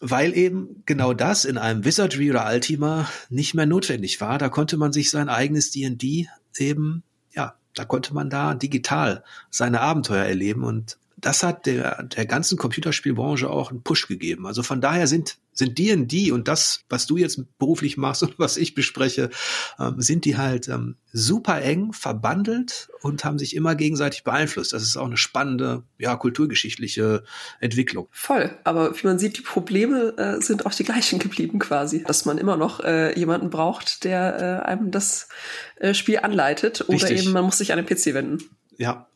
weil 0.00 0.36
eben 0.36 0.82
genau 0.84 1.14
das 1.14 1.44
in 1.44 1.58
einem 1.58 1.84
Wizardry 1.84 2.30
oder 2.30 2.46
Ultima 2.52 3.08
nicht 3.30 3.54
mehr 3.54 3.66
notwendig 3.66 4.20
war. 4.20 4.38
Da 4.38 4.48
konnte 4.48 4.76
man 4.76 4.92
sich 4.92 5.10
sein 5.10 5.28
eigenes 5.28 5.70
D&D 5.70 6.28
eben, 6.58 7.02
ja, 7.32 7.54
da 7.74 7.84
konnte 7.84 8.14
man 8.14 8.30
da 8.30 8.54
digital 8.54 9.24
seine 9.50 9.80
Abenteuer 9.80 10.24
erleben 10.24 10.64
und 10.64 10.98
das 11.18 11.42
hat 11.42 11.64
der, 11.64 12.02
der 12.02 12.26
ganzen 12.26 12.58
Computerspielbranche 12.58 13.48
auch 13.48 13.70
einen 13.70 13.82
Push 13.82 14.06
gegeben. 14.06 14.46
Also 14.46 14.62
von 14.62 14.82
daher 14.82 15.06
sind, 15.06 15.38
sind 15.52 15.78
D&D 15.78 16.30
und 16.30 16.46
das, 16.46 16.84
was 16.90 17.06
du 17.06 17.16
jetzt 17.16 17.40
beruflich 17.58 17.96
machst 17.96 18.22
und 18.22 18.38
was 18.38 18.58
ich 18.58 18.74
bespreche, 18.74 19.30
ähm, 19.78 20.00
sind 20.00 20.26
die 20.26 20.36
halt 20.36 20.68
ähm, 20.68 20.96
super 21.12 21.62
eng 21.62 21.94
verbandelt 21.94 22.90
und 23.00 23.24
haben 23.24 23.38
sich 23.38 23.56
immer 23.56 23.74
gegenseitig 23.74 24.24
beeinflusst. 24.24 24.74
Das 24.74 24.82
ist 24.82 24.98
auch 24.98 25.06
eine 25.06 25.16
spannende, 25.16 25.84
ja, 25.96 26.16
kulturgeschichtliche 26.16 27.24
Entwicklung. 27.60 28.08
Voll. 28.10 28.54
Aber 28.64 28.94
wie 28.94 29.06
man 29.06 29.18
sieht, 29.18 29.38
die 29.38 29.42
Probleme 29.42 30.14
äh, 30.18 30.42
sind 30.42 30.66
auch 30.66 30.74
die 30.74 30.84
gleichen 30.84 31.18
geblieben 31.18 31.58
quasi. 31.58 32.04
Dass 32.04 32.26
man 32.26 32.36
immer 32.36 32.58
noch 32.58 32.80
äh, 32.80 33.18
jemanden 33.18 33.48
braucht, 33.48 34.04
der 34.04 34.62
äh, 34.64 34.68
einem 34.68 34.90
das 34.90 35.30
äh, 35.76 35.94
Spiel 35.94 36.18
anleitet 36.18 36.82
oder 36.82 36.92
Richtig. 36.92 37.22
eben 37.22 37.32
man 37.32 37.44
muss 37.46 37.56
sich 37.56 37.72
an 37.72 37.82
den 37.82 37.86
PC 37.86 38.12
wenden. 38.12 38.42
Ja. 38.76 39.08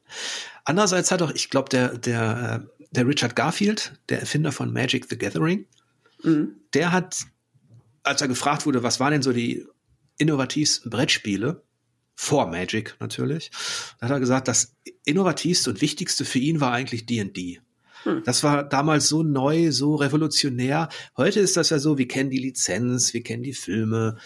Andererseits 0.64 1.11
hat 1.11 1.23
auch, 1.23 1.31
ich 1.31 1.51
glaube, 1.51 1.68
der, 1.68 1.99
der, 1.99 2.66
der 2.90 3.07
Richard 3.07 3.37
Garfield, 3.37 3.92
der 4.09 4.20
Erfinder 4.20 4.53
von 4.53 4.73
Magic 4.73 5.07
the 5.09 5.18
Gathering, 5.18 5.66
mhm. 6.23 6.57
der 6.75 6.92
hat, 6.92 7.25
als 8.03 8.20
er 8.20 8.29
gefragt 8.29 8.66
wurde, 8.66 8.83
was 8.83 9.01
waren 9.01 9.12
denn 9.12 9.23
so 9.23 9.33
die 9.33 9.66
innovativsten 10.18 10.90
Brettspiele, 10.90 11.62
vor 12.20 12.49
Magic 12.49 12.96
natürlich, 13.01 13.51
da 13.99 14.07
hat 14.07 14.11
er 14.11 14.20
gesagt, 14.20 14.46
das 14.46 14.77
innovativste 15.07 15.70
und 15.70 15.81
wichtigste 15.81 16.27
für 16.27 16.38
ihn 16.38 16.61
war 16.61 16.70
eigentlich 16.70 17.07
D&D. 17.07 17.61
Hm. 18.03 18.23
Das 18.27 18.42
war 18.42 18.62
damals 18.62 19.09
so 19.09 19.23
neu, 19.23 19.73
so 19.73 19.94
revolutionär. 19.94 20.90
Heute 21.16 21.40
ist 21.40 21.57
das 21.57 21.70
ja 21.70 21.79
so, 21.79 21.96
wir 21.96 22.09
kennen 22.09 22.29
die 22.29 22.38
Lizenz, 22.38 23.14
wir 23.14 23.23
kennen 23.23 23.42
die 23.42 23.55
Filme, 23.55 24.18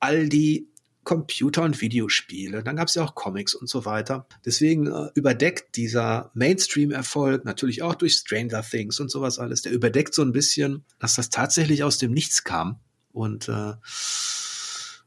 all 0.00 0.28
die 0.28 0.68
Computer- 1.04 1.62
und 1.62 1.80
Videospiele. 1.80 2.62
Dann 2.62 2.76
gab 2.76 2.88
es 2.88 2.94
ja 2.94 3.04
auch 3.04 3.14
Comics 3.14 3.54
und 3.54 3.68
so 3.68 3.84
weiter. 3.84 4.26
Deswegen 4.44 4.86
äh, 4.86 5.08
überdeckt 5.14 5.76
dieser 5.76 6.30
Mainstream-Erfolg 6.34 7.44
natürlich 7.44 7.82
auch 7.82 7.94
durch 7.94 8.14
Stranger 8.14 8.62
Things 8.62 9.00
und 9.00 9.10
sowas 9.10 9.38
alles. 9.38 9.62
Der 9.62 9.72
überdeckt 9.72 10.14
so 10.14 10.22
ein 10.22 10.32
bisschen, 10.32 10.84
dass 10.98 11.14
das 11.14 11.30
tatsächlich 11.30 11.82
aus 11.82 11.98
dem 11.98 12.12
Nichts 12.12 12.44
kam 12.44 12.80
und 13.12 13.48
äh, 13.48 13.72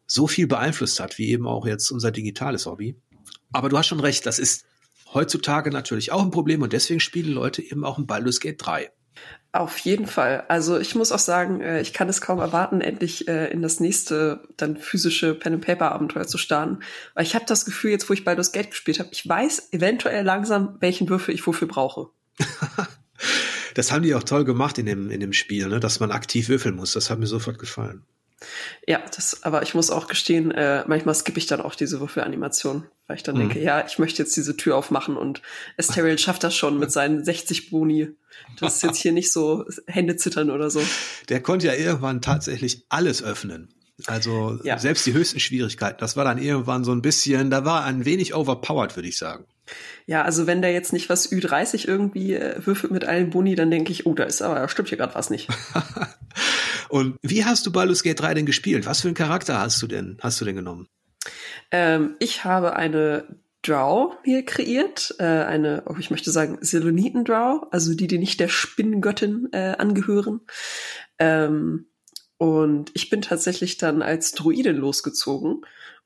so 0.07 0.27
viel 0.27 0.47
beeinflusst 0.47 0.99
hat, 0.99 1.17
wie 1.17 1.29
eben 1.29 1.47
auch 1.47 1.65
jetzt 1.65 1.91
unser 1.91 2.11
digitales 2.11 2.65
Hobby. 2.65 2.95
Aber 3.51 3.69
du 3.69 3.77
hast 3.77 3.87
schon 3.87 3.99
recht, 3.99 4.25
das 4.25 4.39
ist 4.39 4.65
heutzutage 5.13 5.69
natürlich 5.69 6.11
auch 6.11 6.23
ein 6.23 6.31
Problem 6.31 6.63
und 6.63 6.73
deswegen 6.73 6.99
spielen 6.99 7.31
Leute 7.31 7.61
eben 7.61 7.85
auch 7.85 7.97
ein 7.97 8.07
Baldur's 8.07 8.39
Gate 8.39 8.57
3. 8.59 8.91
Auf 9.51 9.77
jeden 9.77 10.07
Fall. 10.07 10.45
Also 10.47 10.79
ich 10.79 10.95
muss 10.95 11.11
auch 11.11 11.19
sagen, 11.19 11.61
äh, 11.61 11.79
ich 11.79 11.93
kann 11.93 12.09
es 12.09 12.21
kaum 12.21 12.39
erwarten, 12.39 12.81
endlich 12.81 13.27
äh, 13.27 13.51
in 13.51 13.61
das 13.61 13.79
nächste 13.79 14.41
dann 14.57 14.77
physische 14.77 15.35
Pen 15.35 15.53
and 15.53 15.65
Paper 15.65 15.91
Abenteuer 15.91 16.25
zu 16.25 16.39
starten, 16.39 16.79
weil 17.13 17.23
ich 17.23 17.35
habe 17.35 17.45
das 17.47 17.63
Gefühl, 17.63 17.91
jetzt 17.91 18.09
wo 18.09 18.13
ich 18.13 18.23
Baldur's 18.23 18.51
Gate 18.51 18.71
gespielt 18.71 18.99
habe, 18.99 19.09
ich 19.11 19.29
weiß 19.29 19.71
eventuell 19.71 20.25
langsam, 20.25 20.77
welchen 20.79 21.07
Würfel 21.07 21.35
ich 21.35 21.45
wofür 21.45 21.67
brauche. 21.67 22.09
das 23.75 23.91
haben 23.91 24.01
die 24.01 24.15
auch 24.15 24.23
toll 24.23 24.43
gemacht 24.43 24.79
in 24.79 24.87
dem 24.87 25.11
in 25.11 25.19
dem 25.19 25.33
Spiel, 25.33 25.67
ne? 25.67 25.79
dass 25.79 25.99
man 25.99 26.11
aktiv 26.11 26.49
würfeln 26.49 26.75
muss. 26.75 26.93
Das 26.93 27.11
hat 27.11 27.19
mir 27.19 27.27
sofort 27.27 27.59
gefallen. 27.59 28.07
Ja, 28.87 29.01
das, 29.15 29.43
aber 29.43 29.63
ich 29.63 29.73
muss 29.73 29.89
auch 29.89 30.07
gestehen, 30.07 30.51
äh, 30.51 30.83
manchmal 30.87 31.15
skippe 31.15 31.37
ich 31.37 31.45
dann 31.45 31.61
auch 31.61 31.75
diese 31.75 31.99
Würfelanimation, 31.99 32.85
weil 33.07 33.17
ich 33.17 33.23
dann 33.23 33.35
mhm. 33.35 33.39
denke, 33.39 33.59
ja, 33.61 33.85
ich 33.85 33.99
möchte 33.99 34.21
jetzt 34.21 34.35
diese 34.35 34.57
Tür 34.57 34.77
aufmachen 34.77 35.17
und 35.17 35.41
Esteriel 35.77 36.17
schafft 36.17 36.43
das 36.43 36.55
schon 36.55 36.79
mit 36.79 36.91
seinen 36.93 37.23
60 37.23 37.69
Boni. 37.69 38.09
Das 38.59 38.75
ist 38.75 38.83
jetzt 38.83 38.97
hier 38.97 39.11
nicht 39.11 39.31
so 39.31 39.65
Hände 39.87 40.15
zittern 40.15 40.49
oder 40.49 40.69
so. 40.69 40.81
Der 41.29 41.41
konnte 41.41 41.67
ja 41.67 41.73
irgendwann 41.73 42.21
tatsächlich 42.21 42.85
alles 42.89 43.23
öffnen. 43.23 43.73
Also 44.07 44.59
ja. 44.63 44.77
selbst 44.79 45.05
die 45.05 45.13
höchsten 45.13 45.39
Schwierigkeiten. 45.39 45.97
Das 45.99 46.17
war 46.17 46.25
dann 46.25 46.37
irgendwann 46.37 46.83
so 46.83 46.91
ein 46.91 47.01
bisschen, 47.01 47.49
da 47.49 47.63
war 47.63 47.83
ein 47.83 48.05
wenig 48.05 48.33
overpowered, 48.33 48.95
würde 48.95 49.07
ich 49.07 49.17
sagen. 49.17 49.45
Ja, 50.05 50.23
also 50.23 50.47
wenn 50.47 50.61
der 50.61 50.73
jetzt 50.73 50.93
nicht 50.93 51.09
was 51.09 51.31
Ü30 51.31 51.87
irgendwie 51.87 52.33
äh, 52.33 52.65
würfelt 52.65 52.91
mit 52.91 53.05
allen 53.05 53.29
Boni, 53.29 53.55
dann 53.55 53.71
denke 53.71 53.91
ich, 53.91 54.05
oh, 54.05 54.13
da 54.13 54.23
ist 54.23 54.41
aber, 54.41 54.67
stimmt 54.67 54.89
hier 54.89 54.97
gerade 54.97 55.15
was 55.15 55.29
nicht. 55.29 55.49
Und 56.89 57.17
wie 57.21 57.45
hast 57.45 57.65
du 57.65 57.71
Baldur's 57.71 58.03
Gate 58.03 58.19
3 58.19 58.33
denn 58.35 58.45
gespielt? 58.45 58.85
Was 58.85 59.01
für 59.01 59.07
einen 59.07 59.15
Charakter 59.15 59.59
hast 59.59 59.81
du 59.81 59.87
denn, 59.87 60.17
hast 60.21 60.39
du 60.41 60.45
denn 60.45 60.55
genommen? 60.55 60.87
Ähm, 61.71 62.15
ich 62.19 62.43
habe 62.43 62.75
eine 62.75 63.25
Drow 63.63 64.17
hier 64.23 64.43
kreiert, 64.43 65.15
äh, 65.19 65.23
eine, 65.23 65.83
oh, 65.87 65.95
ich 65.97 66.11
möchte 66.11 66.31
sagen, 66.31 66.57
Seloniten-Drow, 66.61 67.67
also 67.71 67.95
die, 67.95 68.07
die 68.07 68.19
nicht 68.19 68.39
der 68.39 68.49
Spinnengöttin 68.49 69.49
äh, 69.53 69.75
angehören. 69.77 70.41
Ähm, 71.17 71.87
und 72.37 72.91
ich 72.93 73.09
bin 73.09 73.21
tatsächlich 73.21 73.77
dann 73.77 74.01
als 74.01 74.33
Druidin 74.33 74.75
losgezogen 74.75 75.61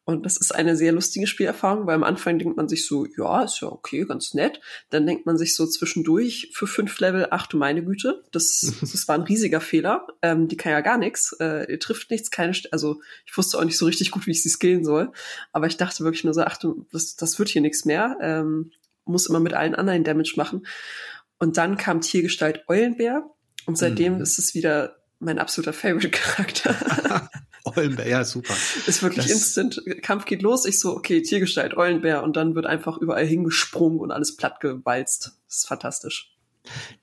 und 0.08 0.26
das 0.26 0.38
ist 0.38 0.56
eine 0.56 0.78
sehr 0.78 0.94
lustige 0.94 1.28
Spielerfahrung, 1.28 1.86
weil 1.86 1.96
am 1.96 2.06
Anfang 2.06 2.40
denkt 2.40 2.56
man 2.56 2.70
sich 2.70 2.88
so, 2.88 3.06
ja, 3.18 3.44
ist 3.44 3.60
ja 3.60 3.68
okay, 3.68 4.06
ganz 4.06 4.34
nett. 4.34 4.62
Dann 4.90 5.06
denkt 5.06 5.26
man 5.26 5.38
sich 5.38 5.54
so 5.54 5.68
zwischendurch 5.68 6.50
für 6.54 6.66
fünf 6.66 6.98
Level, 7.02 7.28
ach 7.32 7.46
du 7.48 7.58
meine 7.58 7.84
Güte, 7.84 8.24
das, 8.32 8.74
das 8.80 9.06
war 9.10 9.16
ein 9.16 9.24
riesiger 9.24 9.60
Fehler. 9.60 10.08
Ähm, 10.22 10.48
die 10.48 10.56
kann 10.56 10.72
ja 10.72 10.80
gar 10.80 10.98
nichts, 10.98 11.36
äh, 11.42 11.70
ihr 11.70 11.78
trifft 11.82 12.10
nichts, 12.10 12.32
keine, 12.32 12.54
St 12.54 12.72
also 12.72 13.02
ich 13.26 13.36
wusste 13.36 13.58
auch 13.58 13.66
nicht 13.66 13.78
so 13.78 13.86
richtig 13.86 14.12
gut, 14.12 14.28
wie 14.28 14.32
ich 14.32 14.42
sie 14.42 14.48
skillen 14.48 14.86
soll. 14.86 15.12
Aber 15.52 15.68
ich 15.68 15.76
dachte 15.76 16.06
wirklich 16.06 16.24
nur 16.24 16.34
so, 16.34 16.44
ach 16.44 16.56
du, 16.56 16.88
das, 16.94 17.18
das 17.18 17.38
wird 17.38 17.50
hier 17.50 17.62
nichts 17.62 17.84
mehr. 17.84 18.18
Ähm, 18.22 18.72
muss 19.04 19.28
immer 19.28 19.42
mit 19.42 19.56
allen 19.56 19.76
anderen 19.76 20.06
Damage 20.06 20.36
machen. 20.38 20.66
Und 21.38 21.58
dann 21.58 21.76
kam 21.76 22.00
Tiergestalt 22.00 22.64
Eulenbär 22.70 23.30
und 23.66 23.78
seitdem 23.78 24.16
mhm. 24.16 24.22
ist 24.22 24.40
es 24.40 24.56
wieder 24.56 24.96
mein 25.20 25.38
absoluter 25.38 25.74
Favorite-Charakter. 25.74 27.30
Eulenbär, 27.76 28.08
ja, 28.08 28.24
super. 28.24 28.54
Ist 28.86 29.02
wirklich 29.04 29.26
das 29.26 29.34
instant. 29.34 29.82
Kampf 30.02 30.26
geht 30.26 30.42
los. 30.42 30.66
Ich 30.66 30.80
so, 30.80 30.96
okay, 30.96 31.22
Tiergestalt, 31.22 31.76
Eulenbär. 31.76 32.24
Und 32.24 32.36
dann 32.38 32.56
wird 32.56 32.66
einfach 32.66 32.98
überall 32.98 33.26
hingesprungen 33.26 34.00
und 34.00 34.12
alles 34.12 34.38
platt 34.38 34.60
gewalzt. 34.60 35.34
Das 35.48 35.58
ist 35.58 35.68
fantastisch. 35.68 36.34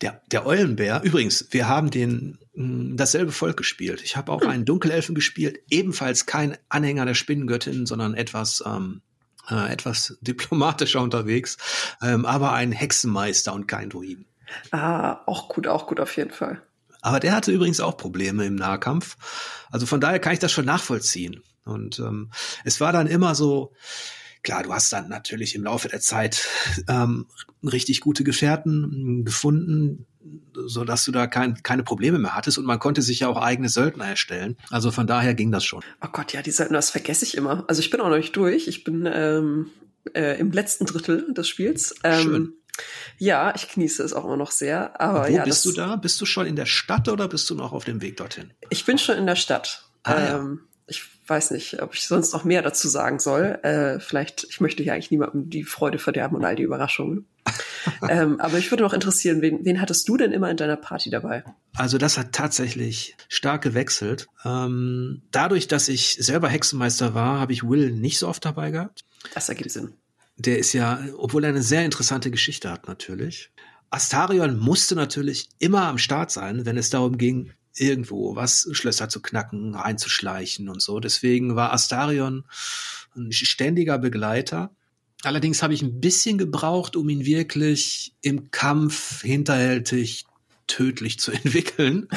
Der, 0.00 0.20
der 0.30 0.46
Eulenbär, 0.46 1.02
übrigens, 1.04 1.46
wir 1.50 1.68
haben 1.68 1.90
den 1.90 2.38
mh, 2.54 2.64
hm, 2.64 2.96
dasselbe 2.96 3.32
Volk 3.32 3.56
gespielt. 3.56 4.02
Ich 4.02 4.16
habe 4.16 4.30
auch 4.32 4.42
hm. 4.42 4.50
einen 4.50 4.64
Dunkelelfen 4.64 5.14
gespielt, 5.14 5.58
ebenfalls 5.70 6.26
kein 6.26 6.56
Anhänger 6.68 7.06
der 7.06 7.14
Spinnengöttin, 7.14 7.86
sondern 7.86 8.14
etwas 8.14 8.62
ähm, 8.66 9.02
äh, 9.50 9.72
etwas 9.72 10.16
diplomatischer 10.20 11.00
unterwegs, 11.00 11.56
ähm, 12.02 12.26
aber 12.26 12.52
ein 12.52 12.72
Hexenmeister 12.72 13.52
und 13.52 13.66
kein 13.66 13.90
Druiden. 13.90 14.26
Ah, 14.70 15.22
auch 15.26 15.48
gut, 15.48 15.66
auch 15.66 15.86
gut 15.86 16.00
auf 16.00 16.16
jeden 16.16 16.30
Fall. 16.30 16.62
Aber 17.04 17.20
der 17.20 17.36
hatte 17.36 17.52
übrigens 17.52 17.80
auch 17.80 17.98
Probleme 17.98 18.46
im 18.46 18.54
Nahkampf. 18.54 19.18
Also 19.70 19.84
von 19.84 20.00
daher 20.00 20.18
kann 20.18 20.32
ich 20.32 20.38
das 20.38 20.52
schon 20.52 20.64
nachvollziehen. 20.64 21.42
Und 21.66 21.98
ähm, 21.98 22.30
es 22.64 22.80
war 22.80 22.92
dann 22.92 23.06
immer 23.06 23.34
so, 23.34 23.74
klar, 24.42 24.62
du 24.62 24.72
hast 24.72 24.90
dann 24.90 25.10
natürlich 25.10 25.54
im 25.54 25.64
Laufe 25.64 25.88
der 25.88 26.00
Zeit 26.00 26.48
ähm, 26.88 27.26
richtig 27.62 28.00
gute 28.00 28.24
Gefährten 28.24 29.22
gefunden, 29.22 30.06
so 30.54 30.84
dass 30.84 31.04
du 31.04 31.12
da 31.12 31.26
kein, 31.26 31.62
keine 31.62 31.82
Probleme 31.82 32.18
mehr 32.18 32.34
hattest 32.34 32.56
und 32.56 32.64
man 32.64 32.78
konnte 32.78 33.02
sich 33.02 33.20
ja 33.20 33.28
auch 33.28 33.36
eigene 33.36 33.68
Söldner 33.68 34.06
erstellen. 34.06 34.56
Also 34.70 34.90
von 34.90 35.06
daher 35.06 35.34
ging 35.34 35.52
das 35.52 35.64
schon. 35.64 35.82
Oh 36.02 36.08
Gott, 36.10 36.32
ja, 36.32 36.40
die 36.40 36.52
Söldner, 36.52 36.78
das 36.78 36.88
vergesse 36.88 37.26
ich 37.26 37.36
immer. 37.36 37.64
Also 37.68 37.80
ich 37.80 37.90
bin 37.90 38.00
auch 38.00 38.08
noch 38.08 38.16
nicht 38.16 38.34
durch. 38.34 38.66
Ich 38.66 38.82
bin 38.82 39.06
ähm, 39.12 39.70
äh, 40.14 40.40
im 40.40 40.52
letzten 40.52 40.86
Drittel 40.86 41.34
des 41.34 41.48
Spiels. 41.48 41.94
Ähm, 42.02 42.22
Schön. 42.22 42.52
Ja, 43.18 43.52
ich 43.54 43.72
genieße 43.72 44.02
es 44.02 44.12
auch 44.12 44.24
immer 44.24 44.36
noch 44.36 44.50
sehr. 44.50 45.00
Aber 45.00 45.28
Wo 45.28 45.32
ja, 45.32 45.44
bist 45.44 45.64
du 45.64 45.72
da? 45.72 45.96
Bist 45.96 46.20
du 46.20 46.26
schon 46.26 46.46
in 46.46 46.56
der 46.56 46.66
Stadt 46.66 47.08
oder 47.08 47.28
bist 47.28 47.48
du 47.50 47.54
noch 47.54 47.72
auf 47.72 47.84
dem 47.84 48.02
Weg 48.02 48.16
dorthin? 48.16 48.52
Ich 48.70 48.84
bin 48.84 48.98
schon 48.98 49.16
in 49.16 49.26
der 49.26 49.36
Stadt. 49.36 49.84
Ah, 50.02 50.18
ja. 50.18 50.36
ähm, 50.36 50.60
ich 50.86 51.02
weiß 51.26 51.52
nicht, 51.52 51.80
ob 51.82 51.94
ich 51.94 52.06
sonst 52.06 52.32
noch 52.32 52.44
mehr 52.44 52.62
dazu 52.62 52.88
sagen 52.88 53.18
soll. 53.18 53.58
Äh, 53.62 54.00
vielleicht, 54.00 54.46
ich 54.50 54.60
möchte 54.60 54.82
hier 54.82 54.92
eigentlich 54.92 55.10
niemandem 55.10 55.48
die 55.48 55.64
Freude 55.64 55.98
verderben 55.98 56.36
und 56.36 56.44
all 56.44 56.56
die 56.56 56.62
Überraschungen. 56.62 57.26
ähm, 58.08 58.40
aber 58.40 58.58
ich 58.58 58.70
würde 58.70 58.82
noch 58.82 58.92
interessieren, 58.92 59.40
wen, 59.42 59.64
wen 59.64 59.80
hattest 59.80 60.08
du 60.08 60.16
denn 60.16 60.32
immer 60.32 60.50
in 60.50 60.56
deiner 60.56 60.76
Party 60.76 61.10
dabei? 61.10 61.44
Also 61.76 61.98
das 61.98 62.18
hat 62.18 62.32
tatsächlich 62.32 63.16
stark 63.28 63.62
gewechselt. 63.62 64.26
Ähm, 64.44 65.22
dadurch, 65.30 65.68
dass 65.68 65.88
ich 65.88 66.16
selber 66.20 66.48
Hexenmeister 66.48 67.14
war, 67.14 67.40
habe 67.40 67.52
ich 67.52 67.62
Will 67.62 67.90
nicht 67.92 68.18
so 68.18 68.28
oft 68.28 68.44
dabei 68.44 68.70
gehabt. 68.70 69.04
Das 69.34 69.48
ergibt 69.48 69.70
Sinn. 69.70 69.94
Der 70.36 70.58
ist 70.58 70.72
ja, 70.72 71.00
obwohl 71.16 71.44
er 71.44 71.50
eine 71.50 71.62
sehr 71.62 71.84
interessante 71.84 72.30
Geschichte 72.30 72.70
hat 72.70 72.88
natürlich. 72.88 73.50
Astarion 73.90 74.58
musste 74.58 74.96
natürlich 74.96 75.48
immer 75.58 75.86
am 75.86 75.98
Start 75.98 76.30
sein, 76.32 76.66
wenn 76.66 76.76
es 76.76 76.90
darum 76.90 77.16
ging, 77.16 77.52
irgendwo 77.76 78.36
was 78.36 78.68
Schlösser 78.72 79.08
zu 79.08 79.20
knacken, 79.20 79.74
einzuschleichen 79.74 80.68
und 80.68 80.82
so. 80.82 81.00
Deswegen 81.00 81.56
war 81.56 81.72
Astarion 81.72 82.44
ein 83.16 83.32
ständiger 83.32 83.98
Begleiter. 83.98 84.74
Allerdings 85.22 85.62
habe 85.62 85.74
ich 85.74 85.82
ein 85.82 86.00
bisschen 86.00 86.38
gebraucht, 86.38 86.96
um 86.96 87.08
ihn 87.08 87.24
wirklich 87.24 88.14
im 88.20 88.50
Kampf 88.50 89.22
hinterhältig 89.22 90.26
tödlich 90.66 91.18
zu 91.18 91.32
entwickeln. 91.32 92.08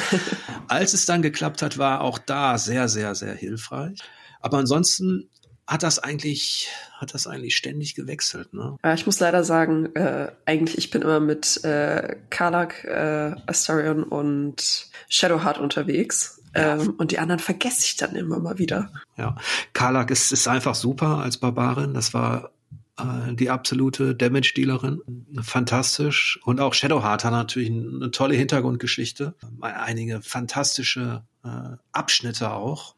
Als 0.68 0.94
es 0.94 1.06
dann 1.06 1.22
geklappt 1.22 1.62
hat, 1.62 1.78
war 1.78 2.00
auch 2.00 2.18
da 2.18 2.58
sehr, 2.58 2.88
sehr, 2.88 3.14
sehr 3.14 3.34
hilfreich. 3.34 3.98
Aber 4.40 4.58
ansonsten 4.58 5.28
hat 5.68 5.82
das 5.82 5.98
eigentlich, 5.98 6.70
hat 6.94 7.12
das 7.12 7.26
eigentlich 7.26 7.54
ständig 7.54 7.94
gewechselt, 7.94 8.54
ne? 8.54 8.76
Ich 8.94 9.04
muss 9.04 9.20
leider 9.20 9.44
sagen, 9.44 9.94
äh, 9.94 10.32
eigentlich, 10.46 10.78
ich 10.78 10.90
bin 10.90 11.02
immer 11.02 11.20
mit 11.20 11.62
äh, 11.62 12.16
Karlak, 12.30 12.84
äh, 12.84 13.34
Astarion 13.46 14.02
und 14.02 14.88
Shadowheart 15.10 15.58
unterwegs. 15.58 16.40
Ja. 16.56 16.76
Ähm, 16.76 16.94
und 16.96 17.10
die 17.10 17.18
anderen 17.18 17.38
vergesse 17.38 17.84
ich 17.84 17.96
dann 17.96 18.16
immer 18.16 18.38
mal 18.38 18.58
wieder. 18.58 18.90
Ja, 19.18 19.36
Karlak 19.74 20.10
ist, 20.10 20.32
ist 20.32 20.48
einfach 20.48 20.74
super 20.74 21.18
als 21.18 21.36
Barbarin. 21.36 21.92
Das 21.92 22.14
war 22.14 22.50
äh, 22.98 23.34
die 23.34 23.50
absolute 23.50 24.14
Damage-Dealerin. 24.14 25.02
Fantastisch. 25.42 26.40
Und 26.44 26.60
auch 26.60 26.72
Shadowheart 26.72 27.24
hat 27.24 27.32
natürlich 27.32 27.68
eine 27.68 28.10
tolle 28.10 28.34
Hintergrundgeschichte. 28.36 29.34
Einige 29.60 30.22
fantastische 30.22 31.24
äh, 31.44 31.76
Abschnitte 31.92 32.52
auch. 32.52 32.94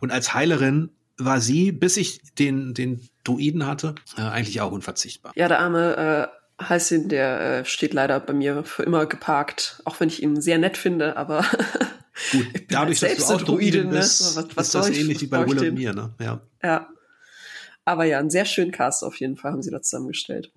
Und 0.00 0.12
als 0.12 0.34
Heilerin 0.34 0.90
war 1.24 1.40
sie, 1.40 1.72
bis 1.72 1.96
ich 1.96 2.20
den, 2.34 2.74
den 2.74 3.08
Druiden 3.24 3.66
hatte, 3.66 3.94
äh, 4.16 4.22
eigentlich 4.22 4.60
auch 4.60 4.72
unverzichtbar. 4.72 5.32
Ja, 5.36 5.48
der 5.48 5.60
arme 5.60 6.30
äh, 6.58 6.64
Heißin, 6.64 7.08
der 7.08 7.40
äh, 7.40 7.64
steht 7.64 7.94
leider 7.94 8.20
bei 8.20 8.32
mir 8.32 8.64
für 8.64 8.82
immer 8.82 9.06
geparkt, 9.06 9.80
auch 9.84 9.98
wenn 10.00 10.08
ich 10.08 10.22
ihn 10.22 10.40
sehr 10.40 10.58
nett 10.58 10.76
finde, 10.76 11.16
aber 11.16 11.44
Gut, 12.32 12.46
dadurch, 12.68 13.00
dass 13.00 13.16
du 13.16 13.34
auch 13.34 13.42
Druidin 13.42 13.88
ne? 13.88 13.98
bist, 13.98 14.36
was, 14.36 14.56
was 14.56 14.66
ist 14.66 14.74
das 14.74 14.88
ich, 14.90 15.00
ähnlich 15.00 15.20
wie 15.20 15.26
bei 15.26 15.46
Will 15.46 15.58
und 15.58 15.74
mir, 15.74 15.94
ne? 15.94 16.14
Ja. 16.20 16.40
ja. 16.62 16.88
Aber 17.84 18.04
ja, 18.04 18.18
einen 18.18 18.30
sehr 18.30 18.44
schönen 18.44 18.72
Cast 18.72 19.02
auf 19.02 19.18
jeden 19.18 19.36
Fall 19.36 19.52
haben 19.52 19.62
sie 19.62 19.70
da 19.70 19.80
zusammengestellt. 19.80 20.52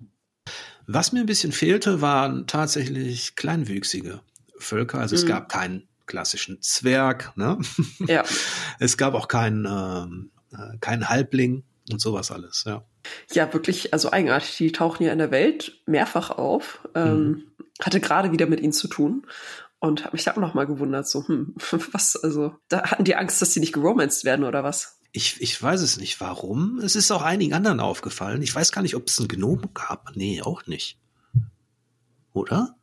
Was 0.86 1.12
mir 1.12 1.20
ein 1.20 1.26
bisschen 1.26 1.52
fehlte, 1.52 2.00
waren 2.02 2.46
tatsächlich 2.46 3.34
kleinwüchsige 3.36 4.20
Völker. 4.58 4.98
Also 4.98 5.16
mhm. 5.16 5.22
es 5.22 5.26
gab 5.26 5.48
keinen 5.48 5.88
klassischen 6.06 6.60
Zwerg, 6.60 7.32
ne? 7.36 7.58
Ja. 8.06 8.24
es 8.78 8.98
gab 8.98 9.14
auch 9.14 9.28
keinen 9.28 9.64
ähm, 9.64 10.30
äh, 10.43 10.43
kein 10.80 11.08
Halbling 11.08 11.64
und 11.90 12.00
sowas 12.00 12.30
alles, 12.30 12.64
ja. 12.66 12.84
Ja, 13.32 13.52
wirklich, 13.52 13.92
also 13.92 14.10
eigenartig. 14.10 14.56
Die 14.56 14.72
tauchen 14.72 15.04
ja 15.04 15.12
in 15.12 15.18
der 15.18 15.30
Welt 15.30 15.82
mehrfach 15.86 16.30
auf. 16.30 16.88
Ähm, 16.94 17.26
mhm. 17.26 17.42
Hatte 17.82 18.00
gerade 18.00 18.32
wieder 18.32 18.46
mit 18.46 18.60
ihnen 18.60 18.72
zu 18.72 18.88
tun 18.88 19.26
und 19.80 20.04
habe 20.04 20.14
mich 20.14 20.24
da 20.24 20.32
auch 20.32 20.36
noch 20.36 20.54
mal 20.54 20.66
gewundert, 20.66 21.08
so, 21.08 21.26
hm, 21.26 21.54
was, 21.92 22.16
also, 22.16 22.54
da 22.68 22.90
hatten 22.90 23.04
die 23.04 23.16
Angst, 23.16 23.42
dass 23.42 23.52
sie 23.52 23.60
nicht 23.60 23.74
geromanced 23.74 24.24
werden 24.24 24.44
oder 24.44 24.64
was? 24.64 25.00
Ich, 25.12 25.40
ich 25.40 25.62
weiß 25.62 25.80
es 25.82 25.96
nicht, 25.96 26.20
warum. 26.20 26.78
Es 26.78 26.96
ist 26.96 27.10
auch 27.12 27.22
einigen 27.22 27.54
anderen 27.54 27.80
aufgefallen. 27.80 28.42
Ich 28.42 28.54
weiß 28.54 28.72
gar 28.72 28.82
nicht, 28.82 28.96
ob 28.96 29.06
es 29.06 29.18
einen 29.18 29.28
Gnom 29.28 29.70
gab. 29.72 30.16
Nee, 30.16 30.42
auch 30.42 30.66
nicht. 30.66 30.98
Oder? 32.32 32.74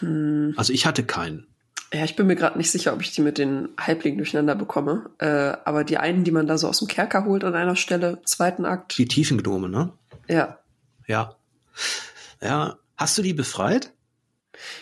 Hm. 0.00 0.52
Also 0.56 0.72
ich 0.72 0.84
hatte 0.84 1.04
keinen. 1.04 1.46
Ja, 1.92 2.04
ich 2.04 2.16
bin 2.16 2.26
mir 2.26 2.36
gerade 2.36 2.56
nicht 2.56 2.70
sicher, 2.70 2.94
ob 2.94 3.02
ich 3.02 3.12
die 3.12 3.20
mit 3.20 3.36
den 3.36 3.68
Halblingen 3.78 4.16
durcheinander 4.16 4.54
bekomme. 4.54 5.10
Äh, 5.18 5.56
aber 5.64 5.84
die 5.84 5.98
einen, 5.98 6.24
die 6.24 6.30
man 6.30 6.46
da 6.46 6.56
so 6.56 6.68
aus 6.68 6.78
dem 6.78 6.88
Kerker 6.88 7.26
holt 7.26 7.44
an 7.44 7.54
einer 7.54 7.76
Stelle, 7.76 8.20
zweiten 8.24 8.64
Akt. 8.64 8.96
Die 8.96 9.06
Tiefengnome, 9.06 9.68
ne? 9.68 9.92
Ja. 10.26 10.58
Ja. 11.06 11.36
Ja. 12.40 12.78
Hast 12.96 13.18
du 13.18 13.22
die 13.22 13.34
befreit? 13.34 13.92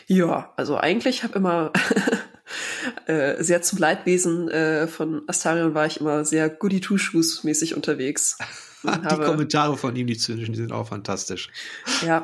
Ja, 0.07 0.53
also 0.57 0.77
eigentlich 0.77 1.25
habe 1.25 1.39
immer 1.39 1.73
äh, 3.07 3.43
sehr 3.43 3.63
zum 3.63 3.79
Leidwesen 3.79 4.49
äh, 4.49 4.87
von 4.87 5.23
Astarion 5.27 5.75
war 5.75 5.87
ich 5.87 6.01
immer 6.01 6.25
sehr 6.25 6.49
goody 6.49 6.81
two 6.81 6.99
shoes 6.99 7.43
mäßig 7.43 7.75
unterwegs. 7.75 8.39
die 8.85 9.17
Kommentare 9.17 9.77
von 9.77 9.97
ihm, 9.97 10.07
die 10.07 10.17
zynischen, 10.17 10.53
die 10.53 10.61
sind 10.61 10.73
auch 10.73 10.89
fantastisch. 10.89 11.51
Ja, 12.07 12.23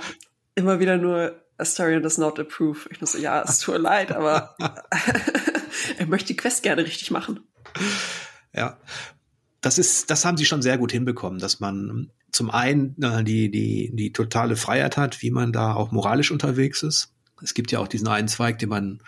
immer 0.54 0.78
wieder 0.78 0.96
nur 0.96 1.40
Astarion 1.58 2.02
does 2.02 2.18
not 2.18 2.38
approve. 2.38 2.88
Ich 2.90 3.00
muss 3.00 3.12
so, 3.12 3.18
ja, 3.18 3.42
es 3.42 3.58
tut 3.58 3.74
mir 3.74 3.80
leid, 3.80 4.12
aber 4.12 4.56
er 5.98 6.06
möchte 6.06 6.28
die 6.28 6.36
Quest 6.36 6.62
gerne 6.62 6.84
richtig 6.84 7.10
machen. 7.10 7.40
Ja. 8.54 8.78
Das 9.60 9.78
ist, 9.78 10.10
das 10.10 10.24
haben 10.24 10.36
sie 10.36 10.44
schon 10.44 10.62
sehr 10.62 10.78
gut 10.78 10.92
hinbekommen, 10.92 11.40
dass 11.40 11.60
man 11.60 12.12
zum 12.30 12.50
einen 12.50 13.00
äh, 13.02 13.24
die, 13.24 13.50
die, 13.50 13.90
die 13.94 14.12
totale 14.12 14.56
Freiheit 14.56 14.96
hat, 14.96 15.22
wie 15.22 15.30
man 15.30 15.52
da 15.52 15.74
auch 15.74 15.90
moralisch 15.90 16.30
unterwegs 16.30 16.82
ist. 16.82 17.12
Es 17.42 17.54
gibt 17.54 17.72
ja 17.72 17.80
auch 17.80 17.88
diesen 17.88 18.08
einen 18.08 18.28
Zweig, 18.28 18.58
den 18.58 18.68
man, 18.68 19.02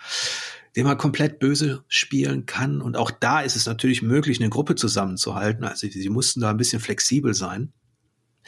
den 0.75 0.85
man 0.85 0.97
komplett 0.97 1.39
böse 1.39 1.83
spielen 1.87 2.45
kann. 2.45 2.81
Und 2.81 2.97
auch 2.97 3.11
da 3.11 3.41
ist 3.41 3.55
es 3.55 3.65
natürlich 3.65 4.01
möglich, 4.01 4.39
eine 4.39 4.49
Gruppe 4.49 4.75
zusammenzuhalten. 4.75 5.63
Also 5.63 5.87
sie 5.87 6.09
mussten 6.09 6.41
da 6.41 6.49
ein 6.49 6.57
bisschen 6.57 6.81
flexibel 6.81 7.33
sein. 7.33 7.71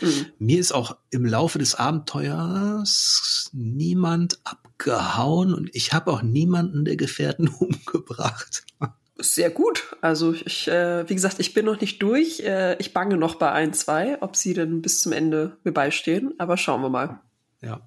Mhm. 0.01 0.25
Mir 0.39 0.59
ist 0.59 0.71
auch 0.71 0.97
im 1.09 1.25
Laufe 1.25 1.59
des 1.59 1.75
Abenteuers 1.75 3.49
niemand 3.53 4.39
abgehauen 4.43 5.53
und 5.53 5.69
ich 5.73 5.93
habe 5.93 6.11
auch 6.11 6.21
niemanden 6.21 6.85
der 6.85 6.95
Gefährten 6.95 7.47
umgebracht. 7.59 8.63
Sehr 9.17 9.51
gut. 9.51 9.95
Also 10.01 10.33
ich, 10.33 10.67
äh, 10.67 11.07
wie 11.07 11.13
gesagt, 11.13 11.39
ich 11.39 11.53
bin 11.53 11.65
noch 11.65 11.79
nicht 11.79 12.01
durch. 12.01 12.39
Äh, 12.39 12.75
ich 12.79 12.93
bange 12.93 13.17
noch 13.17 13.35
bei 13.35 13.51
ein, 13.51 13.73
zwei, 13.73 14.19
ob 14.21 14.35
sie 14.35 14.53
denn 14.53 14.81
bis 14.81 14.99
zum 14.99 15.11
Ende 15.11 15.57
mir 15.63 15.71
beistehen. 15.71 16.33
Aber 16.39 16.57
schauen 16.57 16.81
wir 16.81 16.89
mal. 16.89 17.19
Ja. 17.61 17.81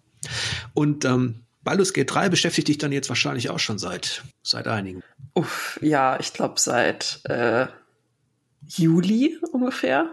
Und 0.75 1.05
ähm, 1.05 1.45
Baldur's 1.65 1.93
Gate 1.93 2.15
3 2.15 2.29
beschäftigt 2.29 2.69
dich 2.69 2.79
dann 2.79 2.93
jetzt 2.93 3.09
wahrscheinlich 3.09 3.51
auch 3.51 3.59
schon 3.59 3.79
seit 3.79 4.23
seit 4.43 4.69
einigen. 4.69 5.03
Uff, 5.35 5.79
ja, 5.83 6.21
ich 6.21 6.33
glaube 6.33 6.61
seit 6.61 7.21
äh, 7.25 7.67
Juli 8.67 9.39
ungefähr. 9.51 10.13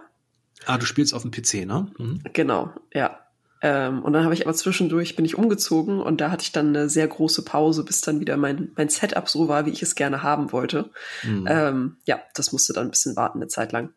Ah, 0.66 0.78
du 0.78 0.86
spielst 0.86 1.14
auf 1.14 1.24
dem 1.24 1.32
PC, 1.32 1.66
ne? 1.66 1.92
Mhm. 1.98 2.22
Genau, 2.34 2.74
ja. 2.94 3.20
Ähm, 3.64 4.02
und 4.02 4.14
dann 4.14 4.24
habe 4.24 4.34
ich 4.34 4.46
aber 4.46 4.56
zwischendurch 4.56 5.16
bin 5.16 5.24
ich 5.24 5.38
umgezogen 5.38 6.02
und 6.02 6.20
da 6.20 6.32
hatte 6.32 6.44
ich 6.44 6.52
dann 6.52 6.70
eine 6.70 6.90
sehr 6.90 7.08
große 7.08 7.44
Pause, 7.44 7.84
bis 7.84 8.02
dann 8.02 8.20
wieder 8.20 8.36
mein, 8.36 8.72
mein 8.76 8.90
Setup 8.90 9.30
so 9.30 9.48
war, 9.48 9.68
wie 9.68 9.70
ich 9.70 9.84
es 9.84 9.94
gerne 9.94 10.24
haben 10.24 10.52
wollte. 10.52 10.90
Mhm. 11.24 11.46
Ähm, 11.48 11.98
ja, 12.06 12.20
das 12.34 12.52
musste 12.52 12.74
dann 12.74 12.88
ein 12.88 12.92
bisschen 12.92 13.16
warten, 13.16 13.38
eine 13.38 13.48
Zeit 13.48 13.72
lang. 13.72 13.94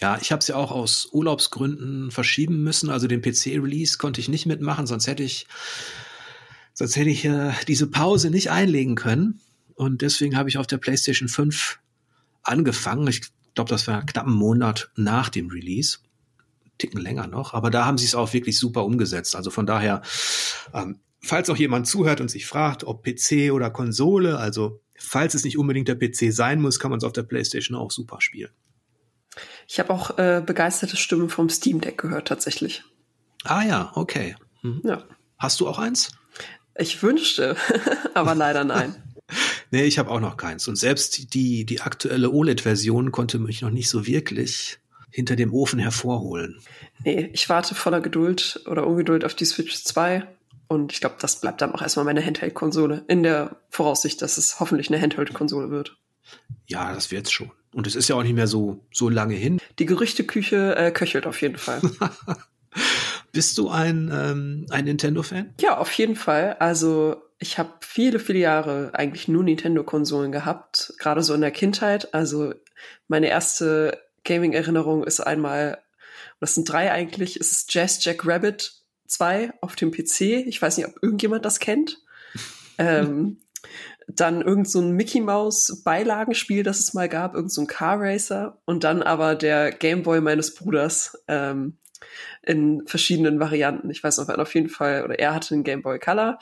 Ja, 0.00 0.18
ich 0.20 0.32
habe 0.32 0.40
es 0.40 0.48
ja 0.48 0.56
auch 0.56 0.72
aus 0.72 1.08
Urlaubsgründen 1.12 2.10
verschieben 2.10 2.64
müssen. 2.64 2.90
Also 2.90 3.06
den 3.06 3.22
PC-Release 3.22 3.98
konnte 3.98 4.20
ich 4.20 4.28
nicht 4.28 4.46
mitmachen, 4.46 4.88
sonst 4.88 5.06
hätte 5.06 5.22
ich, 5.22 5.46
sonst 6.74 6.96
hätte 6.96 7.10
ich 7.10 7.24
äh, 7.24 7.52
diese 7.68 7.86
Pause 7.86 8.30
nicht 8.30 8.50
einlegen 8.50 8.96
können. 8.96 9.40
Und 9.74 10.02
deswegen 10.02 10.36
habe 10.36 10.48
ich 10.48 10.58
auf 10.58 10.66
der 10.66 10.78
PlayStation 10.78 11.28
5 11.28 11.78
angefangen. 12.42 13.06
Ich 13.06 13.22
glaube, 13.54 13.70
das 13.70 13.86
war 13.86 14.04
knapp 14.04 14.26
einen 14.26 14.34
Monat 14.34 14.90
nach 14.96 15.28
dem 15.28 15.48
Release. 15.48 15.98
Ticken 16.78 17.00
länger 17.00 17.26
noch, 17.26 17.54
aber 17.54 17.70
da 17.70 17.84
haben 17.84 17.98
sie 17.98 18.06
es 18.06 18.14
auch 18.14 18.32
wirklich 18.32 18.58
super 18.58 18.84
umgesetzt. 18.84 19.36
Also 19.36 19.50
von 19.50 19.66
daher, 19.66 20.02
ähm, 20.74 21.00
falls 21.20 21.48
auch 21.50 21.56
jemand 21.56 21.86
zuhört 21.86 22.20
und 22.20 22.30
sich 22.30 22.46
fragt, 22.46 22.84
ob 22.84 23.04
PC 23.04 23.52
oder 23.52 23.70
Konsole, 23.70 24.38
also 24.38 24.80
falls 24.98 25.34
es 25.34 25.44
nicht 25.44 25.58
unbedingt 25.58 25.88
der 25.88 25.96
PC 25.96 26.32
sein 26.32 26.60
muss, 26.60 26.80
kann 26.80 26.90
man 26.90 26.98
es 26.98 27.04
auf 27.04 27.12
der 27.12 27.22
PlayStation 27.22 27.76
auch 27.76 27.90
super 27.90 28.20
spielen. 28.20 28.50
Ich 29.68 29.78
habe 29.78 29.90
auch 29.90 30.18
äh, 30.18 30.42
begeisterte 30.44 30.96
Stimmen 30.96 31.28
vom 31.28 31.48
Steam 31.48 31.80
Deck 31.80 31.98
gehört 31.98 32.28
tatsächlich. 32.28 32.82
Ah 33.44 33.62
ja, 33.62 33.92
okay. 33.94 34.36
Mhm. 34.62 34.82
Ja. 34.84 35.04
Hast 35.38 35.60
du 35.60 35.68
auch 35.68 35.78
eins? 35.78 36.12
Ich 36.76 37.02
wünschte, 37.02 37.56
aber 38.14 38.34
leider 38.34 38.64
nein. 38.64 38.96
Nee, 39.72 39.84
ich 39.84 39.98
habe 39.98 40.10
auch 40.10 40.20
noch 40.20 40.36
keins. 40.36 40.68
Und 40.68 40.76
selbst 40.76 41.32
die, 41.32 41.64
die 41.64 41.80
aktuelle 41.80 42.30
OLED-Version 42.30 43.10
konnte 43.10 43.38
mich 43.38 43.62
noch 43.62 43.70
nicht 43.70 43.88
so 43.88 44.06
wirklich 44.06 44.78
hinter 45.10 45.34
dem 45.34 45.52
Ofen 45.52 45.78
hervorholen. 45.78 46.60
Nee, 47.04 47.30
ich 47.32 47.48
warte 47.48 47.74
voller 47.74 48.02
Geduld 48.02 48.62
oder 48.66 48.86
Ungeduld 48.86 49.24
auf 49.24 49.34
die 49.34 49.46
Switch 49.46 49.82
2. 49.82 50.26
Und 50.68 50.92
ich 50.92 51.00
glaube, 51.00 51.16
das 51.20 51.40
bleibt 51.40 51.62
dann 51.62 51.72
auch 51.72 51.80
erstmal 51.80 52.04
meine 52.04 52.24
Handheld-Konsole. 52.24 53.04
In 53.08 53.22
der 53.22 53.56
Voraussicht, 53.70 54.20
dass 54.20 54.36
es 54.36 54.60
hoffentlich 54.60 54.90
eine 54.90 55.00
Handheld-Konsole 55.00 55.70
wird. 55.70 55.96
Ja, 56.66 56.92
das 56.92 57.10
wird's 57.10 57.32
schon. 57.32 57.50
Und 57.72 57.86
es 57.86 57.94
ist 57.94 58.08
ja 58.08 58.16
auch 58.16 58.22
nicht 58.22 58.34
mehr 58.34 58.46
so, 58.46 58.84
so 58.92 59.08
lange 59.08 59.36
hin. 59.36 59.58
Die 59.78 59.86
Gerüchteküche 59.86 60.76
äh, 60.76 60.90
köchelt 60.90 61.26
auf 61.26 61.40
jeden 61.40 61.56
Fall. 61.56 61.80
Bist 63.32 63.56
du 63.56 63.70
ein, 63.70 64.10
ähm, 64.12 64.66
ein 64.68 64.84
Nintendo-Fan? 64.84 65.54
Ja, 65.60 65.78
auf 65.78 65.92
jeden 65.92 66.16
Fall. 66.16 66.56
Also 66.58 67.16
ich 67.42 67.58
habe 67.58 67.72
viele, 67.80 68.20
viele 68.20 68.38
Jahre 68.38 68.90
eigentlich 68.94 69.26
nur 69.26 69.42
Nintendo-Konsolen 69.42 70.30
gehabt, 70.30 70.94
gerade 70.98 71.22
so 71.22 71.34
in 71.34 71.40
der 71.40 71.50
Kindheit. 71.50 72.14
Also 72.14 72.54
meine 73.08 73.28
erste 73.28 74.00
Gaming-Erinnerung 74.24 75.02
ist 75.04 75.20
einmal, 75.20 75.82
das 76.40 76.54
sind 76.54 76.68
drei 76.70 76.92
eigentlich, 76.92 77.36
es 77.36 77.50
ist 77.50 77.74
Jazz 77.74 78.02
Jack 78.04 78.24
Rabbit 78.24 78.82
2 79.08 79.54
auf 79.60 79.74
dem 79.74 79.90
PC. 79.90 80.46
Ich 80.46 80.62
weiß 80.62 80.76
nicht, 80.76 80.86
ob 80.86 81.02
irgendjemand 81.02 81.44
das 81.44 81.58
kennt. 81.58 81.98
ähm, 82.78 83.38
dann 84.06 84.42
irgend 84.42 84.68
so 84.70 84.80
ein 84.80 84.92
Mickey 84.92 85.20
Mouse 85.20 85.82
Beilagenspiel, 85.84 86.62
das 86.62 86.78
es 86.78 86.94
mal 86.94 87.08
gab, 87.08 87.34
irgend 87.34 87.52
so 87.52 87.62
ein 87.62 87.66
Car 87.66 88.00
Racer 88.00 88.60
und 88.64 88.84
dann 88.84 89.02
aber 89.02 89.34
der 89.34 89.72
Game 89.72 90.04
Boy 90.04 90.20
meines 90.20 90.54
Bruders 90.54 91.18
ähm, 91.26 91.78
in 92.42 92.86
verschiedenen 92.86 93.40
Varianten. 93.40 93.90
Ich 93.90 94.02
weiß 94.02 94.18
noch, 94.18 94.28
auf 94.28 94.54
jeden 94.54 94.68
Fall, 94.68 95.04
oder 95.04 95.18
er 95.18 95.34
hatte 95.34 95.54
einen 95.54 95.64
Game 95.64 95.82
Boy 95.82 95.98
Color 95.98 96.38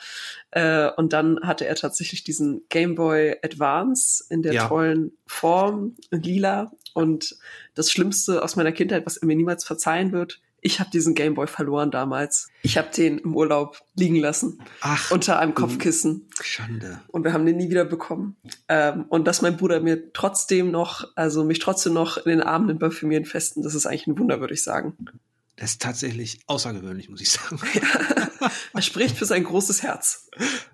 äh, 0.51 0.89
und 0.97 1.13
dann 1.13 1.39
hatte 1.43 1.65
er 1.65 1.75
tatsächlich 1.75 2.23
diesen 2.23 2.63
Game 2.69 2.95
Boy 2.95 3.37
Advance 3.43 4.23
in 4.29 4.41
der 4.41 4.53
ja. 4.53 4.67
tollen 4.67 5.11
Form, 5.27 5.95
lila. 6.09 6.71
Und 6.93 7.37
das 7.75 7.91
Schlimmste 7.91 8.43
aus 8.43 8.55
meiner 8.55 8.71
Kindheit, 8.71 9.05
was 9.05 9.17
er 9.17 9.27
mir 9.27 9.35
niemals 9.35 9.63
verzeihen 9.63 10.11
wird, 10.11 10.41
ich 10.63 10.79
habe 10.79 10.91
diesen 10.91 11.15
Gameboy 11.15 11.47
verloren 11.47 11.89
damals. 11.89 12.49
Ich 12.61 12.77
habe 12.77 12.89
den 12.95 13.17
im 13.17 13.35
Urlaub 13.35 13.81
liegen 13.95 14.17
lassen. 14.17 14.61
Ach, 14.81 15.09
unter 15.09 15.39
einem 15.39 15.55
Kopfkissen. 15.55 16.29
Schande. 16.39 17.01
Und 17.07 17.23
wir 17.23 17.33
haben 17.33 17.47
den 17.47 17.57
nie 17.57 17.71
wieder 17.71 17.83
bekommen. 17.83 18.37
Ähm, 18.67 19.05
und 19.09 19.27
dass 19.27 19.41
mein 19.41 19.57
Bruder 19.57 19.79
mir 19.79 20.13
trotzdem 20.13 20.69
noch, 20.69 21.05
also 21.15 21.43
mich 21.43 21.57
trotzdem 21.57 21.93
noch 21.93 22.17
in 22.17 22.29
den 22.29 22.41
Arm 22.43 22.67
nimmt 22.67 22.79
bei 22.79 22.91
Familienfesten, 22.91 23.63
das 23.63 23.73
ist 23.73 23.87
eigentlich 23.87 24.07
ein 24.07 24.19
Wunder, 24.19 24.39
würde 24.39 24.53
ich 24.53 24.63
sagen. 24.63 24.95
Das 25.61 25.73
ist 25.73 25.81
tatsächlich 25.83 26.39
außergewöhnlich, 26.47 27.07
muss 27.09 27.21
ich 27.21 27.29
sagen. 27.29 27.61
Ja, 28.41 28.49
er 28.73 28.81
spricht 28.81 29.15
für 29.15 29.25
sein 29.25 29.43
großes 29.43 29.83
Herz. 29.83 30.27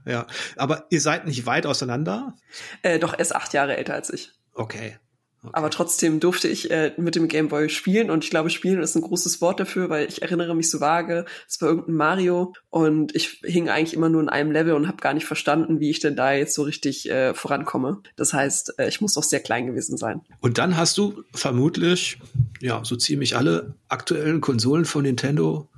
Ja, 0.06 0.26
aber 0.56 0.86
ihr 0.90 1.02
seid 1.02 1.28
nicht 1.28 1.46
weit 1.46 1.66
auseinander? 1.66 2.34
Äh, 2.82 2.98
doch, 2.98 3.12
er 3.12 3.20
ist 3.20 3.36
acht 3.36 3.54
Jahre 3.54 3.76
älter 3.76 3.94
als 3.94 4.10
ich. 4.10 4.32
Okay. 4.54 4.98
Okay. 5.44 5.52
Aber 5.54 5.70
trotzdem 5.70 6.20
durfte 6.20 6.48
ich 6.48 6.72
äh, 6.72 6.94
mit 6.98 7.16
dem 7.16 7.28
Gameboy 7.28 7.70
spielen 7.70 8.10
und 8.10 8.24
ich 8.24 8.32
glaube, 8.32 8.50
spielen 8.50 8.82
ist 8.82 8.96
ein 8.96 9.04
großes 9.04 9.40
Wort 9.40 9.60
dafür, 9.60 9.90
weil 9.90 10.08
ich 10.08 10.24
erinnere 10.24 10.56
mich 10.56 10.70
so 10.70 10.80
vage, 10.80 11.26
es 11.48 11.62
war 11.62 11.70
irgendein 11.70 11.96
Mario 11.96 12.54
und 12.70 13.16
ich 13.16 13.42
hing 13.44 13.70
eigentlich 13.70 13.94
immer 13.94 14.10
nur 14.10 14.22
in 14.22 14.30
einem 14.30 14.52
Level 14.52 14.74
und 14.74 14.88
habe 14.88 14.98
gar 14.98 15.14
nicht 15.14 15.26
verstanden, 15.26 15.80
wie 15.80 15.92
ich 15.92 16.00
denn 16.00 16.16
da 16.16 16.34
jetzt 16.34 16.56
so 16.56 16.64
richtig 16.64 17.10
äh, 17.10 17.36
vorankomme. 17.36 18.02
Das 18.16 18.34
heißt, 18.34 18.80
äh, 18.80 18.88
ich 18.88 19.00
muss 19.00 19.14
doch 19.14 19.24
sehr 19.24 19.40
klein 19.40 19.68
gewesen 19.68 19.98
sein. 19.98 20.22
Und 20.42 20.58
dann 20.58 20.76
hast 20.76 20.98
du 20.98 21.24
vermutlich, 21.34 22.18
ja, 22.60 22.84
so 22.84 22.96
ziemlich 22.96 23.36
alle 23.38 23.76
aktuellen 23.90 24.42
Konsolen 24.42 24.86
von 24.86 25.04
Nintendo 25.04 25.70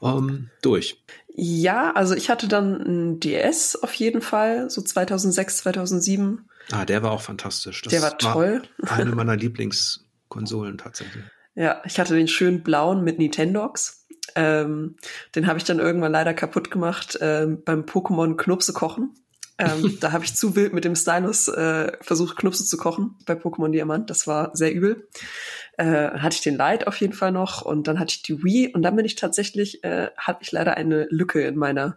ähm, 0.00 0.50
durch. 0.62 1.02
Ja, 1.34 1.92
also 1.92 2.14
ich 2.14 2.30
hatte 2.30 2.48
dann 2.48 2.80
ein 2.80 3.20
DS 3.20 3.76
auf 3.76 3.92
jeden 3.94 4.22
Fall, 4.22 4.70
so 4.70 4.80
2006, 4.80 5.58
2007. 5.58 6.48
Ah, 6.70 6.84
der 6.84 7.02
war 7.02 7.12
auch 7.12 7.22
fantastisch. 7.22 7.82
Das 7.82 7.90
der 7.90 8.02
war 8.02 8.18
toll. 8.18 8.62
War 8.78 8.96
eine 8.96 9.14
meiner 9.14 9.36
Lieblingskonsolen 9.36 10.78
tatsächlich. 10.78 11.24
Ja, 11.54 11.80
ich 11.84 11.98
hatte 11.98 12.14
den 12.14 12.28
schönen 12.28 12.62
blauen 12.62 13.02
mit 13.02 13.18
Nintendox. 13.18 14.06
Ähm, 14.34 14.96
den 15.34 15.46
habe 15.46 15.58
ich 15.58 15.64
dann 15.64 15.78
irgendwann 15.78 16.12
leider 16.12 16.34
kaputt 16.34 16.70
gemacht 16.70 17.18
ähm, 17.20 17.62
beim 17.64 17.82
Pokémon 17.82 18.36
Knupse 18.36 18.72
kochen. 18.72 19.14
Ähm, 19.58 19.96
da 20.00 20.12
habe 20.12 20.24
ich 20.24 20.34
zu 20.34 20.54
wild 20.56 20.74
mit 20.74 20.84
dem 20.84 20.96
Stylus 20.96 21.48
äh, 21.48 21.92
versucht, 22.00 22.36
Knupse 22.36 22.64
zu 22.64 22.76
kochen 22.76 23.16
bei 23.24 23.34
Pokémon 23.34 23.70
Diamant. 23.70 24.10
Das 24.10 24.26
war 24.26 24.50
sehr 24.54 24.74
übel. 24.74 25.08
Äh, 25.78 26.10
hatte 26.10 26.34
ich 26.34 26.42
den 26.42 26.56
Light 26.56 26.86
auf 26.86 27.00
jeden 27.00 27.12
Fall 27.12 27.32
noch 27.32 27.62
und 27.62 27.88
dann 27.88 27.98
hatte 27.98 28.14
ich 28.16 28.22
die 28.22 28.42
Wii 28.42 28.72
und 28.74 28.82
dann 28.82 28.96
bin 28.96 29.04
ich 29.04 29.14
tatsächlich, 29.14 29.82
äh, 29.84 30.08
hatte 30.16 30.40
ich 30.42 30.52
leider 30.52 30.76
eine 30.76 31.06
Lücke 31.10 31.42
in 31.42 31.56
meiner 31.56 31.96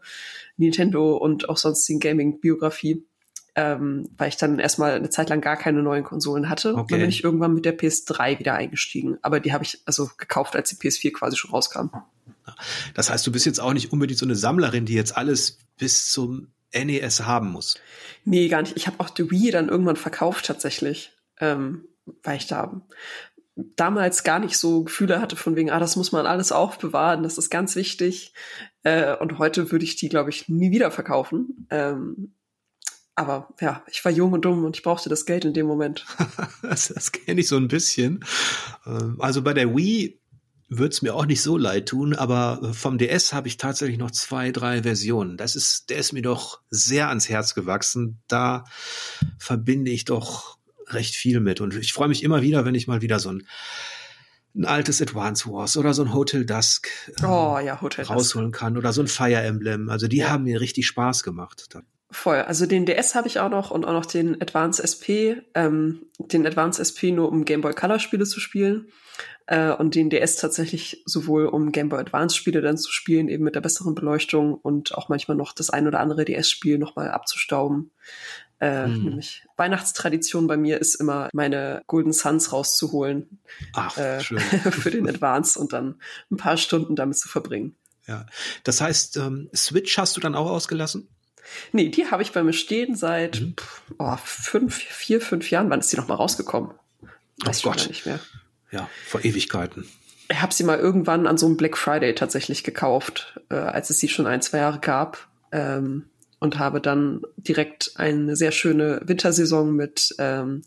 Nintendo 0.57 1.17
und 1.17 1.49
auch 1.49 1.57
sonstigen 1.57 1.99
Gaming-Biografie 1.99 3.05
ähm, 3.59 4.09
weil 4.17 4.29
ich 4.29 4.37
dann 4.37 4.57
erstmal 4.57 4.93
eine 4.93 5.09
Zeit 5.09 5.27
lang 5.27 5.41
gar 5.41 5.57
keine 5.57 5.83
neuen 5.83 6.05
Konsolen 6.05 6.49
hatte. 6.49 6.75
Okay. 6.75 6.85
Dann 6.91 7.01
bin 7.01 7.09
ich 7.09 7.25
irgendwann 7.25 7.53
mit 7.53 7.65
der 7.65 7.77
PS3 7.77 8.39
wieder 8.39 8.53
eingestiegen. 8.53 9.17
Aber 9.21 9.41
die 9.41 9.51
habe 9.51 9.65
ich 9.65 9.81
also 9.83 10.09
gekauft, 10.17 10.55
als 10.55 10.69
die 10.69 10.77
PS4 10.77 11.11
quasi 11.11 11.35
schon 11.35 11.51
rauskam. 11.51 11.87
Das 12.93 13.09
heißt, 13.09 13.27
du 13.27 13.33
bist 13.33 13.45
jetzt 13.45 13.59
auch 13.59 13.73
nicht 13.73 13.91
unbedingt 13.91 14.17
so 14.17 14.25
eine 14.25 14.35
Sammlerin, 14.35 14.85
die 14.85 14.93
jetzt 14.93 15.17
alles 15.17 15.57
bis 15.77 16.09
zum 16.09 16.47
NES 16.73 17.23
haben 17.23 17.51
muss. 17.51 17.75
Nee, 18.23 18.47
gar 18.47 18.61
nicht. 18.61 18.77
Ich 18.77 18.87
habe 18.87 19.01
auch 19.01 19.09
die 19.09 19.29
Wii 19.29 19.51
dann 19.51 19.67
irgendwann 19.67 19.97
verkauft 19.97 20.45
tatsächlich, 20.45 21.11
ähm, 21.41 21.83
weil 22.23 22.37
ich 22.37 22.47
da 22.47 22.81
damals 23.75 24.23
gar 24.23 24.39
nicht 24.39 24.57
so 24.57 24.85
Gefühle 24.85 25.19
hatte 25.19 25.35
von 25.35 25.57
wegen, 25.57 25.69
ah, 25.69 25.79
das 25.79 25.97
muss 25.97 26.13
man 26.13 26.25
alles 26.25 26.53
aufbewahren, 26.53 27.23
das 27.23 27.37
ist 27.37 27.49
ganz 27.49 27.75
wichtig. 27.75 28.33
Äh, 28.83 29.17
und 29.17 29.37
heute 29.37 29.69
würde 29.69 29.83
ich 29.83 29.97
die, 29.97 30.07
glaube 30.07 30.29
ich, 30.29 30.47
nie 30.47 30.71
wieder 30.71 30.91
verkaufen. 30.91 31.67
Ähm, 31.69 32.31
aber 33.19 33.49
ja, 33.59 33.83
ich 33.91 34.03
war 34.05 34.11
jung 34.11 34.31
und 34.31 34.45
dumm 34.45 34.63
und 34.63 34.77
ich 34.77 34.83
brauchte 34.83 35.09
das 35.09 35.25
Geld 35.25 35.43
in 35.43 35.53
dem 35.53 35.65
Moment. 35.65 36.05
das, 36.61 36.87
das 36.87 37.11
kenne 37.11 37.41
ich 37.41 37.47
so 37.47 37.57
ein 37.57 37.67
bisschen. 37.67 38.23
Ähm, 38.85 39.17
also 39.19 39.41
bei 39.41 39.53
der 39.53 39.75
Wii 39.75 40.19
würde 40.69 40.93
es 40.93 41.01
mir 41.01 41.15
auch 41.15 41.25
nicht 41.25 41.41
so 41.41 41.57
leid 41.57 41.89
tun, 41.89 42.13
aber 42.15 42.73
vom 42.73 42.97
DS 42.97 43.33
habe 43.33 43.47
ich 43.47 43.57
tatsächlich 43.57 43.97
noch 43.97 44.11
zwei, 44.11 44.51
drei 44.51 44.83
Versionen. 44.83 45.35
Das 45.35 45.55
ist, 45.55 45.89
der 45.89 45.97
ist 45.97 46.13
mir 46.13 46.21
doch 46.21 46.61
sehr 46.69 47.09
ans 47.09 47.27
Herz 47.27 47.55
gewachsen. 47.55 48.21
Da 48.27 48.63
verbinde 49.37 49.91
ich 49.91 50.05
doch 50.05 50.57
recht 50.87 51.15
viel 51.15 51.39
mit. 51.39 51.59
Und 51.59 51.75
ich 51.75 51.91
freue 51.91 52.07
mich 52.07 52.23
immer 52.23 52.41
wieder, 52.41 52.65
wenn 52.65 52.75
ich 52.75 52.87
mal 52.87 53.01
wieder 53.01 53.19
so 53.19 53.31
ein 53.31 53.47
ein 54.55 54.65
altes 54.65 54.99
Advance 54.99 55.47
Wars 55.47 55.77
oder 55.77 55.93
so 55.93 56.03
ein 56.03 56.11
Hotel 56.13 56.43
Dusk 56.43 56.89
ähm, 57.19 57.29
oh, 57.29 57.59
ja, 57.59 57.79
Hotel 57.81 58.05
rausholen 58.05 58.51
Dusk. 58.51 58.59
kann 58.59 58.77
oder 58.77 58.93
so 58.93 59.01
ein 59.01 59.07
Fire 59.07 59.41
Emblem. 59.41 59.89
Also 59.89 60.07
die 60.07 60.17
ja. 60.17 60.29
haben 60.29 60.43
mir 60.43 60.59
richtig 60.59 60.87
Spaß 60.87 61.21
gemacht. 61.23 61.67
Voll. 62.11 62.37
Also 62.37 62.65
den 62.65 62.87
DS 62.87 63.13
habe 63.13 63.27
ich 63.27 63.39
auch 63.39 63.49
noch 63.49 63.69
und 63.69 63.85
auch 63.85 63.93
noch 63.93 64.05
den 64.05 64.41
Advance 64.41 64.81
SP. 64.81 65.45
Ähm, 65.53 66.07
den 66.17 66.45
Advance 66.47 66.81
SP 66.81 67.13
nur 67.13 67.29
um 67.29 67.45
Game 67.45 67.61
Boy 67.61 67.73
Color 67.73 67.99
Spiele 67.99 68.25
zu 68.25 68.39
spielen 68.39 68.87
äh, 69.45 69.71
und 69.71 69.93
den 69.93 70.09
DS 70.09 70.37
tatsächlich 70.37 71.03
sowohl 71.05 71.45
um 71.45 71.71
Game 71.71 71.89
Boy 71.89 71.99
Advance 71.99 72.35
Spiele 72.35 72.61
dann 72.61 72.79
zu 72.79 72.91
spielen, 72.91 73.27
eben 73.27 73.43
mit 73.43 73.53
der 73.53 73.61
besseren 73.61 73.93
Beleuchtung 73.93 74.55
und 74.55 74.95
auch 74.95 75.09
manchmal 75.09 75.37
noch 75.37 75.53
das 75.53 75.69
ein 75.69 75.87
oder 75.87 75.99
andere 75.99 76.25
DS-Spiel 76.25 76.79
nochmal 76.79 77.11
abzustauben. 77.11 77.91
Äh, 78.57 78.85
hm. 78.85 79.03
Nämlich 79.03 79.45
Weihnachtstradition 79.55 80.47
bei 80.47 80.57
mir 80.57 80.79
ist 80.79 80.95
immer, 80.95 81.29
meine 81.31 81.83
Golden 81.85 82.11
Suns 82.11 82.51
rauszuholen 82.51 83.39
Ach, 83.73 83.95
äh, 83.97 84.19
für 84.71 84.89
den 84.89 85.07
Advance 85.07 85.59
und 85.59 85.73
dann 85.73 86.01
ein 86.31 86.37
paar 86.37 86.57
Stunden 86.57 86.95
damit 86.95 87.19
zu 87.19 87.29
verbringen. 87.29 87.75
Ja, 88.07 88.25
das 88.63 88.81
heißt, 88.81 89.17
ähm, 89.17 89.49
Switch 89.55 89.97
hast 89.99 90.17
du 90.17 90.21
dann 90.21 90.33
auch 90.33 90.49
ausgelassen? 90.49 91.07
Nee, 91.71 91.89
die 91.89 92.07
habe 92.07 92.23
ich 92.23 92.31
bei 92.31 92.43
mir 92.43 92.53
stehen 92.53 92.95
seit 92.95 93.41
mhm. 93.41 93.55
oh, 93.97 94.17
fünf, 94.23 94.75
vier, 94.75 95.21
fünf 95.21 95.49
Jahren. 95.51 95.69
Wann 95.69 95.79
ist 95.79 95.91
die 95.91 95.97
noch 95.97 96.07
mal 96.07 96.15
rausgekommen? 96.15 96.71
Weiß 97.43 97.65
oh 97.65 97.69
Gott. 97.69 97.87
nicht 97.87 98.05
mehr. 98.05 98.19
Ja, 98.71 98.89
vor 99.05 99.23
Ewigkeiten. 99.23 99.87
Ich 100.31 100.41
habe 100.41 100.53
sie 100.53 100.63
mal 100.63 100.77
irgendwann 100.77 101.25
an 101.25 101.37
so 101.37 101.47
einem 101.47 101.57
Black 101.57 101.77
Friday 101.77 102.13
tatsächlich 102.13 102.63
gekauft, 102.63 103.39
äh, 103.49 103.55
als 103.55 103.89
es 103.89 103.99
sie 103.99 104.09
schon 104.09 104.27
ein, 104.27 104.41
zwei 104.41 104.59
Jahre 104.59 104.79
gab. 104.79 105.27
Ähm, 105.51 106.05
und 106.39 106.57
habe 106.57 106.79
dann 106.81 107.21
direkt 107.35 107.91
eine 107.95 108.35
sehr 108.35 108.51
schöne 108.51 109.01
Wintersaison 109.03 109.75
mit 109.75 110.15
ähm, 110.19 110.61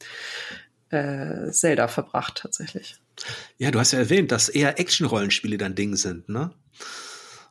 äh, 0.90 1.50
Zelda 1.50 1.88
verbracht 1.88 2.40
tatsächlich. 2.42 2.96
Ja, 3.58 3.70
du 3.70 3.78
hast 3.78 3.92
ja 3.92 3.98
erwähnt, 3.98 4.32
dass 4.32 4.48
eher 4.48 4.78
Action-Rollenspiele 4.78 5.58
dein 5.58 5.74
Ding 5.74 5.96
sind, 5.96 6.28
ne? 6.28 6.52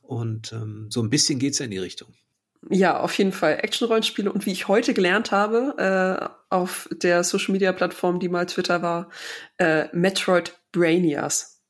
Und 0.03 0.51
ähm, 0.53 0.87
so 0.89 1.01
ein 1.01 1.09
bisschen 1.09 1.39
geht's 1.39 1.59
ja 1.59 1.65
in 1.65 1.71
die 1.71 1.77
Richtung. 1.77 2.13
Ja, 2.69 2.99
auf 2.99 3.17
jeden 3.17 3.31
Fall 3.31 3.57
Action-Rollenspiele 3.61 4.31
und 4.31 4.45
wie 4.45 4.51
ich 4.51 4.67
heute 4.67 4.93
gelernt 4.93 5.31
habe 5.31 5.75
äh, 5.77 6.53
auf 6.53 6.87
der 6.91 7.23
Social-Media-Plattform, 7.23 8.19
die 8.19 8.29
mal 8.29 8.45
Twitter 8.45 8.81
war, 8.81 9.09
äh, 9.57 9.85
Metroid 9.93 10.59
Brainias. 10.71 11.61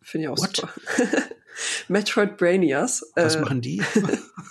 Finde 0.00 0.24
ich 0.24 0.28
auch 0.30 0.38
What? 0.38 0.56
super. 0.56 0.72
Metroid 1.88 2.36
Brainias. 2.36 3.12
Was 3.14 3.36
äh, 3.36 3.40
machen 3.40 3.60
die? 3.60 3.82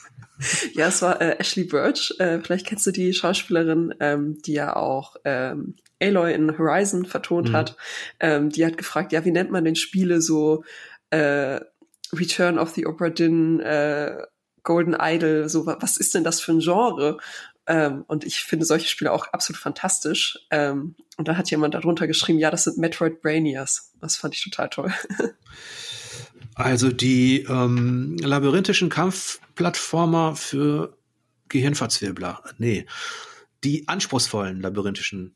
ja, 0.73 0.87
es 0.87 1.01
war 1.01 1.21
äh, 1.21 1.37
Ashley 1.39 1.65
Birch. 1.65 2.13
Äh, 2.19 2.39
vielleicht 2.39 2.67
kennst 2.67 2.85
du 2.87 2.91
die 2.91 3.13
Schauspielerin, 3.13 3.93
ähm, 3.99 4.41
die 4.41 4.53
ja 4.53 4.75
auch 4.75 5.17
ähm, 5.25 5.75
Aloy 6.01 6.33
in 6.33 6.57
Horizon 6.57 7.05
vertont 7.05 7.49
mhm. 7.49 7.53
hat. 7.53 7.75
Ähm, 8.19 8.49
die 8.49 8.65
hat 8.65 8.77
gefragt, 8.77 9.11
ja, 9.11 9.25
wie 9.25 9.31
nennt 9.31 9.51
man 9.51 9.65
denn 9.65 9.75
Spiele 9.75 10.21
so 10.21 10.63
äh, 11.09 11.59
Return 12.13 12.59
of 12.59 12.71
the 12.71 12.85
Opera 12.85 13.09
Din, 13.09 13.59
äh, 13.59 14.23
Golden 14.63 14.95
Idol, 14.99 15.49
so 15.49 15.65
was 15.65 15.97
ist 15.97 16.13
denn 16.13 16.23
das 16.23 16.39
für 16.39 16.51
ein 16.51 16.59
Genre? 16.59 17.17
Ähm, 17.67 18.03
und 18.07 18.25
ich 18.25 18.39
finde 18.39 18.65
solche 18.65 18.87
Spiele 18.87 19.11
auch 19.11 19.27
absolut 19.27 19.61
fantastisch. 19.61 20.39
Ähm, 20.49 20.95
und 21.17 21.27
da 21.27 21.37
hat 21.37 21.51
jemand 21.51 21.73
darunter 21.73 22.07
geschrieben, 22.07 22.39
ja, 22.39 22.49
das 22.51 22.63
sind 22.65 22.77
Metroid 22.77 23.21
Brainias. 23.21 23.93
Das 24.01 24.17
fand 24.17 24.35
ich 24.35 24.43
total 24.43 24.69
toll. 24.69 24.93
also 26.55 26.91
die 26.91 27.43
ähm, 27.43 28.17
labyrinthischen 28.17 28.89
Kampfplattformer 28.89 30.35
für 30.35 30.97
Gehirnverzwirbler. 31.49 32.41
Nee, 32.57 32.85
die 33.63 33.87
anspruchsvollen 33.87 34.61
labyrinthischen 34.61 35.35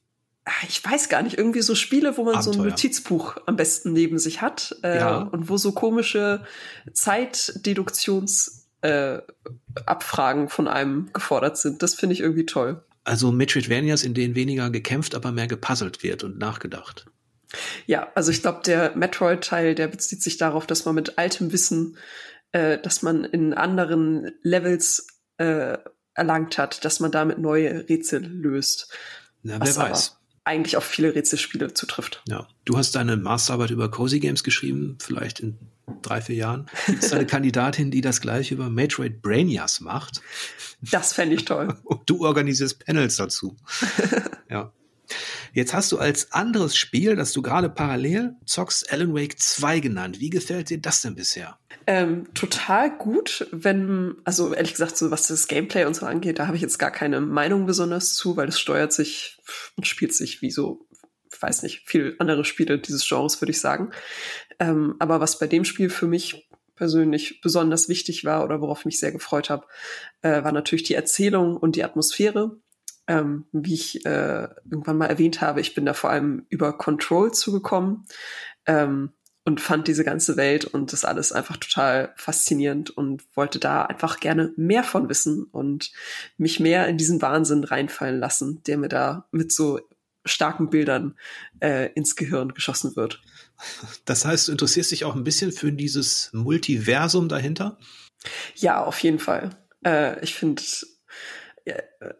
ich 0.68 0.84
weiß 0.84 1.10
gar 1.10 1.24
nicht, 1.24 1.40
irgendwie 1.40 1.62
so 1.64 1.74
Spiele, 1.74 2.18
wo 2.18 2.24
man 2.24 2.36
Abenteuer. 2.36 2.54
so 2.54 2.62
ein 2.62 2.68
Notizbuch 2.70 3.38
am 3.48 3.56
besten 3.56 3.94
neben 3.94 4.20
sich 4.20 4.42
hat 4.44 4.76
äh, 4.84 5.00
ja. 5.00 5.18
und 5.18 5.50
wo 5.50 5.58
so 5.58 5.72
komische 5.72 6.44
Zeitdeduktionsabfragen 6.94 8.65
äh, 8.86 10.48
von 10.48 10.68
einem 10.68 11.12
gefordert 11.14 11.58
sind. 11.58 11.82
Das 11.84 11.96
finde 11.96 12.14
ich 12.14 12.22
irgendwie 12.22 12.46
toll. 12.46 12.84
Also 13.04 13.32
Metroidvanias, 13.32 14.04
in 14.04 14.14
denen 14.14 14.36
weniger 14.36 14.70
gekämpft, 14.70 15.16
aber 15.16 15.32
mehr 15.32 15.48
gepuzzelt 15.48 16.04
wird 16.04 16.24
und 16.24 16.38
nachgedacht. 16.40 17.06
Ja, 17.86 18.12
also 18.16 18.32
ich 18.32 18.42
glaube, 18.42 18.62
der 18.66 18.96
Metroid-Teil, 18.96 19.76
der 19.76 19.88
bezieht 19.88 20.22
sich 20.22 20.38
darauf, 20.38 20.66
dass 20.66 20.86
man 20.86 20.96
mit 20.96 21.18
altem 21.18 21.52
Wissen, 21.52 21.98
äh, 22.52 22.80
dass 22.80 23.02
man 23.04 23.24
in 23.24 23.54
anderen 23.54 24.32
Levels 24.42 25.08
äh, 25.38 25.78
erlangt 26.16 26.58
hat, 26.58 26.84
dass 26.84 27.00
man 27.00 27.12
damit 27.12 27.38
neue 27.38 27.88
Rätsel 27.88 28.26
löst. 28.26 28.92
Na, 29.44 29.60
wer 29.62 29.76
weiß 29.76 30.18
eigentlich 30.46 30.78
auf 30.78 30.86
viele 30.86 31.14
Rätselspiele 31.14 31.74
zutrifft. 31.74 32.24
Ja, 32.30 32.48
du 32.64 32.78
hast 32.78 32.96
deine 32.96 33.18
Masterarbeit 33.18 33.72
über 33.72 33.90
Cozy 33.90 34.20
Games 34.20 34.44
geschrieben, 34.44 34.98
vielleicht 35.02 35.40
in 35.40 35.58
drei, 36.02 36.22
vier 36.22 36.36
Jahren. 36.36 36.68
Gibt 36.86 37.04
es 37.04 37.12
eine 37.12 37.26
Kandidatin, 37.26 37.92
die 37.92 38.02
das 38.02 38.22
gleiche 38.22 38.54
über 38.54 38.70
Metroid 38.70 39.22
Brainias 39.22 39.82
macht? 39.82 40.22
Das 40.82 41.14
fände 41.14 41.36
ich 41.36 41.46
toll. 41.46 41.76
Und 41.84 42.10
du 42.10 42.26
organisierst 42.26 42.86
Panels 42.86 43.18
dazu. 43.18 43.58
ja. 44.50 44.72
Jetzt 45.54 45.74
hast 45.74 45.92
du 45.92 46.00
als 46.00 46.32
anderes 46.32 46.76
Spiel, 46.76 47.16
das 47.16 47.32
du 47.32 47.42
gerade 47.42 47.70
parallel 47.70 48.36
zockst, 48.46 48.92
Alan 48.92 49.14
Wake 49.14 49.40
2 49.40 49.80
genannt. 49.80 50.20
Wie 50.20 50.30
gefällt 50.30 50.70
dir 50.70 50.80
das 50.80 51.02
denn 51.02 51.16
bisher? 51.16 51.60
Ähm, 51.88 52.34
total 52.34 52.98
gut, 52.98 53.48
wenn, 53.52 54.16
also 54.24 54.54
ehrlich 54.54 54.72
gesagt, 54.72 54.98
so 54.98 55.12
was 55.12 55.28
das 55.28 55.48
Gameplay 55.48 55.86
und 55.86 55.96
so 55.96 56.06
angeht, 56.06 56.40
da 56.40 56.48
habe 56.48 56.56
ich 56.56 56.64
jetzt 56.64 56.80
gar 56.80 56.92
keine 56.92 57.22
Meinung 57.22 57.68
besonders 57.68 58.16
zu, 58.16 58.38
weil 58.38 58.50
es 58.50 58.60
steuert 58.60 58.92
sich 58.92 59.38
und 59.76 59.86
spielt 59.86 60.14
sich 60.14 60.42
wie 60.42 60.50
so, 60.50 60.88
weiß 61.40 61.62
nicht, 61.62 61.88
viel 61.88 62.16
andere 62.18 62.44
Spiele 62.44 62.80
dieses 62.80 63.08
Genres, 63.08 63.40
würde 63.40 63.52
ich 63.52 63.62
sagen. 63.62 63.92
Ähm, 64.60 64.96
aber 65.00 65.20
was 65.20 65.38
bei 65.38 65.46
dem 65.46 65.64
Spiel 65.64 65.90
für 65.92 66.08
mich 66.08 66.50
persönlich 66.76 67.40
besonders 67.42 67.88
wichtig 67.88 68.26
war 68.26 68.44
oder 68.44 68.62
worauf 68.62 68.80
ich 68.80 68.86
mich 68.86 69.00
sehr 69.00 69.12
gefreut 69.12 69.50
habe, 69.50 69.68
äh, 70.22 70.44
war 70.44 70.52
natürlich 70.52 70.84
die 70.84 70.96
Erzählung 70.96 71.56
und 71.56 71.76
die 71.76 71.84
Atmosphäre. 71.84 72.58
Ähm, 73.08 73.46
wie 73.52 73.76
ich 73.76 74.04
äh, 74.08 74.48
irgendwann 74.70 74.98
mal 74.98 75.06
erwähnt 75.06 75.40
habe, 75.40 75.62
ich 75.62 75.76
bin 75.76 75.86
da 75.86 75.94
vor 75.94 76.10
allem 76.10 76.48
über 76.50 76.76
Control 76.76 77.32
zugekommen. 77.32 78.06
Ähm, 78.66 79.12
und 79.46 79.62
fand 79.62 79.88
diese 79.88 80.04
ganze 80.04 80.38
Welt 80.38 80.66
und 80.66 80.92
das 80.92 81.06
alles 81.06 81.32
einfach 81.32 81.58
total 81.58 82.14
faszinierend 82.18 82.90
und 82.90 83.24
wollte 83.36 83.60
da 83.60 83.84
einfach 83.84 84.20
gerne 84.20 84.52
mehr 84.58 84.84
von 84.84 85.08
wissen 85.08 85.44
und 85.44 85.92
mich 86.38 86.60
mehr 86.60 86.88
in 86.88 86.98
diesen 86.98 87.22
Wahnsinn 87.22 87.64
reinfallen 87.64 88.20
lassen, 88.20 88.64
der 88.64 88.78
mir 88.78 88.90
da 88.90 89.28
mit 89.32 89.54
so 89.54 89.80
starken 90.26 90.72
Bildern 90.72 91.16
äh, 91.60 91.92
ins 91.94 92.16
Gehirn 92.16 92.56
geschossen 92.56 92.96
wird. 92.96 93.22
Das 94.04 94.26
heißt, 94.26 94.48
du 94.48 94.52
interessierst 94.52 94.92
dich 94.92 95.06
auch 95.06 95.16
ein 95.16 95.24
bisschen 95.24 95.52
für 95.52 95.72
dieses 95.72 96.32
Multiversum 96.34 97.30
dahinter? 97.30 97.78
Ja, 98.56 98.84
auf 98.84 98.98
jeden 99.00 99.20
Fall. 99.20 99.52
Äh, 99.86 100.20
ich 100.24 100.34
finde, 100.34 100.64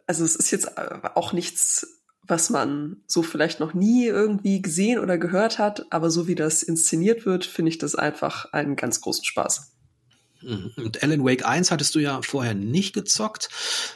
also 0.06 0.24
es 0.24 0.36
ist 0.36 0.52
jetzt 0.52 0.78
auch 0.78 1.32
nichts 1.32 1.95
was 2.26 2.50
man 2.50 2.96
so 3.06 3.22
vielleicht 3.22 3.60
noch 3.60 3.74
nie 3.74 4.06
irgendwie 4.06 4.60
gesehen 4.60 4.98
oder 4.98 5.18
gehört 5.18 5.58
hat, 5.58 5.86
aber 5.90 6.10
so 6.10 6.26
wie 6.26 6.34
das 6.34 6.62
inszeniert 6.62 7.26
wird, 7.26 7.44
finde 7.44 7.70
ich 7.70 7.78
das 7.78 7.94
einfach 7.94 8.52
einen 8.52 8.76
ganz 8.76 9.00
großen 9.00 9.24
Spaß. 9.24 9.72
Mhm. 10.42 10.72
Und 10.76 11.02
Alan 11.02 11.24
Wake 11.24 11.46
1 11.46 11.70
hattest 11.70 11.94
du 11.94 11.98
ja 11.98 12.20
vorher 12.22 12.54
nicht 12.54 12.94
gezockt. 12.94 13.48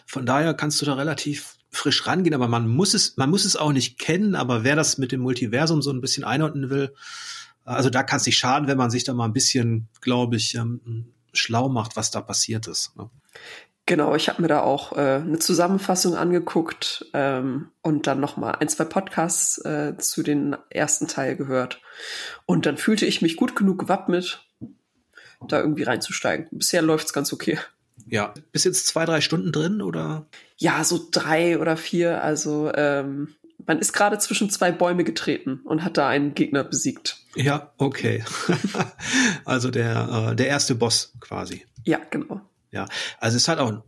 Von 0.06 0.26
daher 0.26 0.54
kannst 0.54 0.80
du 0.80 0.86
da 0.86 0.94
relativ 0.94 1.56
frisch 1.70 2.06
rangehen, 2.06 2.34
aber 2.34 2.48
man 2.48 2.68
muss 2.68 2.94
es, 2.94 3.16
man 3.16 3.30
muss 3.30 3.44
es 3.44 3.56
auch 3.56 3.72
nicht 3.72 3.98
kennen, 3.98 4.34
aber 4.34 4.64
wer 4.64 4.76
das 4.76 4.98
mit 4.98 5.12
dem 5.12 5.20
Multiversum 5.20 5.82
so 5.82 5.92
ein 5.92 6.00
bisschen 6.00 6.24
einordnen 6.24 6.70
will, 6.70 6.94
also 7.64 7.90
da 7.90 8.02
kann 8.02 8.16
es 8.16 8.26
nicht 8.26 8.38
schaden, 8.38 8.66
wenn 8.66 8.78
man 8.78 8.90
sich 8.90 9.04
da 9.04 9.14
mal 9.14 9.26
ein 9.26 9.32
bisschen, 9.32 9.88
glaube 10.00 10.36
ich, 10.36 10.54
ähm, 10.54 11.12
schlau 11.32 11.68
macht, 11.68 11.94
was 11.94 12.10
da 12.10 12.20
passiert 12.20 12.66
ist. 12.66 12.96
Ne? 12.96 13.08
Genau, 13.90 14.14
ich 14.14 14.28
habe 14.28 14.40
mir 14.40 14.46
da 14.46 14.60
auch 14.60 14.92
äh, 14.92 15.16
eine 15.16 15.40
Zusammenfassung 15.40 16.14
angeguckt 16.14 17.06
ähm, 17.12 17.70
und 17.82 18.06
dann 18.06 18.20
noch 18.20 18.36
mal 18.36 18.52
ein, 18.52 18.68
zwei 18.68 18.84
Podcasts 18.84 19.58
äh, 19.64 19.98
zu 19.98 20.22
den 20.22 20.56
ersten 20.70 21.08
Teil 21.08 21.34
gehört. 21.34 21.82
Und 22.46 22.66
dann 22.66 22.76
fühlte 22.76 23.04
ich 23.04 23.20
mich 23.20 23.34
gut 23.34 23.56
genug 23.56 23.80
gewappnet, 23.80 24.46
da 25.48 25.58
irgendwie 25.58 25.82
reinzusteigen. 25.82 26.46
Bisher 26.52 26.82
läuft's 26.82 27.12
ganz 27.12 27.32
okay. 27.32 27.58
Ja, 28.06 28.32
bis 28.52 28.62
jetzt 28.62 28.86
zwei, 28.86 29.06
drei 29.06 29.20
Stunden 29.20 29.50
drin 29.50 29.82
oder? 29.82 30.24
Ja, 30.56 30.84
so 30.84 31.08
drei 31.10 31.58
oder 31.58 31.76
vier. 31.76 32.22
Also 32.22 32.72
ähm, 32.72 33.34
man 33.66 33.80
ist 33.80 33.92
gerade 33.92 34.20
zwischen 34.20 34.50
zwei 34.50 34.70
Bäume 34.70 35.02
getreten 35.02 35.62
und 35.64 35.82
hat 35.82 35.96
da 35.96 36.06
einen 36.06 36.34
Gegner 36.34 36.62
besiegt. 36.62 37.24
Ja, 37.34 37.72
okay. 37.76 38.22
also 39.44 39.72
der, 39.72 40.28
äh, 40.30 40.36
der 40.36 40.46
erste 40.46 40.76
Boss 40.76 41.12
quasi. 41.18 41.66
Ja, 41.84 41.98
genau. 42.08 42.40
Ja, 42.70 42.86
also 43.18 43.36
es 43.36 43.48
hat 43.48 43.58
auch 43.58 43.68
einen 43.68 43.82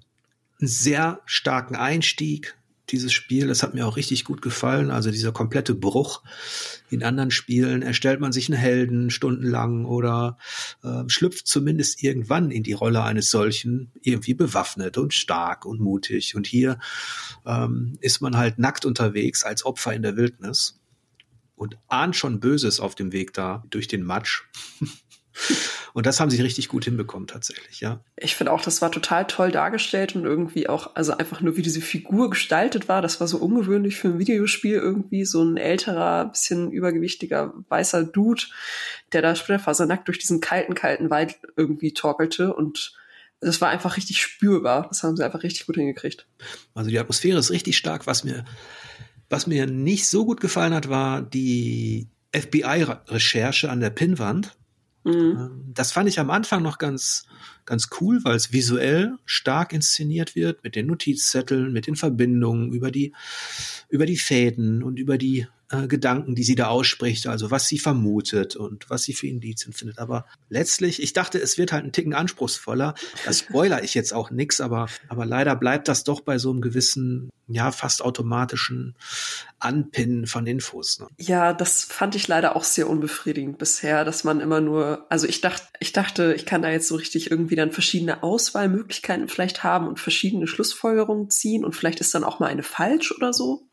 sehr 0.58 1.20
starken 1.26 1.76
Einstieg, 1.76 2.56
dieses 2.92 3.12
Spiel. 3.12 3.46
Das 3.46 3.62
hat 3.62 3.74
mir 3.74 3.86
auch 3.86 3.96
richtig 3.96 4.24
gut 4.24 4.42
gefallen. 4.42 4.90
Also 4.90 5.10
dieser 5.10 5.32
komplette 5.32 5.74
Bruch. 5.74 6.22
In 6.90 7.02
anderen 7.02 7.30
Spielen 7.30 7.82
erstellt 7.82 8.20
man 8.20 8.32
sich 8.32 8.48
einen 8.48 8.58
Helden 8.58 9.10
stundenlang 9.10 9.84
oder 9.84 10.38
äh, 10.82 11.04
schlüpft 11.06 11.46
zumindest 11.46 12.02
irgendwann 12.02 12.50
in 12.50 12.62
die 12.62 12.74
Rolle 12.74 13.02
eines 13.02 13.30
solchen, 13.30 13.92
irgendwie 14.02 14.34
bewaffnet 14.34 14.98
und 14.98 15.14
stark 15.14 15.64
und 15.64 15.80
mutig. 15.80 16.36
Und 16.36 16.46
hier 16.46 16.78
ähm, 17.46 17.96
ist 18.00 18.20
man 18.20 18.36
halt 18.36 18.58
nackt 18.58 18.84
unterwegs 18.84 19.42
als 19.42 19.64
Opfer 19.64 19.94
in 19.94 20.02
der 20.02 20.16
Wildnis 20.16 20.80
und 21.56 21.78
ahnt 21.88 22.16
schon 22.16 22.40
Böses 22.40 22.80
auf 22.80 22.94
dem 22.94 23.12
Weg 23.12 23.32
da 23.32 23.64
durch 23.70 23.88
den 23.88 24.02
Matsch. 24.02 24.42
Und 25.94 26.06
das 26.06 26.20
haben 26.20 26.30
sie 26.30 26.40
richtig 26.40 26.68
gut 26.68 26.84
hinbekommen 26.84 27.28
tatsächlich, 27.28 27.80
ja. 27.80 28.00
Ich 28.16 28.34
finde 28.34 28.52
auch, 28.52 28.62
das 28.62 28.80
war 28.80 28.90
total 28.90 29.26
toll 29.26 29.50
dargestellt 29.50 30.16
und 30.16 30.24
irgendwie 30.24 30.68
auch, 30.68 30.94
also 30.94 31.12
einfach 31.12 31.40
nur 31.40 31.56
wie 31.56 31.62
diese 31.62 31.80
Figur 31.80 32.30
gestaltet 32.30 32.88
war, 32.88 33.02
das 33.02 33.20
war 33.20 33.28
so 33.28 33.38
ungewöhnlich 33.38 33.96
für 33.96 34.08
ein 34.08 34.18
Videospiel 34.18 34.74
irgendwie, 34.74 35.24
so 35.24 35.42
ein 35.42 35.56
älterer, 35.56 36.26
bisschen 36.26 36.70
übergewichtiger, 36.72 37.52
weißer 37.68 38.04
Dude, 38.04 38.42
der 39.12 39.22
da 39.22 39.34
splitterfasernackt 39.34 40.08
durch 40.08 40.18
diesen 40.18 40.40
kalten, 40.40 40.74
kalten 40.74 41.10
Wald 41.10 41.36
irgendwie 41.56 41.92
torkelte 41.92 42.54
und 42.54 42.94
das 43.42 43.60
war 43.60 43.68
einfach 43.68 43.96
richtig 43.96 44.22
spürbar. 44.22 44.86
Das 44.88 45.02
haben 45.02 45.16
sie 45.16 45.24
einfach 45.24 45.42
richtig 45.42 45.66
gut 45.66 45.74
hingekriegt. 45.74 46.26
Also 46.74 46.90
die 46.90 46.98
Atmosphäre 46.98 47.38
ist 47.38 47.50
richtig 47.50 47.76
stark. 47.76 48.06
Was 48.06 48.22
mir, 48.22 48.44
was 49.28 49.48
mir 49.48 49.66
nicht 49.66 50.06
so 50.06 50.24
gut 50.24 50.40
gefallen 50.40 50.72
hat, 50.72 50.88
war 50.88 51.22
die 51.22 52.08
FBI-Recherche 52.32 53.68
an 53.68 53.80
der 53.80 53.90
Pinnwand. 53.90 54.56
Mhm. 55.04 55.12
Ähm, 55.12 55.64
das 55.74 55.92
fand 55.92 56.08
ich 56.08 56.20
am 56.20 56.30
Anfang 56.30 56.62
noch 56.62 56.78
ganz, 56.78 57.26
ganz 57.64 57.88
cool, 58.00 58.20
weil 58.24 58.36
es 58.36 58.52
visuell 58.52 59.16
stark 59.24 59.72
inszeniert 59.72 60.36
wird 60.36 60.62
mit 60.64 60.76
den 60.76 60.86
Notizzetteln, 60.86 61.72
mit 61.72 61.86
den 61.86 61.96
Verbindungen 61.96 62.72
über 62.72 62.90
die, 62.90 63.12
über 63.88 64.06
die 64.06 64.16
Fäden 64.16 64.82
und 64.82 64.98
über 64.98 65.18
die 65.18 65.46
äh, 65.72 65.86
Gedanken, 65.86 66.34
die 66.34 66.44
sie 66.44 66.54
da 66.54 66.66
ausspricht, 66.66 67.26
also 67.26 67.50
was 67.50 67.66
sie 67.66 67.78
vermutet 67.78 68.56
und 68.56 68.90
was 68.90 69.04
sie 69.04 69.14
für 69.14 69.26
Indizien 69.26 69.72
findet. 69.72 69.98
Aber 69.98 70.26
letztlich, 70.50 71.02
ich 71.02 71.14
dachte, 71.14 71.40
es 71.40 71.56
wird 71.56 71.72
halt 71.72 71.84
ein 71.84 71.92
Ticken 71.92 72.12
anspruchsvoller. 72.12 72.94
Das 73.24 73.38
spoiler 73.38 73.82
ich 73.82 73.94
jetzt 73.94 74.12
auch 74.12 74.30
nix, 74.30 74.60
aber, 74.60 74.88
aber 75.08 75.24
leider 75.24 75.56
bleibt 75.56 75.88
das 75.88 76.04
doch 76.04 76.20
bei 76.20 76.36
so 76.36 76.50
einem 76.50 76.60
gewissen, 76.60 77.30
ja, 77.48 77.72
fast 77.72 78.02
automatischen 78.02 78.96
Anpinnen 79.60 80.26
von 80.26 80.46
Infos. 80.46 81.00
Ne? 81.00 81.06
Ja, 81.18 81.54
das 81.54 81.84
fand 81.84 82.16
ich 82.16 82.28
leider 82.28 82.54
auch 82.54 82.64
sehr 82.64 82.90
unbefriedigend 82.90 83.56
bisher, 83.56 84.04
dass 84.04 84.24
man 84.24 84.40
immer 84.40 84.60
nur, 84.60 85.06
also 85.08 85.26
ich 85.26 85.40
dachte, 85.40 85.68
ich 85.80 85.92
dachte, 85.92 86.34
ich 86.34 86.44
kann 86.44 86.60
da 86.60 86.70
jetzt 86.70 86.88
so 86.88 86.96
richtig 86.96 87.30
irgendwie 87.30 87.56
dann 87.56 87.72
verschiedene 87.72 88.22
Auswahlmöglichkeiten 88.22 89.28
vielleicht 89.28 89.64
haben 89.64 89.88
und 89.88 90.00
verschiedene 90.00 90.46
Schlussfolgerungen 90.46 91.30
ziehen 91.30 91.64
und 91.64 91.74
vielleicht 91.74 92.00
ist 92.00 92.14
dann 92.14 92.24
auch 92.24 92.40
mal 92.40 92.48
eine 92.48 92.62
falsch 92.62 93.10
oder 93.12 93.32
so. 93.32 93.68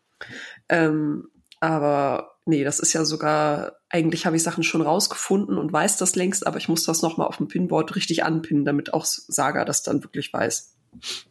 Ähm, 0.69 1.27
aber 1.59 2.35
nee, 2.45 2.63
das 2.63 2.79
ist 2.79 2.93
ja 2.93 3.05
sogar, 3.05 3.73
eigentlich 3.89 4.25
habe 4.25 4.35
ich 4.35 4.43
Sachen 4.43 4.63
schon 4.63 4.81
rausgefunden 4.81 5.57
und 5.57 5.71
weiß 5.71 5.97
das 5.97 6.15
längst, 6.15 6.47
aber 6.47 6.57
ich 6.57 6.69
muss 6.69 6.83
das 6.83 7.01
nochmal 7.01 7.27
auf 7.27 7.37
dem 7.37 7.47
Pinboard 7.47 7.95
richtig 7.95 8.23
anpinnen, 8.23 8.65
damit 8.65 8.93
auch 8.93 9.05
Saga 9.05 9.65
das 9.65 9.83
dann 9.83 10.03
wirklich 10.03 10.31
weiß. 10.33 10.75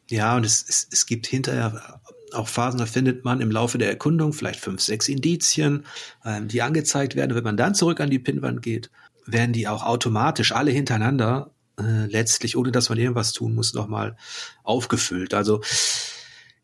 Ja, 0.08 0.36
und 0.36 0.46
es, 0.46 0.64
es, 0.68 0.86
es 0.90 1.06
gibt 1.06 1.26
hinterher 1.26 2.00
auch 2.32 2.48
Phasen, 2.48 2.78
da 2.78 2.86
findet 2.86 3.24
man 3.24 3.40
im 3.40 3.50
Laufe 3.50 3.78
der 3.78 3.88
Erkundung 3.88 4.32
vielleicht 4.32 4.60
fünf, 4.60 4.80
sechs 4.80 5.08
Indizien, 5.08 5.84
ähm, 6.24 6.48
die 6.48 6.62
angezeigt 6.62 7.16
werden. 7.16 7.34
Wenn 7.34 7.44
man 7.44 7.56
dann 7.56 7.74
zurück 7.74 8.00
an 8.00 8.10
die 8.10 8.18
Pinwand 8.18 8.62
geht, 8.62 8.90
werden 9.26 9.52
die 9.52 9.68
auch 9.68 9.82
automatisch 9.82 10.52
alle 10.52 10.70
hintereinander 10.70 11.50
äh, 11.78 12.06
letztlich, 12.06 12.56
ohne 12.56 12.72
dass 12.72 12.88
man 12.88 12.98
irgendwas 12.98 13.32
tun 13.32 13.54
muss, 13.54 13.74
nochmal 13.74 14.16
aufgefüllt. 14.62 15.34
Also 15.34 15.62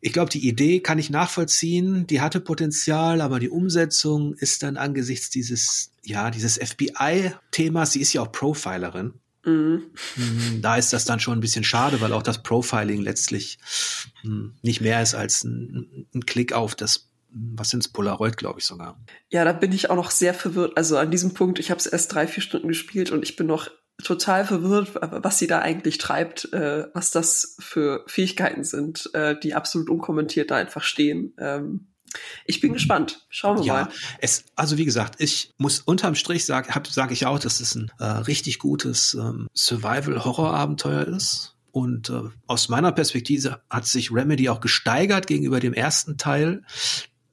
ich 0.05 0.13
glaube, 0.13 0.29
die 0.29 0.47
Idee 0.47 0.81
kann 0.81 0.99
ich 0.99 1.09
nachvollziehen, 1.09 2.05
die 2.05 2.21
hatte 2.21 2.39
Potenzial, 2.39 3.21
aber 3.21 3.39
die 3.39 3.49
Umsetzung 3.49 4.35
ist 4.35 4.61
dann 4.61 4.77
angesichts 4.77 5.31
dieses, 5.31 5.93
ja, 6.03 6.29
dieses 6.29 6.59
FBI-Themas, 6.59 7.93
sie 7.93 8.01
ist 8.01 8.13
ja 8.13 8.21
auch 8.21 8.31
Profilerin. 8.31 9.15
Mhm. 9.45 9.81
Hm, 10.13 10.61
da 10.61 10.75
ist 10.75 10.93
das 10.93 11.05
dann 11.05 11.19
schon 11.19 11.39
ein 11.39 11.41
bisschen 11.41 11.63
schade, 11.63 12.01
weil 12.01 12.13
auch 12.13 12.21
das 12.21 12.43
Profiling 12.43 13.01
letztlich 13.01 13.57
hm, 14.21 14.53
nicht 14.61 14.79
mehr 14.79 15.01
ist 15.01 15.15
als 15.15 15.43
ein, 15.43 16.05
ein 16.13 16.23
Klick 16.27 16.53
auf 16.53 16.75
das 16.75 17.09
was 17.37 17.71
sind's, 17.71 17.89
Polaroid, 17.89 18.37
glaube 18.37 18.59
ich 18.59 18.65
sogar. 18.65 18.97
Ja, 19.29 19.43
da 19.43 19.51
bin 19.51 19.73
ich 19.73 19.89
auch 19.89 19.97
noch 19.97 20.11
sehr 20.11 20.33
verwirrt. 20.33 20.77
Also 20.77 20.97
an 20.97 21.11
diesem 21.11 21.33
Punkt, 21.33 21.59
ich 21.59 21.69
habe 21.69 21.79
es 21.79 21.85
erst 21.85 22.13
drei, 22.13 22.27
vier 22.27 22.41
Stunden 22.41 22.69
gespielt 22.69 23.11
und 23.11 23.23
ich 23.23 23.35
bin 23.35 23.47
noch 23.47 23.71
total 24.03 24.45
verwirrt, 24.45 24.91
was 24.95 25.39
sie 25.39 25.47
da 25.47 25.59
eigentlich 25.59 25.97
treibt, 25.97 26.51
äh, 26.53 26.87
was 26.93 27.11
das 27.11 27.57
für 27.59 28.03
Fähigkeiten 28.07 28.63
sind, 28.63 29.09
äh, 29.13 29.39
die 29.39 29.53
absolut 29.53 29.89
unkommentiert 29.89 30.51
da 30.51 30.55
einfach 30.55 30.83
stehen. 30.83 31.33
Ähm, 31.37 31.87
ich 32.45 32.61
bin 32.61 32.73
gespannt. 32.73 33.25
Schauen 33.29 33.57
wir 33.59 33.65
ja, 33.65 33.73
mal. 33.73 33.89
Es, 34.19 34.45
also 34.55 34.77
wie 34.77 34.85
gesagt, 34.85 35.15
ich 35.19 35.53
muss 35.57 35.79
unterm 35.79 36.15
Strich 36.15 36.45
sagen, 36.45 36.71
sage 36.89 37.13
ich 37.13 37.25
auch, 37.25 37.39
dass 37.39 37.59
es 37.59 37.75
ein 37.75 37.91
äh, 37.99 38.05
richtig 38.05 38.59
gutes 38.59 39.13
ähm, 39.15 39.47
Survival-Horror-Abenteuer 39.53 41.07
ist. 41.07 41.55
Und 41.71 42.09
äh, 42.09 42.21
aus 42.47 42.69
meiner 42.69 42.93
Perspektive 42.93 43.61
hat 43.69 43.85
sich 43.85 44.11
Remedy 44.11 44.47
auch 44.49 44.61
gesteigert 44.61 45.27
gegenüber 45.27 45.59
dem 45.59 45.73
ersten 45.73 46.17
Teil. 46.17 46.63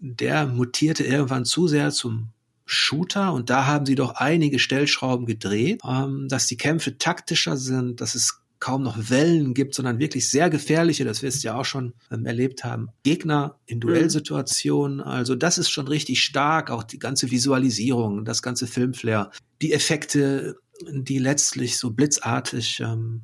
Der 0.00 0.46
mutierte 0.46 1.04
irgendwann 1.04 1.44
zu 1.44 1.68
sehr 1.68 1.92
zum 1.92 2.30
Shooter 2.72 3.32
und 3.32 3.50
da 3.50 3.66
haben 3.66 3.86
sie 3.86 3.94
doch 3.94 4.14
einige 4.14 4.58
Stellschrauben 4.58 5.26
gedreht, 5.26 5.80
ähm, 5.88 6.28
dass 6.28 6.46
die 6.46 6.56
Kämpfe 6.56 6.98
taktischer 6.98 7.56
sind, 7.56 8.00
dass 8.00 8.14
es 8.14 8.42
kaum 8.62 8.82
noch 8.84 9.10
Wellen 9.10 9.54
gibt, 9.54 9.74
sondern 9.74 9.98
wirklich 9.98 10.30
sehr 10.30 10.48
gefährliche, 10.48 11.04
das 11.04 11.20
wirst 11.22 11.42
du 11.42 11.48
ja 11.48 11.56
auch 11.56 11.64
schon 11.64 11.94
ähm, 12.12 12.26
erlebt 12.26 12.62
haben, 12.62 12.90
Gegner 13.02 13.58
in 13.66 13.80
Duellsituationen. 13.80 15.00
Also 15.00 15.34
das 15.34 15.58
ist 15.58 15.68
schon 15.68 15.88
richtig 15.88 16.22
stark, 16.22 16.70
auch 16.70 16.84
die 16.84 17.00
ganze 17.00 17.32
Visualisierung, 17.32 18.24
das 18.24 18.40
ganze 18.40 18.68
Filmflair, 18.68 19.32
die 19.62 19.72
Effekte, 19.72 20.58
die 20.90 21.18
letztlich 21.18 21.76
so 21.76 21.90
blitzartig 21.90 22.78
ähm, 22.78 23.22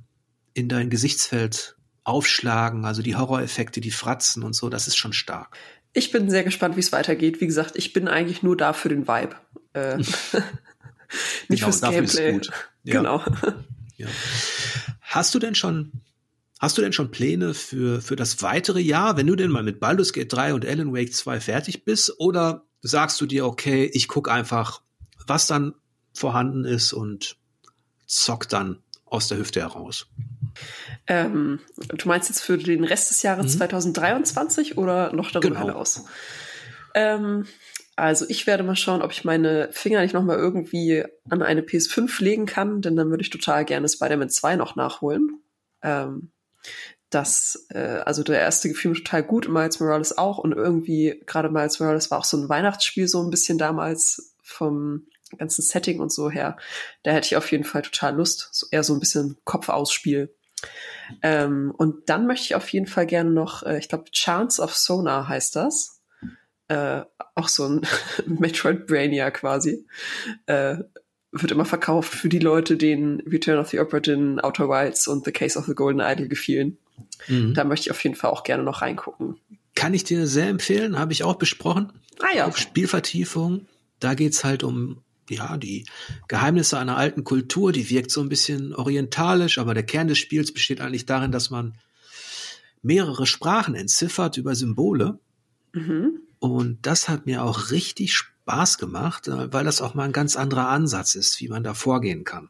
in 0.54 0.68
dein 0.68 0.90
Gesichtsfeld 0.90 1.76
aufschlagen, 2.02 2.84
also 2.84 3.02
die 3.02 3.14
Horroreffekte, 3.14 3.80
die 3.80 3.92
Fratzen 3.92 4.42
und 4.42 4.56
so, 4.56 4.68
das 4.68 4.88
ist 4.88 4.96
schon 4.96 5.12
stark. 5.12 5.56
Ich 5.92 6.12
bin 6.12 6.30
sehr 6.30 6.44
gespannt, 6.44 6.76
wie 6.76 6.80
es 6.80 6.92
weitergeht. 6.92 7.40
Wie 7.40 7.46
gesagt, 7.46 7.76
ich 7.76 7.92
bin 7.92 8.08
eigentlich 8.08 8.42
nur 8.42 8.56
da 8.56 8.72
für 8.72 8.88
den 8.88 9.08
Vibe. 9.08 9.36
Äh, 9.72 9.96
nicht 11.48 11.60
genau, 11.60 11.72
fürs 11.72 11.80
Gameplay. 11.80 12.40
Ja. 12.84 12.94
Genau. 12.94 13.24
Ja. 13.96 14.06
Hast 15.00 15.34
du 15.34 15.38
denn 15.38 15.54
schon 15.54 15.92
Hast 16.58 16.76
du 16.76 16.82
denn 16.82 16.92
schon 16.92 17.12
Pläne 17.12 17.54
für, 17.54 18.00
für 18.00 18.16
das 18.16 18.42
weitere 18.42 18.80
Jahr, 18.80 19.16
wenn 19.16 19.28
du 19.28 19.36
denn 19.36 19.50
mal 19.50 19.62
mit 19.62 19.78
Baldur's 19.78 20.12
Gate 20.12 20.32
3 20.32 20.54
und 20.54 20.66
Alan 20.66 20.92
Wake 20.92 21.14
2 21.14 21.40
fertig 21.40 21.84
bist? 21.84 22.18
Oder 22.18 22.64
sagst 22.82 23.20
du 23.20 23.26
dir, 23.26 23.46
okay, 23.46 23.88
ich 23.92 24.08
guck 24.08 24.28
einfach, 24.28 24.82
was 25.26 25.46
dann 25.46 25.74
vorhanden 26.12 26.64
ist 26.64 26.92
und 26.92 27.36
zock 28.06 28.48
dann 28.48 28.82
aus 29.04 29.28
der 29.28 29.38
Hüfte 29.38 29.60
heraus? 29.60 30.08
Ähm, 31.08 31.60
du 31.76 32.06
meinst 32.06 32.28
jetzt 32.28 32.42
für 32.42 32.58
den 32.58 32.84
Rest 32.84 33.10
des 33.10 33.22
Jahres 33.22 33.54
mhm. 33.54 33.58
2023 33.58 34.78
oder 34.78 35.12
noch 35.12 35.30
darüber 35.30 35.54
genau. 35.54 35.66
hinaus? 35.68 36.04
Ähm, 36.94 37.46
also 37.96 38.26
ich 38.28 38.46
werde 38.46 38.62
mal 38.62 38.76
schauen, 38.76 39.02
ob 39.02 39.10
ich 39.10 39.24
meine 39.24 39.70
Finger 39.72 40.02
nicht 40.02 40.14
noch 40.14 40.22
mal 40.22 40.36
irgendwie 40.36 41.04
an 41.28 41.42
eine 41.42 41.62
PS5 41.62 42.22
legen 42.22 42.46
kann, 42.46 42.82
denn 42.82 42.94
dann 42.94 43.10
würde 43.10 43.22
ich 43.22 43.30
total 43.30 43.64
gerne 43.64 43.88
Spider-Man 43.88 44.30
2 44.30 44.56
noch 44.56 44.76
nachholen. 44.76 45.40
Ähm, 45.82 46.30
das, 47.10 47.66
äh, 47.70 48.02
also 48.04 48.22
der 48.22 48.38
erste 48.38 48.68
gefiel 48.68 48.90
mir 48.90 48.98
total 48.98 49.22
gut, 49.22 49.48
Miles 49.48 49.80
Morales 49.80 50.16
auch 50.16 50.38
und 50.38 50.52
irgendwie 50.52 51.22
gerade 51.26 51.48
Miles 51.48 51.80
Morales 51.80 52.10
war 52.10 52.18
auch 52.18 52.24
so 52.24 52.36
ein 52.36 52.48
Weihnachtsspiel 52.48 53.08
so 53.08 53.22
ein 53.22 53.30
bisschen 53.30 53.56
damals 53.56 54.34
vom 54.42 55.06
ganzen 55.36 55.62
Setting 55.62 56.00
und 56.00 56.12
so 56.12 56.30
her. 56.30 56.56
Da 57.02 57.12
hätte 57.12 57.26
ich 57.26 57.36
auf 57.36 57.50
jeden 57.50 57.64
Fall 57.64 57.82
total 57.82 58.14
Lust, 58.14 58.48
so 58.52 58.66
eher 58.70 58.82
so 58.82 58.94
ein 58.94 59.00
bisschen 59.00 59.36
Kopfausspiel. 59.44 60.34
Ähm, 61.22 61.72
und 61.76 62.08
dann 62.08 62.26
möchte 62.26 62.46
ich 62.46 62.54
auf 62.54 62.68
jeden 62.70 62.86
Fall 62.86 63.06
gerne 63.06 63.30
noch, 63.30 63.62
äh, 63.62 63.78
ich 63.78 63.88
glaube, 63.88 64.10
Chance 64.10 64.62
of 64.62 64.74
Sonar 64.74 65.28
heißt 65.28 65.56
das 65.56 65.98
äh, 66.68 67.02
auch 67.34 67.48
so 67.48 67.66
ein 67.66 67.80
Metroid 68.26 68.86
Brainia 68.86 69.30
quasi, 69.30 69.86
äh, 70.46 70.76
wird 71.32 71.52
immer 71.52 71.64
verkauft 71.64 72.12
für 72.12 72.28
die 72.28 72.38
Leute, 72.38 72.76
denen 72.76 73.20
Return 73.20 73.58
of 73.58 73.68
the 73.68 73.80
Opera 73.80 74.00
Dinn, 74.00 74.40
Outer 74.40 74.68
Wilds 74.68 75.08
und 75.08 75.24
The 75.24 75.32
Case 75.32 75.58
of 75.58 75.66
the 75.66 75.74
Golden 75.74 76.00
Idol 76.00 76.28
gefielen. 76.28 76.78
Mhm. 77.26 77.54
Da 77.54 77.64
möchte 77.64 77.88
ich 77.88 77.90
auf 77.90 78.02
jeden 78.02 78.16
Fall 78.16 78.30
auch 78.30 78.44
gerne 78.44 78.62
noch 78.62 78.82
reingucken. 78.82 79.36
Kann 79.74 79.94
ich 79.94 80.04
dir 80.04 80.26
sehr 80.26 80.48
empfehlen, 80.48 80.98
habe 80.98 81.12
ich 81.12 81.24
auch 81.24 81.36
besprochen. 81.36 81.92
Ah 82.20 82.36
ja. 82.36 82.46
Auch 82.46 82.56
Spielvertiefung. 82.56 83.66
Da 84.00 84.14
geht's 84.14 84.44
halt 84.44 84.62
um 84.62 85.02
ja, 85.30 85.56
die 85.56 85.86
Geheimnisse 86.28 86.78
einer 86.78 86.96
alten 86.96 87.24
Kultur, 87.24 87.72
die 87.72 87.90
wirkt 87.90 88.10
so 88.10 88.20
ein 88.20 88.28
bisschen 88.28 88.74
orientalisch, 88.74 89.58
aber 89.58 89.74
der 89.74 89.84
Kern 89.84 90.08
des 90.08 90.18
Spiels 90.18 90.52
besteht 90.52 90.80
eigentlich 90.80 91.06
darin, 91.06 91.32
dass 91.32 91.50
man 91.50 91.74
mehrere 92.82 93.26
Sprachen 93.26 93.74
entziffert 93.74 94.36
über 94.36 94.54
Symbole. 94.54 95.18
Mhm. 95.72 96.20
Und 96.38 96.78
das 96.82 97.08
hat 97.08 97.26
mir 97.26 97.42
auch 97.42 97.70
richtig 97.70 98.14
Spaß 98.14 98.78
gemacht, 98.78 99.28
äh, 99.28 99.52
weil 99.52 99.64
das 99.64 99.82
auch 99.82 99.94
mal 99.94 100.04
ein 100.04 100.12
ganz 100.12 100.36
anderer 100.36 100.68
Ansatz 100.68 101.14
ist, 101.14 101.40
wie 101.40 101.48
man 101.48 101.64
da 101.64 101.74
vorgehen 101.74 102.24
kann. 102.24 102.48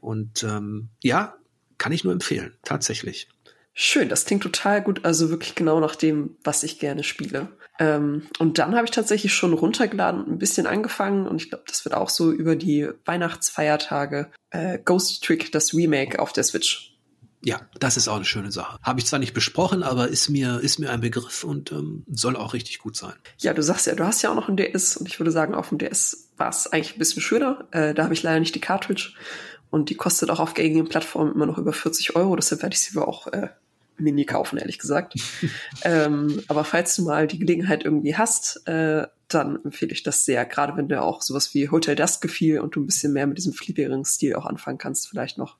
Und 0.00 0.42
ähm, 0.42 0.88
ja, 1.02 1.36
kann 1.78 1.92
ich 1.92 2.04
nur 2.04 2.12
empfehlen, 2.12 2.54
tatsächlich. 2.62 3.28
Schön, 3.72 4.08
das 4.08 4.24
klingt 4.24 4.42
total 4.42 4.82
gut, 4.82 5.04
also 5.04 5.30
wirklich 5.30 5.56
genau 5.56 5.80
nach 5.80 5.96
dem, 5.96 6.36
was 6.44 6.62
ich 6.62 6.78
gerne 6.78 7.02
spiele. 7.02 7.48
Ähm, 7.78 8.26
und 8.38 8.58
dann 8.58 8.74
habe 8.74 8.84
ich 8.84 8.92
tatsächlich 8.92 9.34
schon 9.34 9.52
runtergeladen 9.52 10.22
und 10.22 10.30
ein 10.30 10.38
bisschen 10.38 10.66
angefangen 10.66 11.26
und 11.26 11.42
ich 11.42 11.48
glaube, 11.48 11.64
das 11.66 11.84
wird 11.84 11.94
auch 11.94 12.08
so 12.08 12.30
über 12.30 12.54
die 12.54 12.88
Weihnachtsfeiertage 13.04 14.30
äh, 14.50 14.78
Ghost 14.84 15.24
Trick, 15.24 15.50
das 15.50 15.74
Remake 15.74 16.20
auf 16.20 16.32
der 16.32 16.44
Switch. 16.44 16.94
Ja, 17.44 17.60
das 17.78 17.98
ist 17.98 18.08
auch 18.08 18.16
eine 18.16 18.24
schöne 18.24 18.50
Sache. 18.50 18.78
Habe 18.82 19.00
ich 19.00 19.06
zwar 19.06 19.18
nicht 19.18 19.34
besprochen, 19.34 19.82
aber 19.82 20.08
ist 20.08 20.30
mir, 20.30 20.60
ist 20.60 20.78
mir 20.78 20.90
ein 20.90 21.02
Begriff 21.02 21.44
und 21.44 21.72
ähm, 21.72 22.04
soll 22.10 22.36
auch 22.36 22.54
richtig 22.54 22.78
gut 22.78 22.96
sein. 22.96 23.12
Ja, 23.38 23.52
du 23.52 23.62
sagst 23.62 23.86
ja, 23.86 23.94
du 23.94 24.04
hast 24.04 24.22
ja 24.22 24.30
auch 24.30 24.34
noch 24.34 24.48
ein 24.48 24.56
DS 24.56 24.96
und 24.96 25.08
ich 25.08 25.20
würde 25.20 25.30
sagen, 25.30 25.54
auf 25.54 25.68
dem 25.68 25.76
DS 25.78 26.30
war 26.38 26.48
es 26.48 26.72
eigentlich 26.72 26.96
ein 26.96 26.98
bisschen 26.98 27.20
schöner. 27.20 27.66
Äh, 27.70 27.92
da 27.92 28.04
habe 28.04 28.14
ich 28.14 28.22
leider 28.22 28.40
nicht 28.40 28.54
die 28.54 28.60
Cartridge 28.60 29.12
und 29.70 29.90
die 29.90 29.94
kostet 29.94 30.30
auch 30.30 30.40
auf 30.40 30.54
gängigen 30.54 30.88
Plattformen 30.88 31.34
immer 31.34 31.46
noch 31.46 31.58
über 31.58 31.72
40 31.74 32.16
Euro, 32.16 32.34
deshalb 32.36 32.62
werde 32.62 32.74
ich 32.74 32.80
sie 32.80 32.94
wohl 32.94 33.02
auch 33.02 33.26
äh, 33.26 33.48
Mini 33.96 34.24
kaufen, 34.24 34.58
ehrlich 34.58 34.78
gesagt. 34.78 35.14
ähm, 35.82 36.42
aber 36.48 36.64
falls 36.64 36.96
du 36.96 37.02
mal 37.02 37.26
die 37.26 37.38
Gelegenheit 37.38 37.84
irgendwie 37.84 38.16
hast, 38.16 38.66
äh, 38.66 39.06
dann 39.28 39.58
empfehle 39.64 39.92
ich 39.92 40.02
das 40.02 40.24
sehr. 40.24 40.44
Gerade 40.44 40.76
wenn 40.76 40.88
dir 40.88 41.02
auch 41.02 41.22
sowas 41.22 41.54
wie 41.54 41.70
Hotel 41.70 41.96
Dusk 41.96 42.20
gefiel 42.20 42.60
und 42.60 42.76
du 42.76 42.80
ein 42.80 42.86
bisschen 42.86 43.12
mehr 43.12 43.26
mit 43.26 43.38
diesem 43.38 43.52
flippigeren 43.52 44.04
Stil 44.04 44.34
auch 44.34 44.46
anfangen 44.46 44.78
kannst, 44.78 45.08
vielleicht 45.08 45.38
noch. 45.38 45.56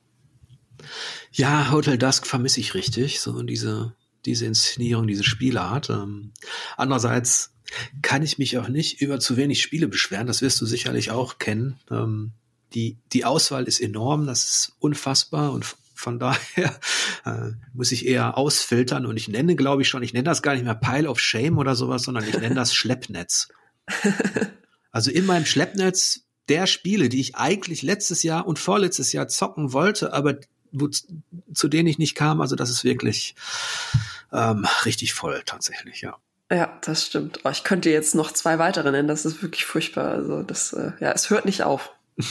Ja, 1.33 1.71
Hotel 1.71 1.99
Dusk 1.99 2.27
vermisse 2.27 2.61
ich 2.61 2.75
richtig, 2.75 3.21
so 3.21 3.43
diese, 3.43 3.95
diese 4.25 4.47
Inszenierung, 4.47 5.07
diese 5.07 5.25
Spielart. 5.25 5.91
Ähm, 5.91 6.33
andererseits 6.77 7.55
kann 8.03 8.23
ich 8.23 8.39
mich 8.39 8.59
auch 8.59 8.69
nicht 8.69 9.01
über 9.01 9.19
zu 9.21 9.37
wenig 9.37 9.63
Spiele 9.63 9.89
beschweren, 9.89 10.27
das 10.27 10.43
wirst 10.43 10.61
du 10.61 10.67
sicherlich 10.67 11.11
auch 11.11 11.39
kennen. 11.39 11.81
Ähm, 11.91 12.33
die, 12.75 12.99
die 13.13 13.25
Auswahl 13.25 13.65
ist 13.65 13.81
enorm, 13.81 14.27
das 14.27 14.45
ist 14.45 14.73
unfassbar 14.81 15.53
und 15.53 15.77
von 16.05 16.19
daher 16.19 16.79
äh, 17.25 17.53
muss 17.73 17.91
ich 17.91 18.07
eher 18.07 18.37
ausfiltern 18.39 19.07
und 19.07 19.17
ich 19.17 19.29
nenne, 19.29 19.57
glaube 19.57 19.83
ich 19.83 19.89
schon, 19.89 20.03
ich 20.03 20.13
nenne 20.13 20.25
das 20.25 20.43
gar 20.43 20.55
nicht 20.55 20.65
mehr 20.65 20.75
Pile 20.75 21.09
of 21.09 21.19
Shame 21.19 21.59
oder 21.59 21.75
sowas, 21.75 22.03
sondern 22.03 22.29
ich 22.29 22.39
nenne 22.39 22.55
das 22.55 22.75
Schleppnetz. 22.77 23.49
also 24.93 25.11
in 25.11 25.27
meinem 25.27 25.47
Schleppnetz 25.47 26.21
der 26.49 26.67
Spiele, 26.67 27.09
die 27.09 27.21
ich 27.21 27.37
eigentlich 27.37 27.83
letztes 27.83 28.23
Jahr 28.23 28.47
und 28.47 28.59
vorletztes 28.59 29.13
Jahr 29.13 29.29
zocken 29.29 29.73
wollte, 29.73 30.13
aber 30.13 30.37
wo, 30.73 30.89
zu 30.89 31.69
denen 31.69 31.89
ich 31.89 31.99
nicht 31.99 32.15
kam. 32.15 32.41
Also 32.41 32.55
das 32.55 32.69
ist 32.69 32.85
wirklich 32.85 33.35
ähm, 34.33 34.67
richtig 34.85 35.15
voll 35.15 35.43
tatsächlich, 35.47 36.03
ja. 36.03 36.17
Ja, 36.51 36.79
das 36.83 37.07
stimmt. 37.07 37.41
Oh, 37.45 37.49
ich 37.49 37.65
könnte 37.65 37.89
jetzt 37.89 38.15
noch 38.15 38.31
zwei 38.31 38.59
weitere 38.59 38.91
nennen. 38.91 39.09
Das 39.09 39.25
ist 39.25 39.43
wirklich 39.43 39.65
furchtbar. 39.65 40.09
Also 40.09 40.43
das, 40.43 40.75
äh, 40.75 40.93
ja, 41.01 41.13
es 41.13 41.31
hört 41.31 41.47
nicht 41.47 41.63
auf. 41.63 41.91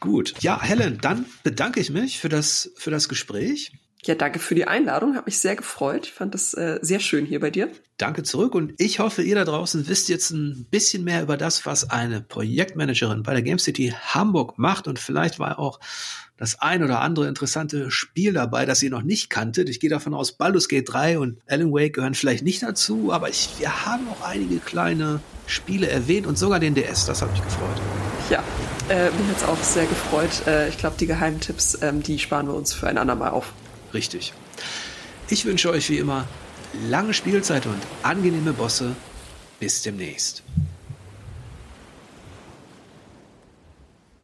Gut. 0.00 0.34
Ja, 0.40 0.60
Helen, 0.60 0.98
dann 1.00 1.26
bedanke 1.42 1.80
ich 1.80 1.90
mich 1.90 2.18
für 2.18 2.28
das, 2.28 2.72
für 2.76 2.90
das 2.90 3.08
Gespräch. 3.08 3.72
Ja, 4.06 4.14
danke 4.14 4.38
für 4.38 4.54
die 4.54 4.66
Einladung. 4.66 5.16
Habe 5.16 5.26
mich 5.26 5.38
sehr 5.38 5.56
gefreut. 5.56 6.06
Ich 6.06 6.12
fand 6.12 6.34
das 6.34 6.52
äh, 6.52 6.78
sehr 6.82 7.00
schön 7.00 7.24
hier 7.24 7.40
bei 7.40 7.50
dir. 7.50 7.70
Danke 7.96 8.22
zurück 8.22 8.54
und 8.54 8.74
ich 8.78 8.98
hoffe, 8.98 9.22
ihr 9.22 9.34
da 9.34 9.44
draußen 9.44 9.88
wisst 9.88 10.08
jetzt 10.08 10.30
ein 10.30 10.66
bisschen 10.70 11.04
mehr 11.04 11.22
über 11.22 11.36
das, 11.36 11.64
was 11.64 11.90
eine 11.90 12.20
Projektmanagerin 12.20 13.22
bei 13.22 13.32
der 13.32 13.42
Game 13.42 13.58
City 13.58 13.94
Hamburg 13.98 14.58
macht 14.58 14.88
und 14.88 14.98
vielleicht 14.98 15.38
war 15.38 15.58
auch 15.58 15.80
das 16.36 16.60
ein 16.60 16.82
oder 16.82 17.00
andere 17.00 17.28
interessante 17.28 17.90
Spiel 17.90 18.32
dabei, 18.32 18.66
das 18.66 18.82
ihr 18.82 18.90
noch 18.90 19.02
nicht 19.02 19.30
kanntet. 19.30 19.68
Ich 19.68 19.80
gehe 19.80 19.90
davon 19.90 20.12
aus, 20.12 20.32
Baldur's 20.32 20.68
Gate 20.68 20.92
3 20.92 21.18
und 21.18 21.38
Alan 21.46 21.72
Wake 21.72 21.94
gehören 21.94 22.14
vielleicht 22.14 22.44
nicht 22.44 22.62
dazu, 22.62 23.12
aber 23.12 23.30
ich, 23.30 23.50
wir 23.58 23.86
haben 23.86 24.08
auch 24.08 24.26
einige 24.26 24.58
kleine 24.58 25.20
Spiele 25.46 25.88
erwähnt 25.88 26.26
und 26.26 26.36
sogar 26.36 26.58
den 26.58 26.74
DS. 26.74 27.06
Das 27.06 27.22
hat 27.22 27.30
mich 27.30 27.42
gefreut. 27.42 27.80
Ja, 28.28 28.42
äh, 28.88 29.10
mich 29.10 29.28
hat 29.28 29.36
es 29.36 29.44
auch 29.44 29.62
sehr 29.62 29.86
gefreut. 29.86 30.46
Äh, 30.46 30.68
ich 30.68 30.78
glaube, 30.78 30.96
die 30.98 31.06
Geheimtipps, 31.06 31.78
ähm, 31.82 32.02
die 32.02 32.18
sparen 32.18 32.46
wir 32.46 32.54
uns 32.54 32.72
für 32.72 32.86
ein 32.86 32.98
andermal 32.98 33.30
auf. 33.30 33.52
Richtig. 33.92 34.32
Ich 35.28 35.44
wünsche 35.44 35.70
euch 35.70 35.88
wie 35.90 35.98
immer 35.98 36.26
lange 36.88 37.14
Spielzeit 37.14 37.66
und 37.66 37.80
angenehme 38.02 38.52
Bosse. 38.52 38.96
Bis 39.60 39.82
demnächst. 39.82 40.42